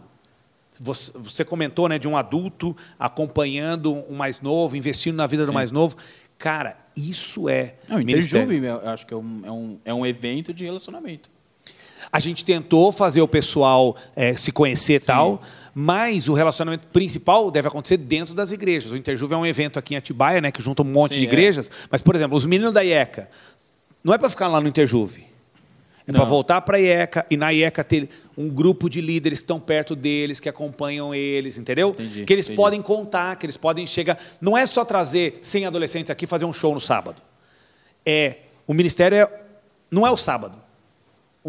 Você, 0.80 1.44
comentou 1.44 1.90
né, 1.90 2.00
de 2.00 2.08
um 2.08 2.16
adulto 2.16 2.78
acompanhando 2.98 3.94
um 4.10 4.16
mais 4.16 4.40
novo, 4.40 4.78
investindo 4.78 5.16
na 5.16 5.28
vida 5.28 5.44
do 5.44 5.48
Sim. 5.48 5.54
mais 5.54 5.72
novo. 5.72 5.98
Cara, 6.38 6.78
isso 6.96 7.50
é 7.50 7.76
Não. 7.88 8.00
Interjuve, 8.00 8.64
eu 8.64 8.88
acho 8.88 9.06
que 9.06 9.14
é 9.14 9.18
um, 9.18 9.42
é, 9.44 9.52
um, 9.52 9.78
é 9.84 9.94
um 9.94 10.06
evento 10.06 10.54
de 10.54 10.64
relacionamento. 10.64 11.30
A 12.12 12.20
gente 12.20 12.46
tentou 12.46 12.94
fazer 12.94 13.22
o 13.22 13.28
pessoal 13.28 13.96
é, 14.16 14.34
se 14.36 14.52
conhecer 14.54 15.02
e 15.02 15.06
tal, 15.06 15.42
mas 15.82 16.28
o 16.28 16.34
relacionamento 16.34 16.88
principal 16.88 17.50
deve 17.50 17.70
acontecer 17.70 17.96
dentro 17.96 18.36
das 18.36 18.52
igrejas. 18.52 18.92
O 18.92 18.98
Interjuve 18.98 19.34
é 19.34 19.38
um 19.38 19.46
evento 19.46 19.80
aqui 19.80 19.94
em 19.94 19.98
Atibaia, 19.98 20.42
né, 20.42 20.52
que 20.52 20.62
junta 20.62 20.82
um 20.82 20.86
monte 20.86 21.14
Sim, 21.14 21.22
de 21.22 21.26
é. 21.26 21.30
igrejas. 21.30 21.72
Mas, 21.90 22.02
por 22.02 22.18
exemplo, 22.18 22.36
os 22.36 22.44
meninos 22.44 22.74
da 22.74 22.84
IECA, 22.84 23.30
não 24.04 24.14
é 24.14 24.18
para 24.18 24.28
ficar 24.28 24.50
lá 24.50 24.60
no 24.60 24.68
Interjuve. 24.68 25.26
É 26.06 26.12
para 26.12 26.26
voltar 26.26 26.60
para 26.62 26.76
a 26.76 26.82
IECA 26.82 27.26
e 27.30 27.38
na 27.38 27.54
IECA 27.54 27.82
ter 27.82 28.10
um 28.38 28.50
grupo 28.50 28.90
de 28.90 29.00
líderes 29.00 29.40
que 29.40 29.44
estão 29.44 29.58
perto 29.58 29.96
deles, 29.96 30.42
que 30.42 30.50
acompanham 30.50 31.16
eles, 31.16 31.58
entendeu? 31.58 31.92
Entendi, 31.92 32.26
que 32.26 32.34
eles 32.34 32.48
entendi. 32.48 32.58
podem 32.58 32.82
contar, 32.82 33.38
que 33.38 33.46
eles 33.46 33.56
podem 33.56 33.88
chegar. 33.88 34.20
Não 34.42 34.58
é 34.58 34.66
só 34.66 34.84
trazer 34.84 35.40
100 35.42 35.68
adolescentes 35.68 36.10
aqui 36.10 36.26
e 36.26 36.28
fazer 36.28 36.44
um 36.44 36.52
show 36.52 36.74
no 36.74 36.82
sábado. 36.82 37.22
É 38.06 38.38
o 38.68 38.74
ministério 38.74 39.18
é, 39.18 39.42
não 39.90 40.06
é 40.06 40.12
o 40.12 40.18
sábado. 40.18 40.60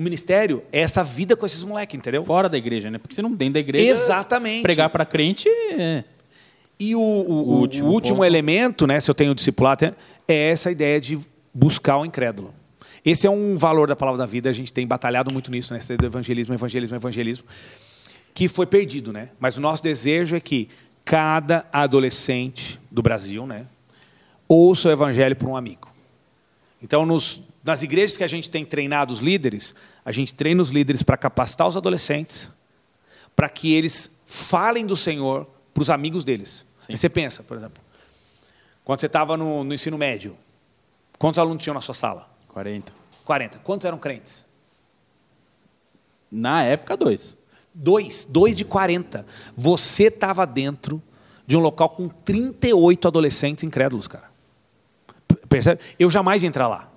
O 0.00 0.02
ministério 0.02 0.62
é 0.72 0.80
essa 0.80 1.04
vida 1.04 1.36
com 1.36 1.44
esses 1.44 1.62
moleques, 1.62 1.94
entendeu? 1.94 2.24
Fora 2.24 2.48
da 2.48 2.56
igreja, 2.56 2.90
né? 2.90 2.96
Porque 2.96 3.14
se 3.14 3.20
não 3.20 3.32
dentro 3.32 3.52
da 3.54 3.60
igreja. 3.60 3.90
Exatamente. 3.90 4.62
Pregar 4.62 4.88
para 4.88 5.04
crente 5.04 5.46
é. 5.46 6.04
E 6.78 6.96
o, 6.96 6.98
o- 6.98 7.02
o- 7.02 7.34
O 7.34 7.52
o 7.56 7.58
último 7.60 7.88
último, 7.90 8.24
elemento, 8.24 8.86
né, 8.86 8.98
se 8.98 9.10
eu 9.10 9.14
tenho 9.14 9.34
discipulado, 9.34 9.84
é- 9.84 9.94
essa 10.26 10.70
ideia 10.70 10.98
de 10.98 11.20
buscar 11.52 11.98
o 11.98 12.06
incrédulo. 12.06 12.54
Esse 13.04 13.26
é 13.26 13.30
um 13.30 13.58
valor 13.58 13.88
da 13.88 13.94
palavra 13.94 14.16
da 14.16 14.24
vida, 14.24 14.48
a 14.48 14.52
gente 14.54 14.72
tem 14.72 14.86
batalhado 14.86 15.30
muito 15.30 15.50
nisso, 15.50 15.74
né, 15.74 15.80
do 15.98 16.06
evangelismo, 16.06 16.54
evangelismo, 16.54 16.96
evangelismo, 16.96 17.44
que 18.32 18.48
foi 18.48 18.64
perdido, 18.64 19.12
né? 19.12 19.28
Mas 19.38 19.58
o 19.58 19.60
nosso 19.60 19.82
desejo 19.82 20.34
é 20.34 20.40
que 20.40 20.66
cada 21.04 21.66
adolescente 21.70 22.80
do 22.90 23.02
Brasil, 23.02 23.46
né, 23.46 23.66
ouça 24.48 24.88
o 24.88 24.90
evangelho 24.90 25.36
por 25.36 25.46
um 25.50 25.56
amigo. 25.58 25.92
Então, 26.82 27.04
nos- 27.04 27.42
nas 27.62 27.82
igrejas 27.82 28.16
que 28.16 28.24
a 28.24 28.26
gente 28.26 28.48
tem 28.48 28.64
treinado 28.64 29.12
os 29.12 29.20
líderes, 29.20 29.74
a 30.04 30.12
gente 30.12 30.34
treina 30.34 30.62
os 30.62 30.70
líderes 30.70 31.02
para 31.02 31.16
capacitar 31.16 31.68
os 31.68 31.76
adolescentes, 31.76 32.50
para 33.36 33.48
que 33.48 33.72
eles 33.72 34.10
falem 34.26 34.86
do 34.86 34.96
Senhor 34.96 35.46
para 35.74 35.82
os 35.82 35.90
amigos 35.90 36.24
deles. 36.24 36.66
Sim. 36.80 36.92
Aí 36.92 36.98
você 36.98 37.08
pensa, 37.08 37.42
por 37.42 37.56
exemplo, 37.56 37.82
quando 38.84 39.00
você 39.00 39.06
estava 39.06 39.36
no, 39.36 39.62
no 39.64 39.74
ensino 39.74 39.96
médio, 39.98 40.36
quantos 41.18 41.38
alunos 41.38 41.62
tinham 41.62 41.74
na 41.74 41.80
sua 41.80 41.94
sala? 41.94 42.28
40. 42.48 42.92
40. 43.24 43.58
Quantos 43.58 43.84
eram 43.84 43.98
crentes? 43.98 44.46
Na 46.30 46.62
época, 46.62 46.96
dois. 46.96 47.36
Dois. 47.74 48.24
Dois 48.28 48.56
de 48.56 48.64
40. 48.64 49.26
Você 49.56 50.04
estava 50.04 50.46
dentro 50.46 51.02
de 51.46 51.56
um 51.56 51.60
local 51.60 51.90
com 51.90 52.08
38 52.08 53.08
adolescentes 53.08 53.64
incrédulos, 53.64 54.08
cara. 54.08 54.30
Percebe? 55.48 55.80
Eu 55.98 56.08
jamais 56.08 56.42
ia 56.42 56.48
entrar 56.48 56.68
lá. 56.68 56.90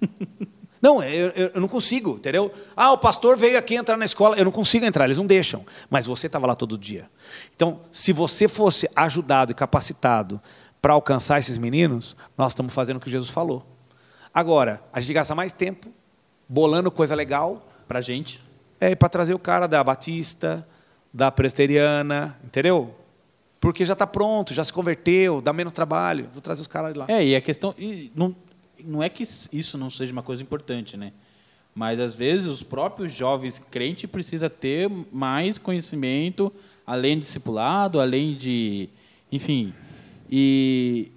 Não, 0.80 1.02
eu, 1.02 1.28
eu- 1.30 1.60
não 1.60 1.68
consigo, 1.68 2.16
entendeu? 2.16 2.50
Ah, 2.74 2.92
o 2.92 2.98
pastor 2.98 3.36
veio 3.36 3.58
aqui 3.58 3.74
entrar 3.74 3.96
na 3.96 4.04
escola. 4.04 4.36
Eu 4.36 4.44
não 4.46 4.52
consigo 4.52 4.84
entrar, 4.86 5.04
eles 5.04 5.16
não 5.18 5.26
deixam. 5.26 5.64
Mas 5.90 6.06
você 6.06 6.26
estava 6.26 6.46
lá 6.46 6.54
todo 6.54 6.78
dia. 6.78 7.10
Então, 7.54 7.80
se 7.92 8.12
você 8.12 8.48
fosse 8.48 8.88
ajudado 8.96 9.52
e 9.52 9.54
capacitado 9.54 10.40
para 10.80 10.94
alcançar 10.94 11.38
esses 11.38 11.58
meninos, 11.58 12.16
nós 12.38 12.52
estamos 12.52 12.72
fazendo 12.72 12.96
o 12.96 13.00
que 13.00 13.10
Jesus 13.10 13.30
falou. 13.30 13.62
Agora, 14.32 14.80
a 14.92 15.00
gente 15.00 15.12
gasta 15.12 15.34
mais 15.34 15.52
tempo 15.52 15.88
bolando 16.48 16.90
coisa 16.90 17.14
legal 17.14 17.66
Pra 17.86 18.00
gente. 18.00 18.42
é 18.80 18.94
para 18.94 19.08
trazer 19.08 19.34
o 19.34 19.38
cara 19.38 19.66
da 19.66 19.82
Batista, 19.84 20.66
da 21.12 21.30
Presteriana, 21.30 22.38
entendeu? 22.44 22.94
Porque 23.60 23.84
já 23.84 23.92
está 23.92 24.06
pronto, 24.06 24.54
já 24.54 24.64
se 24.64 24.72
converteu, 24.72 25.42
dá 25.42 25.52
menos 25.52 25.72
trabalho. 25.74 26.30
Vou 26.32 26.40
trazer 26.40 26.62
os 26.62 26.66
caras 26.68 26.92
de 26.94 26.98
lá. 26.98 27.04
É, 27.08 27.22
e 27.22 27.36
a 27.36 27.40
questão. 27.42 27.74
e 27.76 28.10
não, 28.14 28.34
não 28.86 29.02
é 29.02 29.08
que 29.08 29.22
isso 29.22 29.78
não 29.78 29.90
seja 29.90 30.12
uma 30.12 30.22
coisa 30.22 30.42
importante, 30.42 30.96
né? 30.96 31.12
Mas 31.74 32.00
às 32.00 32.14
vezes 32.14 32.46
os 32.46 32.62
próprios 32.62 33.12
jovens 33.12 33.60
crentes 33.70 34.10
precisam 34.10 34.48
ter 34.48 34.90
mais 35.12 35.56
conhecimento, 35.58 36.52
além 36.86 37.16
de 37.16 37.24
discipulado, 37.24 38.00
além 38.00 38.34
de. 38.34 38.88
Enfim. 39.30 39.72
E 40.30 41.10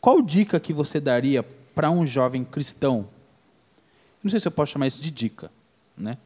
qual 0.00 0.22
dica 0.22 0.60
que 0.60 0.72
você 0.72 1.00
daria 1.00 1.42
para 1.74 1.90
um 1.90 2.06
jovem 2.06 2.44
cristão? 2.44 3.08
Não 4.22 4.30
sei 4.30 4.40
se 4.40 4.46
eu 4.48 4.52
posso 4.52 4.72
chamar 4.72 4.86
isso 4.86 5.02
de 5.02 5.10
dica, 5.10 5.50
né? 5.96 6.18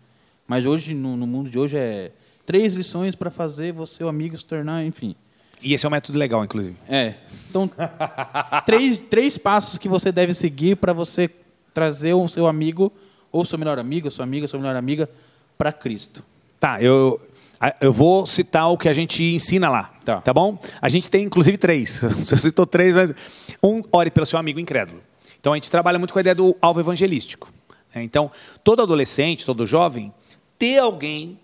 Mas 0.47 0.65
hoje, 0.65 0.95
no, 0.95 1.17
no 1.17 1.27
mundo 1.27 1.51
de 1.51 1.59
hoje, 1.59 1.77
é 1.77 2.13
três 2.47 2.75
lições 2.75 3.15
para 3.15 3.31
fazer 3.31 3.73
você, 3.73 4.03
o 4.03 4.09
amigo, 4.09 4.37
se 4.37 4.45
tornar, 4.45 4.85
enfim. 4.85 5.15
E 5.63 5.75
esse 5.75 5.85
é 5.85 5.89
um 5.89 5.93
método 5.93 6.19
legal, 6.19 6.45
inclusive. 6.45 6.77
É. 6.89 7.15
Então, 7.51 7.71
três, 8.65 8.99
três 8.99 9.39
passos 9.39 9.79
que 9.79 9.89
você 9.89 10.13
deve 10.13 10.33
seguir 10.35 10.77
para 10.77 10.93
você 10.93 11.31
trazer 11.75 12.15
o 12.15 12.29
seu 12.29 12.47
amigo, 12.47 12.93
ou 13.31 13.45
seu 13.45 13.59
melhor 13.59 13.79
amigo, 13.79 14.11
sua 14.11 14.25
amiga, 14.25 14.47
sua 14.47 14.59
melhor 14.59 14.77
amiga, 14.77 15.09
para 15.57 15.73
Cristo. 15.73 16.23
Tá, 16.61 16.81
eu, 16.83 17.21
eu 17.81 17.93
vou 17.93 18.27
citar 18.27 18.71
o 18.71 18.77
que 18.77 18.89
a 18.89 18.93
gente 18.93 19.23
ensina 19.23 19.69
lá. 19.69 19.93
Tá. 20.05 20.21
Tá 20.21 20.33
bom? 20.33 20.59
A 20.81 20.89
gente 20.89 21.09
tem, 21.11 21.25
inclusive, 21.25 21.57
três. 21.57 22.01
Você 22.03 22.37
citou 22.37 22.67
três, 22.67 22.95
mas. 22.95 23.15
Um, 23.63 23.83
ore 23.93 24.11
pelo 24.11 24.27
seu 24.27 24.39
amigo 24.39 24.59
incrédulo. 24.59 25.01
Então, 25.41 25.53
a 25.53 25.57
gente 25.57 25.71
trabalha 25.71 25.99
muito 25.99 26.13
com 26.13 26.19
a 26.19 26.23
ideia 26.23 26.35
do 26.35 26.57
alvo 26.61 26.81
evangelístico. 26.81 27.53
Então, 27.95 28.31
todo 28.63 28.83
adolescente, 28.83 29.45
todo 29.45 29.67
jovem, 29.67 30.13
ter 30.59 30.79
alguém 30.79 31.39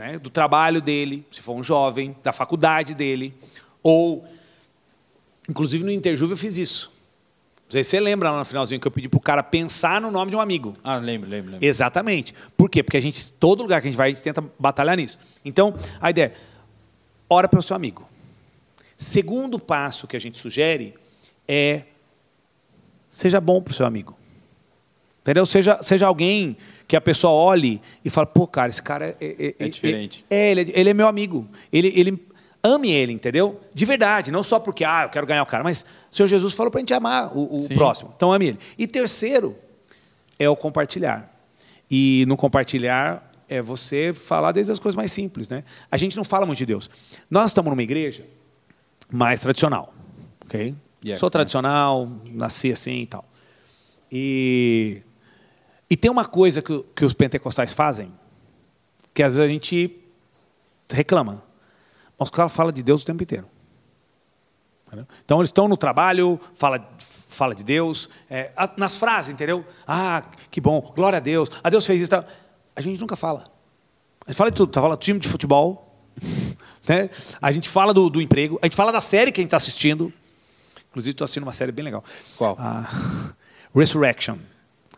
né, 0.00 0.18
do 0.18 0.30
trabalho 0.30 0.80
dele, 0.80 1.26
se 1.30 1.42
for 1.42 1.54
um 1.54 1.62
jovem, 1.62 2.16
da 2.24 2.32
faculdade 2.32 2.94
dele, 2.94 3.34
ou. 3.82 4.24
Inclusive 5.48 5.84
no 5.84 5.90
Interjuve 5.90 6.32
eu 6.32 6.36
fiz 6.36 6.56
isso. 6.56 6.90
Não 7.64 7.72
sei 7.72 7.84
se 7.84 7.90
você 7.90 8.00
lembra 8.00 8.30
lá 8.30 8.38
no 8.38 8.44
finalzinho 8.44 8.80
que 8.80 8.86
eu 8.86 8.90
pedi 8.90 9.08
para 9.08 9.18
o 9.18 9.20
cara 9.20 9.42
pensar 9.42 10.00
no 10.00 10.10
nome 10.10 10.30
de 10.30 10.36
um 10.36 10.40
amigo. 10.40 10.74
Ah, 10.82 10.96
lembro, 10.96 11.28
lembro, 11.28 11.52
lembro. 11.52 11.66
Exatamente. 11.66 12.34
Por 12.56 12.68
quê? 12.68 12.82
Porque 12.82 12.96
a 12.96 13.00
gente, 13.00 13.32
todo 13.34 13.62
lugar 13.62 13.80
que 13.80 13.88
a 13.88 13.90
gente 13.90 13.96
vai, 13.96 14.10
a 14.10 14.12
gente 14.12 14.22
tenta 14.22 14.42
batalhar 14.58 14.96
nisso. 14.96 15.18
Então, 15.44 15.74
a 16.00 16.10
ideia 16.10 16.26
é, 16.26 16.32
ora 17.28 17.48
para 17.48 17.60
o 17.60 17.62
seu 17.62 17.76
amigo. 17.76 18.08
Segundo 18.96 19.58
passo 19.58 20.06
que 20.06 20.16
a 20.16 20.20
gente 20.20 20.38
sugere 20.38 20.94
é, 21.46 21.84
seja 23.08 23.40
bom 23.40 23.60
para 23.60 23.72
o 23.72 23.74
seu 23.74 23.86
amigo. 23.86 24.16
Entendeu? 25.20 25.44
Seja, 25.46 25.80
seja 25.82 26.06
alguém 26.06 26.56
que 26.90 26.96
a 26.96 27.00
pessoa 27.00 27.32
olhe 27.32 27.80
e 28.04 28.10
fale, 28.10 28.26
pô, 28.34 28.48
cara, 28.48 28.68
esse 28.68 28.82
cara 28.82 29.16
é... 29.20 29.54
É, 29.60 29.64
É 29.64 29.68
diferente. 29.68 30.24
É, 30.28 30.50
ele, 30.50 30.60
é- 30.62 30.80
ele 30.80 30.90
é 30.90 30.92
meu 30.94 31.06
amigo. 31.06 31.46
Ele, 31.72 31.92
ele 31.94 32.26
ame 32.64 32.90
ele, 32.90 33.12
entendeu? 33.12 33.60
De 33.72 33.84
verdade, 33.84 34.32
não 34.32 34.42
só 34.42 34.58
porque, 34.58 34.84
ah, 34.84 35.04
eu 35.04 35.08
quero 35.08 35.24
ganhar 35.24 35.44
o 35.44 35.46
cara, 35.46 35.62
mas 35.62 35.84
o 36.10 36.14
Senhor 36.16 36.26
Jesus 36.26 36.52
falou 36.52 36.68
para 36.68 36.80
a 36.80 36.82
gente 36.82 36.92
amar 36.92 37.30
o, 37.32 37.58
o 37.58 37.68
próximo. 37.74 38.12
Então, 38.16 38.32
ame 38.32 38.46
ele. 38.48 38.58
E 38.76 38.88
terceiro, 38.88 39.54
é 40.36 40.48
o 40.50 40.56
compartilhar. 40.56 41.32
E 41.88 42.24
no 42.26 42.36
compartilhar 42.36 43.30
é 43.48 43.62
você 43.62 44.12
falar 44.12 44.50
desde 44.50 44.72
as 44.72 44.80
coisas 44.80 44.96
mais 44.96 45.12
simples, 45.12 45.48
né? 45.48 45.62
A 45.92 45.96
gente 45.96 46.16
não 46.16 46.24
fala 46.24 46.44
muito 46.44 46.58
de 46.58 46.66
Deus. 46.66 46.90
Nós 47.30 47.50
estamos 47.52 47.70
numa 47.70 47.84
igreja 47.84 48.26
mais 49.12 49.40
tradicional, 49.42 49.94
ok? 50.44 50.74
Yeah, 51.04 51.20
Sou 51.20 51.30
tradicional, 51.30 52.10
nasci 52.32 52.72
assim 52.72 53.02
e 53.02 53.06
tal. 53.06 53.24
E, 54.10 55.02
e 55.90 55.96
tem 55.96 56.10
uma 56.10 56.24
coisa 56.24 56.62
que, 56.62 56.72
o- 56.72 56.84
que 56.94 57.04
os 57.04 57.12
pentecostais 57.12 57.72
fazem, 57.72 58.12
que 59.12 59.22
às 59.22 59.34
vezes 59.34 59.50
a 59.50 59.52
gente 59.52 59.98
reclama. 60.88 61.42
Mas 62.18 62.28
os 62.28 62.34
caras 62.34 62.52
falam 62.52 62.72
de 62.72 62.82
Deus 62.82 63.02
o 63.02 63.04
tempo 63.04 63.22
inteiro. 63.22 63.46
Então 65.24 65.38
eles 65.38 65.48
estão 65.50 65.68
no 65.68 65.76
trabalho, 65.76 66.40
fala, 66.54 66.88
fala 66.98 67.54
de 67.54 67.62
Deus, 67.62 68.10
é, 68.28 68.50
as- 68.56 68.74
nas 68.76 68.96
frases, 68.96 69.30
entendeu? 69.32 69.64
Ah, 69.86 70.24
que 70.50 70.60
bom, 70.60 70.80
glória 70.96 71.18
a 71.18 71.20
Deus, 71.20 71.48
a 71.62 71.70
Deus 71.70 71.86
fez 71.86 72.02
isso. 72.02 72.12
A 72.74 72.80
gente 72.80 73.00
nunca 73.00 73.14
fala. 73.14 73.44
A 74.26 74.30
gente 74.30 74.36
fala 74.36 74.50
de 74.50 74.56
tudo, 74.56 74.72
fala 74.74 74.96
do 74.96 75.00
time 75.00 75.20
de 75.20 75.28
futebol, 75.28 75.96
né? 76.88 77.08
a 77.40 77.52
gente 77.52 77.68
fala 77.68 77.94
do, 77.94 78.10
do 78.10 78.20
emprego, 78.20 78.58
a 78.60 78.66
gente 78.66 78.74
fala 78.76 78.90
da 78.90 79.00
série 79.00 79.30
que 79.30 79.40
a 79.40 79.42
gente 79.42 79.48
está 79.48 79.56
assistindo. 79.58 80.12
Inclusive, 80.90 81.12
estou 81.12 81.24
assistindo 81.24 81.44
uma 81.44 81.52
série 81.52 81.70
bem 81.70 81.84
legal. 81.84 82.02
Qual? 82.36 82.56
Ah, 82.58 83.32
Resurrection. 83.72 84.38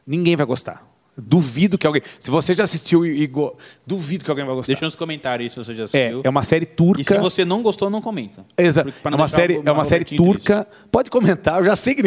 Ninguém 0.06 0.36
vai 0.36 0.46
gostar. 0.46 0.86
Duvido 1.16 1.76
que 1.76 1.86
alguém. 1.86 2.00
Se 2.18 2.30
você 2.30 2.54
já 2.54 2.64
assistiu 2.64 3.04
e, 3.04 3.26
go- 3.26 3.54
duvido 3.86 4.24
que 4.24 4.30
alguém 4.30 4.46
vai 4.46 4.54
gostar. 4.54 4.72
Deixa 4.72 4.86
nos 4.86 4.96
comentários 4.96 5.52
se 5.52 5.58
você 5.58 5.74
já 5.74 5.82
É, 5.82 5.84
assistiu. 5.84 6.22
é 6.24 6.28
uma 6.30 6.42
série 6.42 6.64
turca. 6.64 7.02
E 7.02 7.04
se 7.04 7.18
você 7.18 7.44
não 7.44 7.62
gostou, 7.62 7.90
não 7.90 8.00
comenta. 8.00 8.46
Exato. 8.56 8.88
É 9.04 9.10
não 9.10 9.18
uma 9.18 9.28
série, 9.28 9.58
o- 9.58 9.62
é 9.64 9.70
uma 9.70 9.84
série 9.84 10.04
turca. 10.06 10.66
Pode 10.90 11.10
comentar, 11.10 11.58
eu 11.58 11.64
já 11.64 11.76
sei 11.76 11.94
que, 11.94 12.02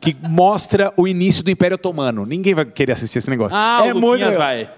que 0.00 0.16
mostra 0.28 0.92
o 0.96 1.08
início 1.08 1.42
do 1.42 1.50
Império 1.50 1.74
Otomano. 1.74 2.24
Ninguém 2.24 2.54
vai 2.54 2.64
querer 2.64 2.92
assistir 2.92 3.18
esse 3.18 3.28
negócio. 3.28 3.56
Ah, 3.58 3.82
é 3.84 3.92
o 3.92 3.98
muito 4.00 4.20
legal. 4.24 4.38
vai. 4.38 4.70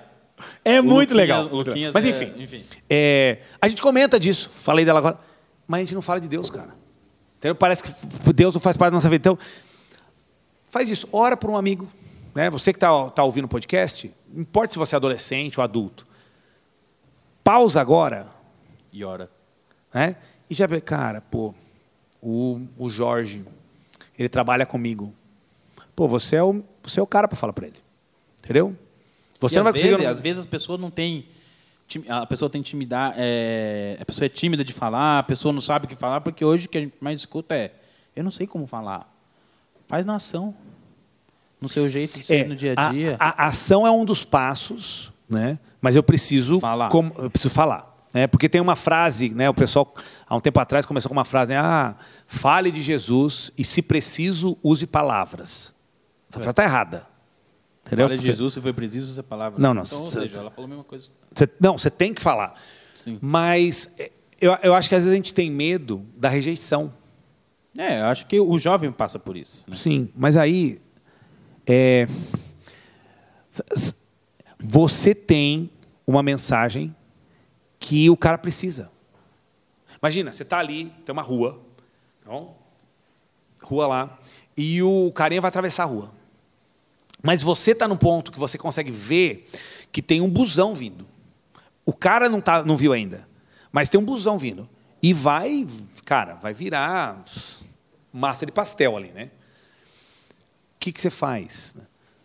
É 0.65 0.81
O 0.81 0.85
muito 0.85 1.11
Luquinhas- 1.11 1.17
legal. 1.17 1.45
Luquinhas 1.45 1.93
Mas 1.93 2.07
é- 2.07 2.09
enfim, 2.09 2.33
enfim. 2.43 2.65
é, 2.89 3.39
a 3.61 3.69
gente 3.69 3.83
comenta 3.83 4.19
disso. 4.19 4.49
Falei 4.51 4.85
dela 4.87 5.01
agora. 5.01 5.19
Mas 5.67 5.79
a 5.79 5.81
gente 5.83 5.95
não 5.95 6.01
fala 6.03 6.21
de 6.21 6.29
Deus, 6.29 6.49
cara. 6.49 6.71
Entendeu? 7.37 7.55
Parece 7.55 7.83
que 7.83 8.33
Deus 8.33 8.55
não 8.55 8.61
faz 8.63 8.79
parte 8.79 8.93
da 8.93 8.97
nossa 8.97 9.11
vida. 9.11 9.21
Então, 9.29 9.39
faz 10.67 10.89
isso. 10.91 11.07
Ora 11.13 11.37
por 11.37 11.51
um 11.51 11.57
amigo. 11.57 11.87
Né? 12.35 12.51
Você 12.51 12.72
que 12.72 12.76
está 12.76 13.11
tá 13.11 13.24
ouvindo 13.24 13.45
o 13.47 13.49
podcast, 13.49 14.12
não 14.33 14.43
importa 14.43 14.72
se 14.72 14.79
você 14.79 14.95
é 14.95 14.97
adolescente 14.97 15.59
ou 15.59 15.64
adulto. 15.64 16.07
Pausa 17.43 17.81
agora 17.81 18.26
E 18.93 19.05
ora. 19.05 19.31
né? 19.93 20.16
E 20.51 20.55
já 20.55 20.66
vê, 20.66 20.81
cara, 20.81 21.20
pô, 21.20 21.55
o, 22.22 22.61
o 22.79 22.89
Jorge, 22.89 23.45
ele 24.18 24.29
trabalha 24.29 24.64
comigo. 24.64 25.12
Pô, 25.95 26.07
você 26.09 26.37
é 26.37 26.43
o, 26.43 26.62
você 26.83 27.01
é 27.01 27.03
o 27.03 27.07
cara 27.07 27.29
para 27.29 27.37
falar 27.37 27.53
para 27.53 27.66
ele. 27.66 27.76
Entendeu? 28.39 28.76
Você 29.41 29.55
E 29.55 29.59
não 29.59 29.64
vai 29.64 29.72
conseguir. 29.72 29.91
vezes, 29.97 30.07
às 30.07 30.20
vezes 30.20 30.39
as 30.41 30.47
pessoas 30.47 30.81
não 30.81 30.91
têm. 30.91 31.26
A 32.09 32.26
pessoa 32.26 32.51
tem 32.51 32.61
intimidade. 32.61 33.16
É, 33.18 33.97
a 34.01 34.05
pessoa 34.05 34.26
é 34.26 34.29
tímida 34.29 34.62
de 34.64 34.72
falar, 34.72 35.18
a 35.20 35.22
pessoa 35.22 35.53
não 35.53 35.61
sabe 35.61 35.87
o 35.87 35.89
que 35.89 35.95
falar, 35.97 36.20
porque 36.20 36.45
hoje 36.45 36.66
o 36.66 36.68
que 36.68 36.79
a 36.79 36.81
gente 36.83 36.95
mais 37.01 37.18
escuta 37.18 37.55
é: 37.57 37.74
eu 38.16 38.24
não 38.24 38.31
sei 38.31 38.47
como 38.47 38.66
falar. 38.66 39.11
Faz 39.87 40.05
na 40.07 40.16
ação. 40.16 40.55
No 41.61 41.69
seu 41.69 41.89
jeito 41.89 42.19
de 42.19 42.25
ser 42.27 42.45
É, 42.45 42.45
no 42.49 42.55
dia 42.57 42.75
a 42.77 42.91
dia. 42.93 43.17
A, 43.19 43.45
a 43.45 43.47
ação 43.49 43.87
é 43.87 43.91
um 43.91 44.05
dos 44.05 44.25
passos, 44.25 45.13
né? 45.29 45.59
Mas 45.81 45.97
eu 45.97 46.03
preciso 46.03 46.61
Falar. 46.61 46.89
como- 46.89 47.13
eu 47.19 47.29
preciso 47.31 47.53
falar, 47.53 47.97
né? 48.15 48.27
Porque 48.27 48.49
tem 48.49 48.61
uma 48.61 48.77
frase, 48.77 49.29
né? 49.31 49.49
O 49.51 49.55
pessoal 49.55 49.93
há 50.29 50.37
um 50.37 50.41
tempo 50.41 50.61
atrás 50.61 50.87
começou 50.87 51.09
com 51.09 51.15
uma 51.17 51.25
frase, 51.25 51.53
né? 51.53 51.59
Ah, 51.59 51.97
fale 52.27 52.71
de 52.71 52.81
Jesus 52.81 53.51
e 53.59 53.65
se 53.65 53.83
preciso 53.83 54.57
use 54.63 54.87
palavras. 54.87 55.75
Essa 56.31 56.39
frase 56.39 56.51
está 56.51 56.63
errada. 56.65 57.07
Entendeu? 57.87 58.07
Fala 58.07 58.19
de 58.19 58.25
Jesus, 58.25 58.53
se 58.55 58.61
foi 58.61 58.73
preciso 58.73 59.11
essa 59.13 59.23
palavra. 59.23 59.59
Não, 59.61 59.73
não, 59.73 59.83
Então, 59.83 60.01
ou 60.01 60.07
cê- 60.07 60.27
seja, 60.27 60.41
ela 60.41 60.51
falou 60.51 60.67
a 60.67 60.69
mesma 60.69 60.85
coisa. 60.85 61.09
Você- 61.35 61.49
não, 61.59 61.77
você 61.79 61.91
tem 61.91 62.13
que 62.13 62.21
falar. 62.21 62.55
Sim. 62.95 63.19
Mas 63.21 63.91
é, 63.99 64.13
eu, 64.41 64.57
eu 64.63 64.75
acho 64.75 64.89
que 64.91 64.95
às 64.95 65.03
vezes 65.05 65.13
a 65.13 65.17
gente 65.17 65.33
tem 65.33 65.51
medo 65.51 66.05
da 66.17 66.29
rejeição. 66.29 66.93
É, 67.77 68.01
eu 68.01 68.05
acho 68.07 68.27
que 68.27 68.39
o 68.39 68.59
jovem 68.59 68.93
passa 68.93 69.19
por 69.19 69.37
isso. 69.37 69.65
né? 69.67 69.75
Sim, 69.75 70.11
mas 70.15 70.37
aí 70.37 70.81
é, 71.69 72.07
você 74.59 75.14
tem 75.14 75.71
uma 76.07 76.23
mensagem 76.23 76.97
que 77.79 78.09
o 78.09 78.16
cara 78.16 78.39
precisa. 78.39 78.91
Imagina, 80.01 80.33
você 80.33 80.45
está 80.45 80.59
ali, 80.59 80.91
tem 81.05 81.12
uma 81.12 81.21
rua, 81.21 81.61
bom? 82.25 82.57
rua 83.62 83.87
lá, 83.87 84.19
e 84.57 84.83
o 84.83 85.12
carinha 85.12 85.43
vai 85.43 85.51
atravessar 85.51 85.83
a 85.83 85.87
rua. 85.87 86.11
Mas 87.23 87.43
você 87.43 87.73
está 87.73 87.87
num 87.87 87.97
ponto 87.97 88.33
que 88.33 88.39
você 88.39 88.57
consegue 88.57 88.91
ver 88.91 89.47
que 89.93 90.01
tem 90.01 90.23
um 90.23 90.31
busão 90.31 90.75
vindo. 90.75 91.07
O 91.85 91.93
cara 91.93 92.29
não, 92.29 92.41
tá, 92.41 92.62
não 92.64 92.77
viu 92.77 92.95
ainda, 92.95 93.29
mas 93.71 93.91
tem 93.91 94.01
um 94.01 94.05
busão 94.05 94.39
vindo. 94.39 94.69
E 95.03 95.12
vai, 95.12 95.66
cara, 96.05 96.35
vai 96.35 96.55
virar 96.55 97.23
massa 98.12 98.47
de 98.47 98.53
pastel 98.53 98.97
ali, 98.97 99.09
né? 99.09 99.31
O 100.79 100.81
que, 100.81 100.93
que 100.93 101.01
você 101.01 101.11
faz? 101.11 101.74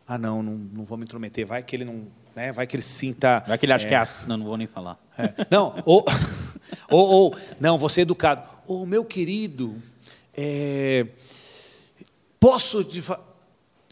Ah, 0.08 0.18
não, 0.18 0.44
não, 0.44 0.54
não 0.54 0.84
vou 0.84 0.96
me 0.96 1.04
intrometer. 1.06 1.44
Vai 1.46 1.64
que 1.64 1.76
ele 1.76 1.84
não, 1.86 2.06
né? 2.36 2.52
Vai 2.52 2.68
que 2.68 2.76
ele 2.76 2.84
se 2.84 2.92
sinta. 2.92 3.44
Vai 3.48 3.58
que 3.58 3.66
ele 3.66 3.74
acha 3.74 3.88
que 3.88 3.94
é. 3.96 3.98
a- 3.98 4.08
Não, 4.28 4.38
não 4.38 4.46
vou 4.46 4.56
nem 4.58 4.68
falar. 4.68 5.00
É. 5.18 5.34
Não, 5.50 5.82
ou, 5.86 6.06
ou, 6.90 7.10
ou, 7.10 7.36
não, 7.60 7.78
você 7.80 8.02
é 8.02 8.04
educado. 8.04 8.44
Ô, 8.68 8.86
meu 8.86 9.04
querido, 9.04 9.76
é, 10.38 11.08
posso 12.40 12.84
te 12.84 13.02
fa... 13.02 13.20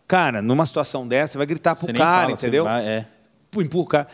Cara, 0.08 0.42
numa 0.42 0.66
situação 0.66 1.08
dessa, 1.08 1.34
você 1.34 1.38
vai 1.38 1.48
gritar 1.48 1.76
pro 1.76 1.86
Você 1.88 1.94
cara, 1.94 2.22
fala, 2.24 2.32
entendeu? 2.34 2.66
vai- 2.66 2.86
é. 2.86 3.08
Empurra 3.58 3.84
o 3.84 3.88
cara. 3.88 4.08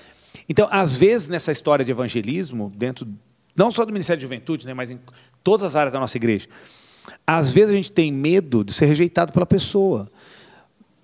Então, 0.47 0.67
às 0.71 0.95
vezes, 0.95 1.27
nessa 1.27 1.51
história 1.51 1.83
de 1.83 1.91
evangelismo, 1.91 2.71
dentro 2.75 3.07
não 3.55 3.69
só 3.71 3.83
do 3.83 3.91
Ministério 3.91 4.17
de 4.19 4.23
Juventude, 4.23 4.65
né, 4.67 4.73
mas 4.73 4.91
em 4.91 4.99
todas 5.43 5.63
as 5.63 5.75
áreas 5.75 5.93
da 5.93 5.99
nossa 5.99 6.15
igreja, 6.15 6.47
às 7.25 7.51
vezes 7.51 7.73
a 7.73 7.75
gente 7.75 7.91
tem 7.91 8.11
medo 8.11 8.63
de 8.63 8.71
ser 8.71 8.85
rejeitado 8.85 9.33
pela 9.33 9.45
pessoa. 9.45 10.09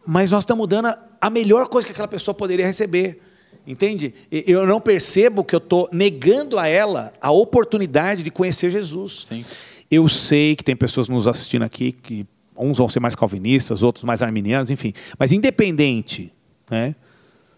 Mas 0.06 0.32
nós 0.32 0.44
estamos 0.44 0.68
dando 0.68 0.88
a- 1.22 1.30
melhor 1.30 1.68
coisa 1.68 1.86
que 1.88 1.92
aquela 1.94 2.08
pessoa 2.08 2.34
poderia 2.36 2.66
receber. 2.66 3.22
Entende? 3.66 4.14
Eu 4.30 4.68
não 4.68 4.82
percebo 4.82 5.44
que 5.44 5.56
eu 5.56 5.60
estou 5.60 5.88
negando 5.92 6.60
a 6.60 6.68
ela 6.68 7.14
a 7.22 7.32
oportunidade 7.32 8.22
de 8.22 8.30
conhecer 8.30 8.70
Jesus. 8.70 9.26
Sim. 9.30 9.46
Eu 9.90 10.10
sei 10.10 10.56
que 10.56 10.64
tem 10.64 10.76
pessoas 10.76 11.08
nos 11.08 11.28
assistindo 11.28 11.62
aqui 11.64 11.94
que 11.94 12.26
uns 12.58 12.78
vão 12.78 12.90
ser 12.90 13.00
mais 13.00 13.16
calvinistas, 13.16 13.82
outros 13.82 14.04
mais 14.04 14.22
arminianos, 14.22 14.70
enfim. 14.70 14.92
Mas 15.18 15.32
independente, 15.32 16.34
né? 16.70 16.94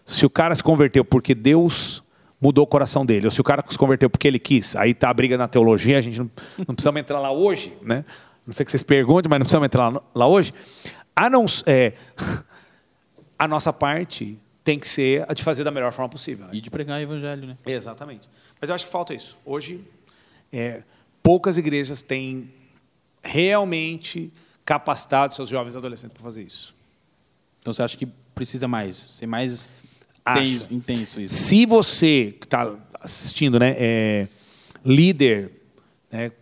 Se 0.04 0.24
o 0.24 0.30
cara 0.30 0.54
se 0.54 0.62
converteu 0.62 1.04
porque 1.04 1.34
Deus 1.34 2.04
mudou 2.40 2.62
o 2.62 2.66
coração 2.66 3.04
dele, 3.04 3.26
ou 3.26 3.30
se 3.32 3.40
o 3.40 3.44
cara 3.44 3.64
se 3.68 3.76
converteu 3.76 4.08
porque 4.08 4.28
ele 4.28 4.38
quis, 4.38 4.76
aí 4.76 4.94
tá 4.94 5.10
a 5.10 5.14
briga 5.14 5.36
na 5.36 5.48
teologia, 5.48 5.98
a 5.98 6.00
gente 6.00 6.18
não, 6.20 6.30
não 6.68 6.74
precisamos 6.74 7.00
entrar 7.00 7.18
lá 7.18 7.32
hoje, 7.32 7.72
né? 7.82 8.04
Não 8.46 8.54
sei 8.54 8.64
que 8.64 8.70
vocês 8.70 8.82
perguntem, 8.84 9.28
mas 9.28 9.40
não 9.40 9.44
precisamos 9.44 9.64
entrar 9.66 9.88
lá, 9.88 10.00
lá 10.14 10.26
hoje. 10.28 10.54
A, 11.16 11.30
não, 11.30 11.46
é, 11.64 11.94
a 13.38 13.48
nossa 13.48 13.72
parte 13.72 14.38
tem 14.62 14.78
que 14.78 14.86
ser 14.86 15.24
a 15.28 15.32
de 15.32 15.42
fazer 15.42 15.64
da 15.64 15.70
melhor 15.70 15.92
forma 15.92 16.10
possível. 16.10 16.46
né? 16.46 16.52
E 16.54 16.60
de 16.60 16.70
pregar 16.70 16.98
o 16.98 17.02
evangelho, 17.02 17.46
né? 17.46 17.56
Exatamente. 17.64 18.28
Mas 18.60 18.68
eu 18.68 18.74
acho 18.74 18.84
que 18.84 18.92
falta 18.92 19.14
isso. 19.14 19.38
Hoje, 19.44 19.82
é, 20.52 20.82
poucas 21.22 21.56
igrejas 21.56 22.02
têm 22.02 22.52
realmente 23.22 24.32
capacitado 24.64 25.34
seus 25.34 25.48
jovens 25.48 25.74
e 25.74 25.78
adolescentes 25.78 26.14
para 26.14 26.22
fazer 26.22 26.42
isso. 26.42 26.74
Então 27.60 27.72
você 27.72 27.82
acha 27.82 27.96
que 27.96 28.06
precisa 28.34 28.68
mais, 28.68 28.96
ser 28.96 29.26
mais 29.26 29.72
intenso, 30.28 30.74
intenso 30.74 31.20
isso. 31.20 31.34
Se 31.34 31.64
você 31.64 32.36
que 32.38 32.46
está 32.46 32.74
assistindo, 33.00 33.58
né, 33.58 33.74
é 33.78 34.28
líder, 34.84 35.52
né, 36.10 36.32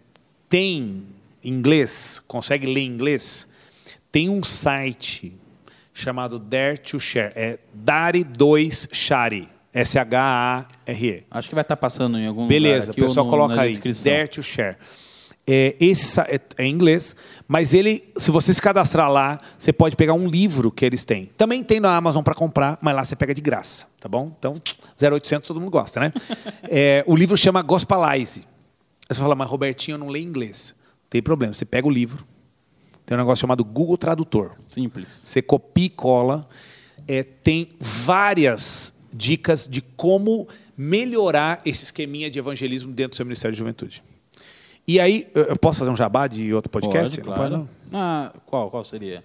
tem 0.49 1.07
inglês, 1.43 2.23
consegue 2.27 2.67
ler 2.67 2.83
inglês, 2.83 3.47
tem 4.15 4.29
um 4.29 4.45
site 4.45 5.37
chamado 5.93 6.39
Dare 6.39 6.79
to 6.79 7.01
Share, 7.01 7.33
é 7.35 7.59
Dare2Share, 7.85 9.49
S-H-A-R-E. 9.73 11.25
Acho 11.29 11.49
que 11.49 11.55
vai 11.57 11.63
estar 11.63 11.77
passando 11.77 12.17
em 12.17 12.29
algum 12.29 12.47
Beleza, 12.47 12.75
lugar 12.75 12.89
o 12.89 12.91
aqui 12.93 13.01
ou 13.03 13.09
pessoal 13.09 13.27
no- 13.27 13.31
coloca 13.33 13.61
aí. 13.61 13.77
Dare 14.05 14.29
to 14.29 14.41
Share. 14.41 14.77
É, 15.45 15.75
esse 15.81 16.21
é, 16.21 16.41
é 16.57 16.65
em 16.65 16.73
inglês, 16.73 17.17
mas 17.49 17.75
ele, 17.75 18.05
se 18.17 18.31
você 18.31 18.55
se 18.55 18.63
cadastrar 18.63 19.11
lá, 19.11 19.37
você 19.59 19.73
pode 19.73 19.97
pegar 19.97 20.15
um 20.15 20.29
livro 20.29 20.71
que 20.71 20.85
eles 20.85 21.05
têm. 21.05 21.27
Também 21.37 21.65
tem 21.65 21.81
na 21.81 21.97
Amazon 21.97 22.23
para 22.23 22.35
comprar, 22.37 22.79
mas 22.81 22.95
lá 22.95 23.03
você 23.03 23.17
pega 23.17 23.35
de 23.35 23.41
graça, 23.43 23.89
tá 23.99 24.09
bom? 24.09 24.33
Então, 24.39 24.63
0800 24.97 25.49
todo 25.49 25.59
mundo 25.61 25.73
gosta, 25.73 25.99
né? 25.99 26.13
É, 26.71 27.03
o 27.07 27.17
livro 27.17 27.37
chama 27.37 27.61
Gospelize. 27.63 28.45
Aí 29.09 29.15
você 29.17 29.21
fala, 29.21 29.35
mas 29.35 29.51
Robertinho, 29.51 29.97
eu 29.97 29.99
não 29.99 30.09
leio 30.09 30.25
inglês. 30.27 30.73
Não 31.03 31.09
tem 31.11 31.21
problema, 31.21 31.53
você 31.53 31.65
pega 31.65 31.87
o 31.89 31.91
livro, 31.91 32.25
tem 33.07 33.17
um 33.17 33.21
negócio 33.21 33.41
chamado 33.43 33.65
Google 33.65 33.97
Tradutor. 33.99 34.53
Simples. 34.69 35.09
Você 35.25 35.43
copia 35.43 35.87
e 35.87 35.91
cola. 35.91 36.49
É, 37.07 37.23
tem 37.23 37.69
várias 37.79 38.95
dicas 39.13 39.69
de 39.71 39.81
como 39.81 40.49
melhorar 40.77 41.61
esse 41.65 41.85
esqueminha 41.85 42.31
de 42.31 42.39
evangelismo 42.39 42.93
dentro 42.93 43.11
do 43.11 43.17
seu 43.17 43.27
Ministério 43.27 43.53
de 43.53 43.59
Juventude. 43.59 44.03
E 44.87 45.01
aí, 45.01 45.27
eu 45.35 45.57
posso 45.57 45.79
fazer 45.79 45.91
um 45.91 45.97
jabá 45.97 46.27
de 46.27 46.53
outro 46.53 46.71
podcast? 46.71 47.17
Pode, 47.17 47.27
Não 47.29 47.35
claro. 47.35 47.51
pode, 47.51 47.63
não? 47.63 47.99
Ah, 47.99 48.33
qual, 48.47 48.71
qual 48.71 48.85
seria? 48.85 49.23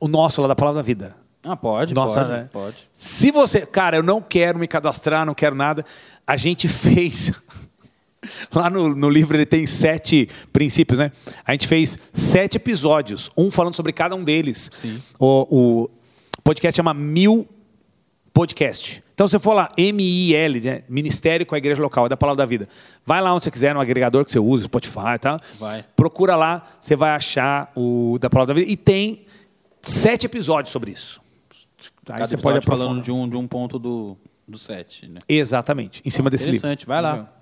O 0.00 0.08
nosso 0.08 0.40
lá 0.40 0.48
da 0.48 0.56
Palavra 0.56 0.80
da 0.80 0.86
Vida. 0.86 1.16
Ah, 1.44 1.54
pode, 1.56 1.94
Nossa, 1.94 2.20
pode, 2.20 2.32
né? 2.32 2.48
pode. 2.52 2.76
Se 2.92 3.30
você. 3.30 3.64
Cara, 3.64 3.96
eu 3.96 4.02
não 4.02 4.20
quero 4.20 4.58
me 4.58 4.66
cadastrar, 4.66 5.24
não 5.24 5.34
quero 5.34 5.54
nada. 5.54 5.84
A 6.26 6.36
gente 6.36 6.66
fez. 6.68 7.32
Lá 8.54 8.70
no, 8.70 8.94
no 8.94 9.08
livro 9.08 9.36
ele 9.36 9.46
tem 9.46 9.66
sete 9.66 10.28
princípios, 10.52 10.98
né? 10.98 11.10
A 11.44 11.52
gente 11.52 11.66
fez 11.66 11.98
sete 12.12 12.56
episódios, 12.56 13.30
um 13.36 13.50
falando 13.50 13.74
sobre 13.74 13.92
cada 13.92 14.14
um 14.14 14.24
deles. 14.24 14.70
Sim. 14.80 15.00
O, 15.18 15.84
o 15.84 15.90
podcast 16.42 16.76
chama 16.76 16.94
Mil 16.94 17.46
Podcast. 18.32 19.02
Então, 19.14 19.26
se 19.26 19.30
você 19.30 19.38
for 19.38 19.54
lá, 19.54 19.70
M-I-L, 19.78 20.60
né? 20.60 20.82
Ministério 20.90 21.46
com 21.46 21.54
a 21.54 21.58
Igreja 21.58 21.80
Local, 21.80 22.04
é 22.04 22.08
da 22.10 22.18
Palavra 22.18 22.44
da 22.44 22.46
Vida. 22.46 22.68
Vai 23.04 23.22
lá 23.22 23.32
onde 23.32 23.44
você 23.44 23.50
quiser, 23.50 23.72
no 23.72 23.80
agregador 23.80 24.22
que 24.26 24.30
você 24.30 24.38
usa, 24.38 24.64
Spotify 24.64 25.14
e 25.14 25.18
tal. 25.18 25.40
Vai. 25.58 25.84
Procura 25.96 26.36
lá, 26.36 26.68
você 26.78 26.94
vai 26.94 27.10
achar 27.10 27.72
o 27.74 28.18
da 28.20 28.28
Palavra 28.28 28.52
da 28.52 28.60
Vida. 28.60 28.70
E 28.70 28.76
tem 28.76 29.24
sete 29.80 30.26
episódios 30.26 30.70
sobre 30.70 30.90
isso. 30.90 31.18
Aí 32.10 32.18
Cada 32.18 32.26
você 32.26 32.36
pode 32.36 32.58
aprofundar. 32.58 32.86
falando 32.86 33.02
de 33.02 33.10
um, 33.10 33.26
de 33.26 33.36
um 33.36 33.46
ponto 33.46 33.78
do, 33.78 34.18
do 34.46 34.58
set, 34.58 35.08
né? 35.08 35.20
Exatamente, 35.26 36.02
em 36.04 36.10
cima 36.10 36.28
desse 36.28 36.44
livro. 36.44 36.58
Interessante, 36.58 36.86
vai 36.86 37.00
lá. 37.00 37.32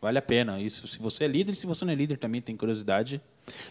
Vale 0.00 0.18
a 0.18 0.22
pena. 0.22 0.60
Isso, 0.60 0.86
se 0.86 0.98
você 0.98 1.24
é 1.24 1.28
líder, 1.28 1.54
se 1.54 1.66
você 1.66 1.84
não 1.84 1.92
é 1.92 1.96
líder 1.96 2.18
também, 2.18 2.40
tem 2.40 2.56
curiosidade. 2.56 3.20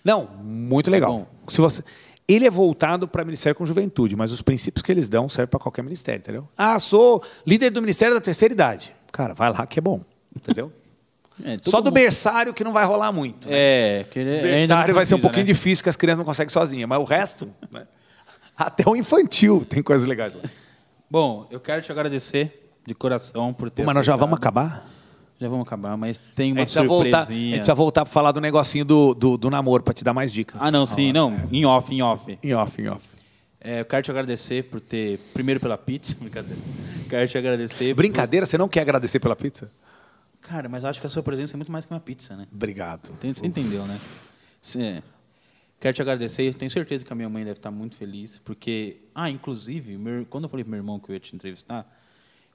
Não, 0.03 0.27
muito 0.43 0.89
legal. 0.91 1.11
Bom. 1.11 1.27
Se 1.47 1.59
você, 1.61 1.83
ele 2.27 2.45
é 2.45 2.49
voltado 2.49 3.07
para 3.07 3.23
ministério 3.23 3.55
com 3.55 3.65
juventude, 3.65 4.15
mas 4.15 4.31
os 4.31 4.41
princípios 4.41 4.81
que 4.83 4.91
eles 4.91 5.07
dão 5.07 5.29
servem 5.29 5.49
para 5.49 5.59
qualquer 5.59 5.81
ministério, 5.83 6.19
entendeu? 6.19 6.47
Ah, 6.57 6.77
sou 6.79 7.23
líder 7.45 7.69
do 7.69 7.81
ministério 7.81 8.13
da 8.13 8.19
terceira 8.21 8.53
idade. 8.53 8.93
Cara, 9.11 9.33
vai 9.33 9.51
lá 9.51 9.65
que 9.65 9.79
é 9.79 9.81
bom, 9.81 10.01
entendeu? 10.35 10.71
É, 11.45 11.55
Só 11.61 11.79
do 11.79 11.83
mundo- 11.85 11.93
berçário 11.93 12.51
que 12.51 12.63
não 12.63 12.73
vai 12.73 12.83
rolar 12.83 13.11
muito. 13.11 13.47
né? 13.47 13.53
É, 13.55 14.03
porque 14.05 14.17
ele 14.17 14.41
berçário 14.41 14.95
vai 14.95 15.05
ser 15.05 15.13
um 15.13 15.17
precisa, 15.17 15.21
pouquinho 15.21 15.45
né? 15.45 15.53
difícil, 15.53 15.83
que 15.83 15.89
as 15.89 15.95
crianças 15.95 16.17
não 16.17 16.25
conseguem 16.25 16.49
sozinhas, 16.51 16.89
mas 16.89 16.99
o 16.99 17.03
resto, 17.03 17.53
né? 17.71 17.85
até 18.57 18.89
o 18.89 18.95
infantil 18.95 19.63
tem 19.63 19.83
coisas 19.83 20.07
legais. 20.07 20.33
lá. 20.33 20.41
Bom, 21.07 21.47
eu 21.51 21.59
quero 21.59 21.79
te 21.83 21.91
agradecer 21.91 22.71
de 22.87 22.95
coração 22.95 23.53
por 23.53 23.69
ter 23.69 23.85
Mas 23.85 23.93
nós 23.93 24.03
já 24.03 24.15
vamos 24.15 24.35
acabar? 24.35 24.89
Já 25.39 25.47
vamos 25.47 25.67
acabar, 25.67 25.95
mas 25.95 26.17
tem 26.35 26.51
A 26.51 26.53
uma 26.55 26.61
gente, 26.61 26.73
vai 26.75 26.87
voltar, 26.87 27.07
a 27.19 27.25
surpresinha. 27.25 27.57
gente 27.57 27.65
vai 27.67 27.75
voltar 27.75 28.05
para 28.05 28.11
falar 28.11 28.31
do 28.31 28.41
negocinho 28.41 28.83
do, 28.83 29.13
do, 29.13 29.37
do 29.37 29.49
namoro, 29.51 29.83
para 29.83 29.93
te 29.93 30.03
dar 30.03 30.13
mais 30.13 30.33
dicas. 30.33 30.59
Ah, 30.61 30.71
não, 30.71 30.85
sim, 30.85 31.11
não. 31.13 31.35
Em 31.51 31.63
off, 31.65 31.93
em 31.93 32.01
off. 32.01 32.39
Em 32.41 32.53
off, 32.55 32.81
em 32.81 32.87
off. 32.87 33.07
É, 33.61 33.81
eu 33.81 33.85
quero 33.85 34.01
te 34.03 34.09
agradecer 34.11 34.63
por 34.63 34.79
ter... 34.81 35.19
Primeiro 35.33 35.59
pela 35.59 35.77
pizza. 35.77 36.15
Brincadeira. 36.19 36.59
Quero 37.09 37.27
te 37.27 37.37
agradecer... 37.37 37.89
por- 37.93 37.97
Brincadeira, 38.01 38.45
você 38.45 38.57
não 38.57 38.67
quer 38.67 38.81
agradecer 38.81 39.19
pela 39.19 39.35
pizza? 39.35 39.69
Cara, 40.41 40.67
mas 40.69 40.83
eu 40.83 40.89
acho 40.89 40.99
que 41.01 41.05
a 41.05 41.09
sua 41.09 41.21
presença 41.21 41.55
é 41.55 41.57
muito 41.57 41.71
mais 41.71 41.85
que 41.85 41.93
uma 41.93 41.99
pizza, 41.99 42.35
né? 42.35 42.47
Obrigado. 42.51 43.07
Você 43.21 43.45
entendeu, 43.45 43.85
né? 43.85 43.99
Sim. 44.61 45.01
Quero 45.79 45.93
te 45.93 46.01
agradecer. 46.01 46.43
Eu 46.47 46.53
tenho 46.55 46.71
certeza 46.71 47.05
que 47.05 47.11
a 47.13 47.15
minha 47.15 47.29
mãe 47.29 47.43
deve 47.43 47.59
estar 47.59 47.69
muito 47.69 47.95
feliz, 47.95 48.39
porque... 48.43 49.01
Ah, 49.13 49.29
inclusive, 49.29 49.97
meu- 49.97 50.25
quando 50.25 50.45
eu 50.45 50.49
falei 50.49 50.63
pro 50.63 50.71
meu 50.71 50.79
irmão 50.79 50.99
que 50.99 51.09
eu 51.09 51.13
ia 51.13 51.19
te 51.19 51.35
entrevistar, 51.35 51.85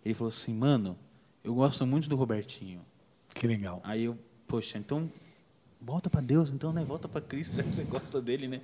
Ele 0.05 0.14
falou 0.14 0.30
assim, 0.30 0.53
mano, 0.55 0.97
eu 1.45 1.55
gosto 1.55 1.86
muito 1.86 2.09
do 2.09 2.16
Robertinho. 2.16 2.80
Que 3.34 3.47
legal. 3.47 3.80
Aí 3.84 4.05
eu, 4.05 4.16
poxa, 4.47 4.78
então 4.78 5.11
volta 5.80 6.09
para 6.09 6.20
Deus, 6.20 6.51
então, 6.51 6.72
né? 6.72 6.84
Volta 6.84 7.09
para 7.09 7.20
Cristo, 7.20 7.57
já 7.57 7.62
que 7.64 7.70
você 7.70 7.84
gosta 7.84 8.20
dele, 8.20 8.47
né? 8.49 8.61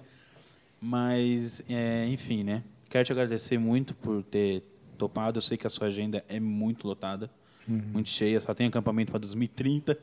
Mas, 0.80 1.62
é, 1.68 2.06
enfim, 2.06 2.44
né? 2.44 2.62
Quero 2.88 3.04
te 3.04 3.12
agradecer 3.12 3.58
muito 3.58 3.94
por 3.94 4.22
ter 4.22 4.62
topado. 4.96 5.38
Eu 5.38 5.42
sei 5.42 5.56
que 5.56 5.66
a 5.66 5.70
sua 5.70 5.88
agenda 5.88 6.24
é 6.28 6.38
muito 6.38 6.86
lotada, 6.86 7.30
Uhum. 7.68 7.82
muito 7.92 8.08
cheia. 8.08 8.40
Só 8.40 8.54
tem 8.54 8.66
acampamento 8.66 9.10
para 9.12 9.18
2030 9.20 9.94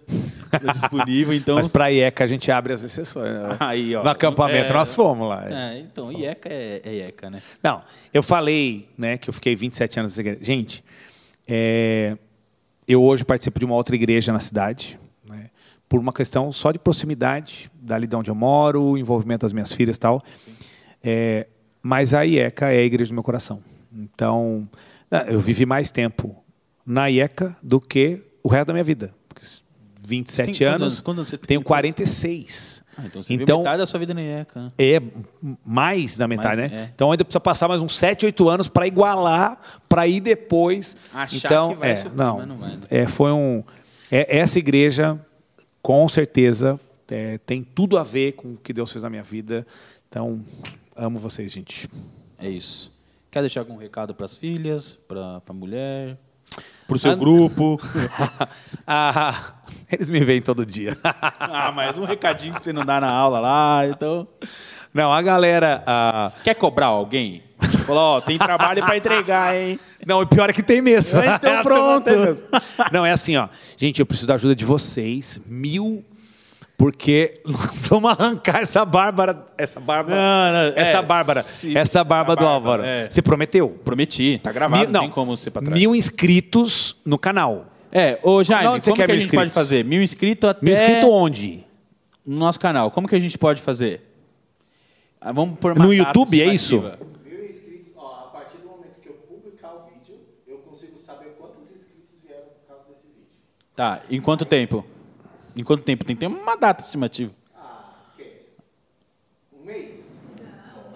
tá 0.51 0.71
disponível, 0.71 1.33
então... 1.33 1.55
Mas 1.55 1.67
para 1.67 1.85
a 1.85 1.87
IECA 1.87 2.23
a 2.23 2.27
gente 2.27 2.51
abre 2.51 2.71
as 2.73 2.83
exceções. 2.83 3.33
né? 3.33 3.57
Aí, 3.59 3.95
ó. 3.95 4.03
no 4.03 4.09
acampamento 4.09 4.69
É, 4.69 4.73
nós 4.73 4.93
fomos 4.93 5.27
lá. 5.27 5.47
É, 5.49 5.79
então, 5.79 6.11
IECA 6.11 6.47
é, 6.47 6.81
é 6.83 6.93
IECA, 6.97 7.29
né? 7.31 7.41
Não, 7.63 7.81
eu 8.13 8.21
falei 8.21 8.87
né, 8.95 9.17
que 9.17 9.29
eu 9.29 9.33
fiquei 9.33 9.55
27 9.55 9.99
anos. 9.99 10.15
Gente, 10.41 10.83
é, 11.47 12.15
eu 12.87 13.03
hoje 13.03 13.23
participo 13.25 13.59
de 13.59 13.65
uma 13.65 13.75
outra 13.75 13.95
igreja 13.95 14.31
na 14.31 14.39
cidade, 14.39 14.99
né, 15.29 15.49
por 15.87 15.99
uma 15.99 16.13
questão 16.13 16.51
só 16.51 16.71
de 16.71 16.79
proximidade, 16.79 17.71
dali 17.73 18.07
de 18.07 18.15
onde 18.15 18.29
eu 18.29 18.35
moro, 18.35 18.97
envolvimento 18.97 19.41
das 19.45 19.53
minhas 19.53 19.71
filhas 19.71 19.95
e 19.95 19.99
tal. 19.99 20.21
É, 21.03 21.47
mas 21.81 22.13
a 22.13 22.23
IECA 22.23 22.71
é 22.71 22.79
a 22.79 22.83
igreja 22.83 23.09
do 23.09 23.13
meu 23.13 23.23
coração. 23.23 23.61
Então, 23.93 24.67
ah, 25.11 25.25
eu 25.27 25.39
vivi 25.39 25.65
mais 25.65 25.91
tempo 25.91 26.35
na 26.85 27.07
IECA 27.07 27.55
do 27.61 27.79
que 27.79 28.21
o 28.43 28.47
resto 28.47 28.67
da 28.67 28.73
minha 28.73 28.83
vida. 28.83 29.13
Porque 29.27 29.45
27 30.07 30.59
Tem 30.59 30.67
anos, 30.67 31.01
quantos 31.01 31.19
anos 31.19 31.29
você 31.29 31.37
tem? 31.37 31.47
tenho 31.47 31.63
46. 31.63 32.83
Ah, 32.97 33.03
então 33.05 33.21
você 33.21 33.33
Então- 33.33 33.59
metade 33.59 33.77
da 33.79 33.85
sua 33.87 33.99
vida 33.99 34.13
na 34.13 34.21
IECA. 34.21 34.61
né? 34.61 34.71
É 34.77 35.01
mais 35.65 36.15
da 36.17 36.27
metade, 36.27 36.61
Mais, 36.61 36.71
né? 36.71 36.77
é. 36.83 36.89
Então 36.95 37.11
ainda 37.11 37.25
precisa 37.25 37.39
passar 37.39 37.67
mais 37.67 37.81
uns 37.81 37.95
7, 37.97 38.25
8 38.25 38.47
anos 38.49 38.67
para 38.69 38.87
igualar, 38.87 39.59
para 39.89 40.07
ir 40.07 40.19
depois. 40.21 40.95
Achar 41.13 41.35
então, 41.47 41.69
que 41.73 41.79
vai 41.79 41.91
é, 41.91 41.95
subir, 41.97 42.15
não, 42.15 42.45
não 42.45 42.57
vai, 42.57 42.71
né? 42.71 42.79
É, 42.89 43.05
foi 43.07 43.31
um. 43.31 43.63
é- 44.11 44.37
essa 44.39 44.57
igreja, 44.59 45.19
com 45.81 46.07
certeza, 46.07 46.79
é, 47.09 47.37
tem 47.39 47.63
tudo 47.63 47.97
a 47.97 48.03
ver 48.03 48.31
com 48.33 48.53
o 48.53 48.57
que 48.57 48.71
Deus 48.73 48.91
fez 48.91 49.03
na 49.03 49.09
minha 49.09 49.23
vida. 49.23 49.65
Então, 50.09 50.39
amo 50.95 51.19
vocês, 51.19 51.51
gente. 51.51 51.87
É 52.39 52.49
isso. 52.49 52.91
Quer 53.29 53.41
deixar 53.41 53.59
algum 53.61 53.75
recado 53.75 54.15
para 54.15 54.25
as 54.25 54.37
filhas, 54.37 54.97
para 55.07 55.41
a 55.45 55.53
mulher, 55.53 56.17
para 56.87 56.95
o 56.95 56.99
seu 56.99 57.11
Ah, 57.11 57.15
grupo? 57.15 57.79
ah, 58.85 59.53
eles 59.91 60.09
me 60.09 60.19
veem 60.19 60.41
todo 60.41 60.65
dia. 60.65 60.97
ah, 61.03 61.71
mas 61.71 61.97
um 61.97 62.05
recadinho 62.05 62.53
que 62.55 62.63
você 62.63 62.73
não 62.73 62.85
dá 62.85 62.99
na 63.01 63.09
aula 63.09 63.39
lá, 63.39 63.87
então... 63.87 64.27
Não, 64.93 65.11
a 65.11 65.21
galera. 65.21 65.83
ah, 65.85 66.31
Quer 66.43 66.53
cobrar 66.55 66.87
alguém? 66.87 67.43
Falou, 67.85 68.17
ó, 68.17 68.21
tem 68.21 68.37
trabalho 68.37 68.81
para 68.83 68.95
entregar, 68.97 69.55
hein? 69.55 69.79
Não, 70.05 70.21
o 70.21 70.27
pior 70.27 70.49
é 70.49 70.53
que 70.53 70.63
tem 70.63 70.81
mesmo. 70.81 71.19
Então 71.19 71.61
pronto. 71.63 72.03
Tem 72.05 72.17
mesmo. 72.17 72.47
Não, 72.91 73.05
é 73.05 73.11
assim, 73.11 73.35
ó. 73.35 73.49
Gente, 73.77 73.99
eu 73.99 74.05
preciso 74.05 74.27
da 74.27 74.35
ajuda 74.35 74.55
de 74.55 74.63
vocês. 74.65 75.39
Mil. 75.45 76.03
Porque 76.77 77.35
nós 77.45 77.87
vamos 77.87 78.11
arrancar 78.11 78.61
essa 78.61 78.83
Bárbara. 78.83 79.45
Essa 79.57 79.79
Bárbara. 79.79 80.15
Não, 80.15 80.51
não, 80.71 80.73
essa 80.81 80.97
é, 80.97 81.01
Bárbara. 81.01 81.41
se- 81.41 81.75
essa 81.77 82.03
Barba 82.03 82.33
essa 82.33 82.41
do 82.41 82.45
Bárbara, 82.45 82.53
Álvaro. 82.55 82.83
é. 82.83 83.09
Você 83.09 83.21
prometeu? 83.21 83.69
Prometi, 83.69 84.39
tá 84.43 84.51
gravado, 84.51 84.81
Mil- 84.83 84.91
não 84.91 85.01
tem 85.01 85.09
como 85.09 85.37
ser 85.37 85.51
para 85.51 85.61
trás. 85.63 85.79
Mil 85.79 85.95
inscritos 85.95 86.97
no 87.05 87.17
canal. 87.17 87.67
É, 87.91 88.19
ô 88.23 88.43
Jaime, 88.43 88.81
você 88.81 88.89
como 88.91 88.95
quer 88.97 89.05
que 89.05 89.11
a 89.11 89.15
gente 89.15 89.23
pode 89.29 89.35
inscritos? 89.47 89.53
fazer? 89.53 89.85
Mil 89.85 90.01
inscritos 90.03 90.49
até 90.49 90.65
Mil 90.65 90.73
inscritos 90.73 91.09
onde? 91.09 91.63
no 92.25 92.35
nosso 92.37 92.59
canal. 92.59 92.91
Como 92.91 93.07
que 93.07 93.15
a 93.15 93.19
gente 93.19 93.37
pode 93.37 93.61
fazer? 93.61 94.01
Ah, 95.21 95.31
vamos 95.31 95.57
por 95.59 95.71
uma 95.71 95.85
No 95.85 95.95
data 95.95 96.09
YouTube, 96.09 96.41
é 96.41 96.53
estimativa. 96.53 96.99
Mil 97.23 97.45
inscritos, 97.45 97.93
ó, 97.95 98.25
a 98.25 98.37
partir 98.37 98.57
do 98.57 98.67
momento 98.67 98.99
que 99.01 99.07
eu 99.07 99.13
publicar 99.13 99.69
o 99.69 99.85
vídeo, 99.93 100.19
eu 100.45 100.57
consigo 100.57 100.97
saber 100.97 101.35
quantos 101.39 101.61
inscritos 101.71 102.21
vieram 102.21 102.43
por 102.43 102.67
causa 102.67 102.83
desse 102.89 103.03
vídeo. 103.07 103.27
Tá, 103.75 104.01
em 104.09 104.19
quanto 104.19 104.43
tempo? 104.43 104.85
Em 105.55 105.63
quanto 105.63 105.83
tempo? 105.83 106.03
Tem 106.03 106.15
que 106.15 106.19
ter 106.19 106.27
uma 106.27 106.55
data 106.55 106.83
estimativa. 106.83 107.31
Ah? 107.57 107.93
Um 109.53 109.65
mês? 109.65 110.11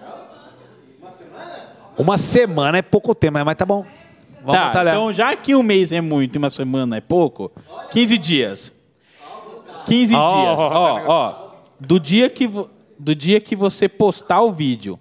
Não. 0.00 1.00
Uma 1.00 1.10
semana? 1.10 1.68
Uma 1.96 2.18
semana 2.18 2.78
é 2.78 2.82
pouco 2.82 3.14
tempo, 3.14 3.38
mas 3.44 3.56
tá 3.56 3.64
bom. 3.64 3.86
Vamos 4.42 4.54
tá, 4.54 4.66
batalhar. 4.66 4.94
então 4.94 5.12
já 5.12 5.36
que 5.36 5.54
um 5.54 5.62
mês 5.62 5.92
é 5.92 6.00
muito 6.00 6.36
e 6.36 6.38
uma 6.38 6.48
semana 6.50 6.96
é 6.96 7.00
pouco, 7.00 7.52
15 7.92 8.16
dias. 8.18 8.72
15 9.86 10.14
Ó, 10.14 10.34
dias. 10.42 10.58
ó, 10.58 10.72
Ó, 10.72 11.02
ó, 11.08 11.50
do 11.78 11.98
dia 12.00 12.28
que 12.30 12.48
do 12.98 13.14
dia 13.14 13.40
que 13.40 13.56
você 13.56 13.88
postar 13.88 14.40
o 14.42 14.52
vídeo 14.52 14.98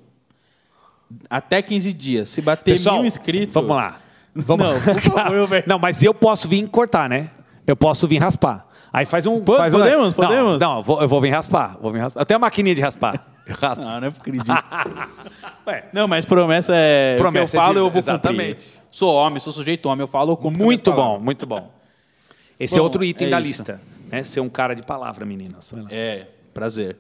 até 1.29 1.61
15 1.61 1.91
dias, 1.93 2.29
se 2.29 2.41
bater 2.41 2.71
Pessoal, 2.73 2.97
mil 2.97 3.05
inscritos. 3.05 3.53
Vamos 3.53 3.75
lá. 3.75 3.99
Vamos 4.33 4.67
Não, 4.67 4.81
por 4.81 5.01
favor. 5.01 5.63
Não, 5.67 5.79
mas 5.79 6.03
eu 6.03 6.13
posso 6.13 6.47
vir 6.47 6.67
cortar, 6.69 7.09
né? 7.09 7.29
Eu 7.65 7.75
posso 7.75 8.07
vir 8.07 8.17
raspar. 8.19 8.67
Aí 8.91 9.05
faz 9.05 9.25
um. 9.25 9.41
Po- 9.41 9.55
faz 9.57 9.73
um- 9.73 9.77
podemos? 9.79 10.05
Não, 10.07 10.13
Podemos? 10.13 10.59
Não, 10.59 10.77
eu 10.77 10.83
vou, 10.83 11.01
eu 11.01 11.07
vou 11.07 11.21
vir 11.21 11.29
raspar. 11.29 11.77
Vou 11.81 11.91
vir 11.91 11.99
raspar. 11.99 12.21
Eu 12.21 12.25
tenho 12.25 12.37
a 12.37 12.41
maquininha 12.41 12.75
de 12.75 12.81
raspar. 12.81 13.23
Eu 13.45 13.55
raspo. 13.55 13.85
Não, 13.85 14.01
não 14.01 14.07
acredito. 14.09 14.45
Ué, 15.67 15.85
Não, 15.93 16.07
mas 16.07 16.25
promessa 16.25 16.73
é. 16.75 17.17
Promessa 17.17 17.55
eu 17.57 17.61
é 17.61 17.63
falo, 17.63 17.73
de- 17.75 17.79
eu 17.81 17.89
vou 17.89 17.99
exatamente. 17.99 18.65
cumprir. 18.65 18.79
Sou 18.91 19.13
homem, 19.13 19.39
sou 19.39 19.53
sujeito 19.53 19.85
homem, 19.87 20.01
eu 20.03 20.07
falo, 20.07 20.31
eu 20.33 20.37
cumpro 20.37 20.63
muito 20.63 20.91
bom, 20.91 21.19
muito 21.19 21.45
bom. 21.45 21.71
Esse 22.59 22.75
é 22.75 22.77
Bom, 22.77 22.83
outro 22.83 23.03
item 23.03 23.27
é 23.27 23.31
da 23.31 23.39
isso. 23.39 23.47
lista. 23.47 23.81
Né? 24.11 24.21
Ser 24.23 24.39
um 24.41 24.49
cara 24.49 24.73
de 24.75 24.81
palavra, 24.83 25.25
meninas. 25.25 25.73
É, 25.89 26.25
prazer. 26.53 26.97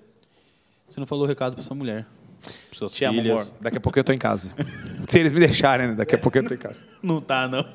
Você 0.89 0.99
não 0.99 1.07
falou 1.07 1.25
o 1.25 1.27
recado 1.27 1.53
pra 1.55 1.63
sua 1.63 1.75
mulher. 1.75 2.05
Suas 2.71 2.93
Te 2.93 3.05
filhas. 3.09 3.41
amor. 3.49 3.57
Daqui 3.59 3.77
a 3.77 3.81
pouco 3.81 3.99
eu 3.99 4.03
tô 4.03 4.13
em 4.13 4.17
casa. 4.17 4.51
Se 5.07 5.19
eles 5.19 5.31
me 5.33 5.39
deixarem, 5.39 5.87
né? 5.89 5.95
Daqui 5.95 6.15
a 6.15 6.17
pouco 6.17 6.37
eu 6.37 6.47
tô 6.47 6.53
em 6.53 6.57
casa. 6.57 6.79
Não 7.03 7.19
tá, 7.19 7.47
não. 7.47 7.65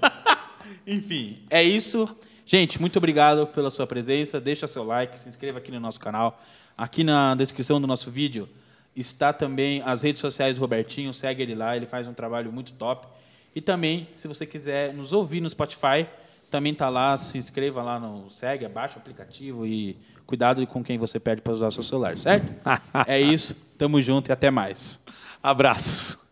Enfim, 0.86 1.38
é 1.50 1.62
isso. 1.62 2.08
Gente, 2.46 2.80
muito 2.80 2.96
obrigado 2.96 3.46
pela 3.46 3.70
sua 3.70 3.86
presença. 3.86 4.40
Deixa 4.40 4.66
seu 4.66 4.84
like, 4.84 5.18
se 5.18 5.28
inscreva 5.28 5.58
aqui 5.58 5.70
no 5.70 5.80
nosso 5.80 5.98
canal. 5.98 6.40
Aqui 6.76 7.02
na 7.02 7.34
descrição 7.34 7.80
do 7.80 7.86
nosso 7.86 8.10
vídeo 8.10 8.48
está 8.94 9.32
também 9.32 9.82
as 9.84 10.02
redes 10.02 10.20
sociais 10.20 10.56
do 10.56 10.60
Robertinho. 10.60 11.14
Segue 11.14 11.42
ele 11.42 11.54
lá, 11.54 11.76
ele 11.76 11.86
faz 11.86 12.06
um 12.06 12.12
trabalho 12.12 12.52
muito 12.52 12.72
top. 12.72 13.06
E 13.54 13.60
também, 13.60 14.08
se 14.14 14.28
você 14.28 14.44
quiser 14.44 14.92
nos 14.92 15.12
ouvir 15.12 15.40
no 15.40 15.48
Spotify, 15.48 16.06
também 16.50 16.74
tá 16.74 16.88
lá. 16.90 17.16
Se 17.16 17.38
inscreva 17.38 17.82
lá 17.82 17.98
no 17.98 18.30
segue, 18.30 18.66
abaixa 18.66 18.96
o 18.96 18.98
aplicativo 18.98 19.66
e 19.66 19.96
cuidado 20.26 20.66
com 20.66 20.84
quem 20.84 20.98
você 20.98 21.18
pede 21.18 21.40
para 21.40 21.52
usar 21.52 21.68
o 21.68 21.72
seu 21.72 21.82
celular, 21.82 22.14
certo? 22.16 22.60
é 23.06 23.18
isso. 23.18 23.56
Tamo 23.78 24.02
junto 24.02 24.30
e 24.30 24.32
até 24.32 24.50
mais. 24.50 25.02
Abraço. 25.42 26.23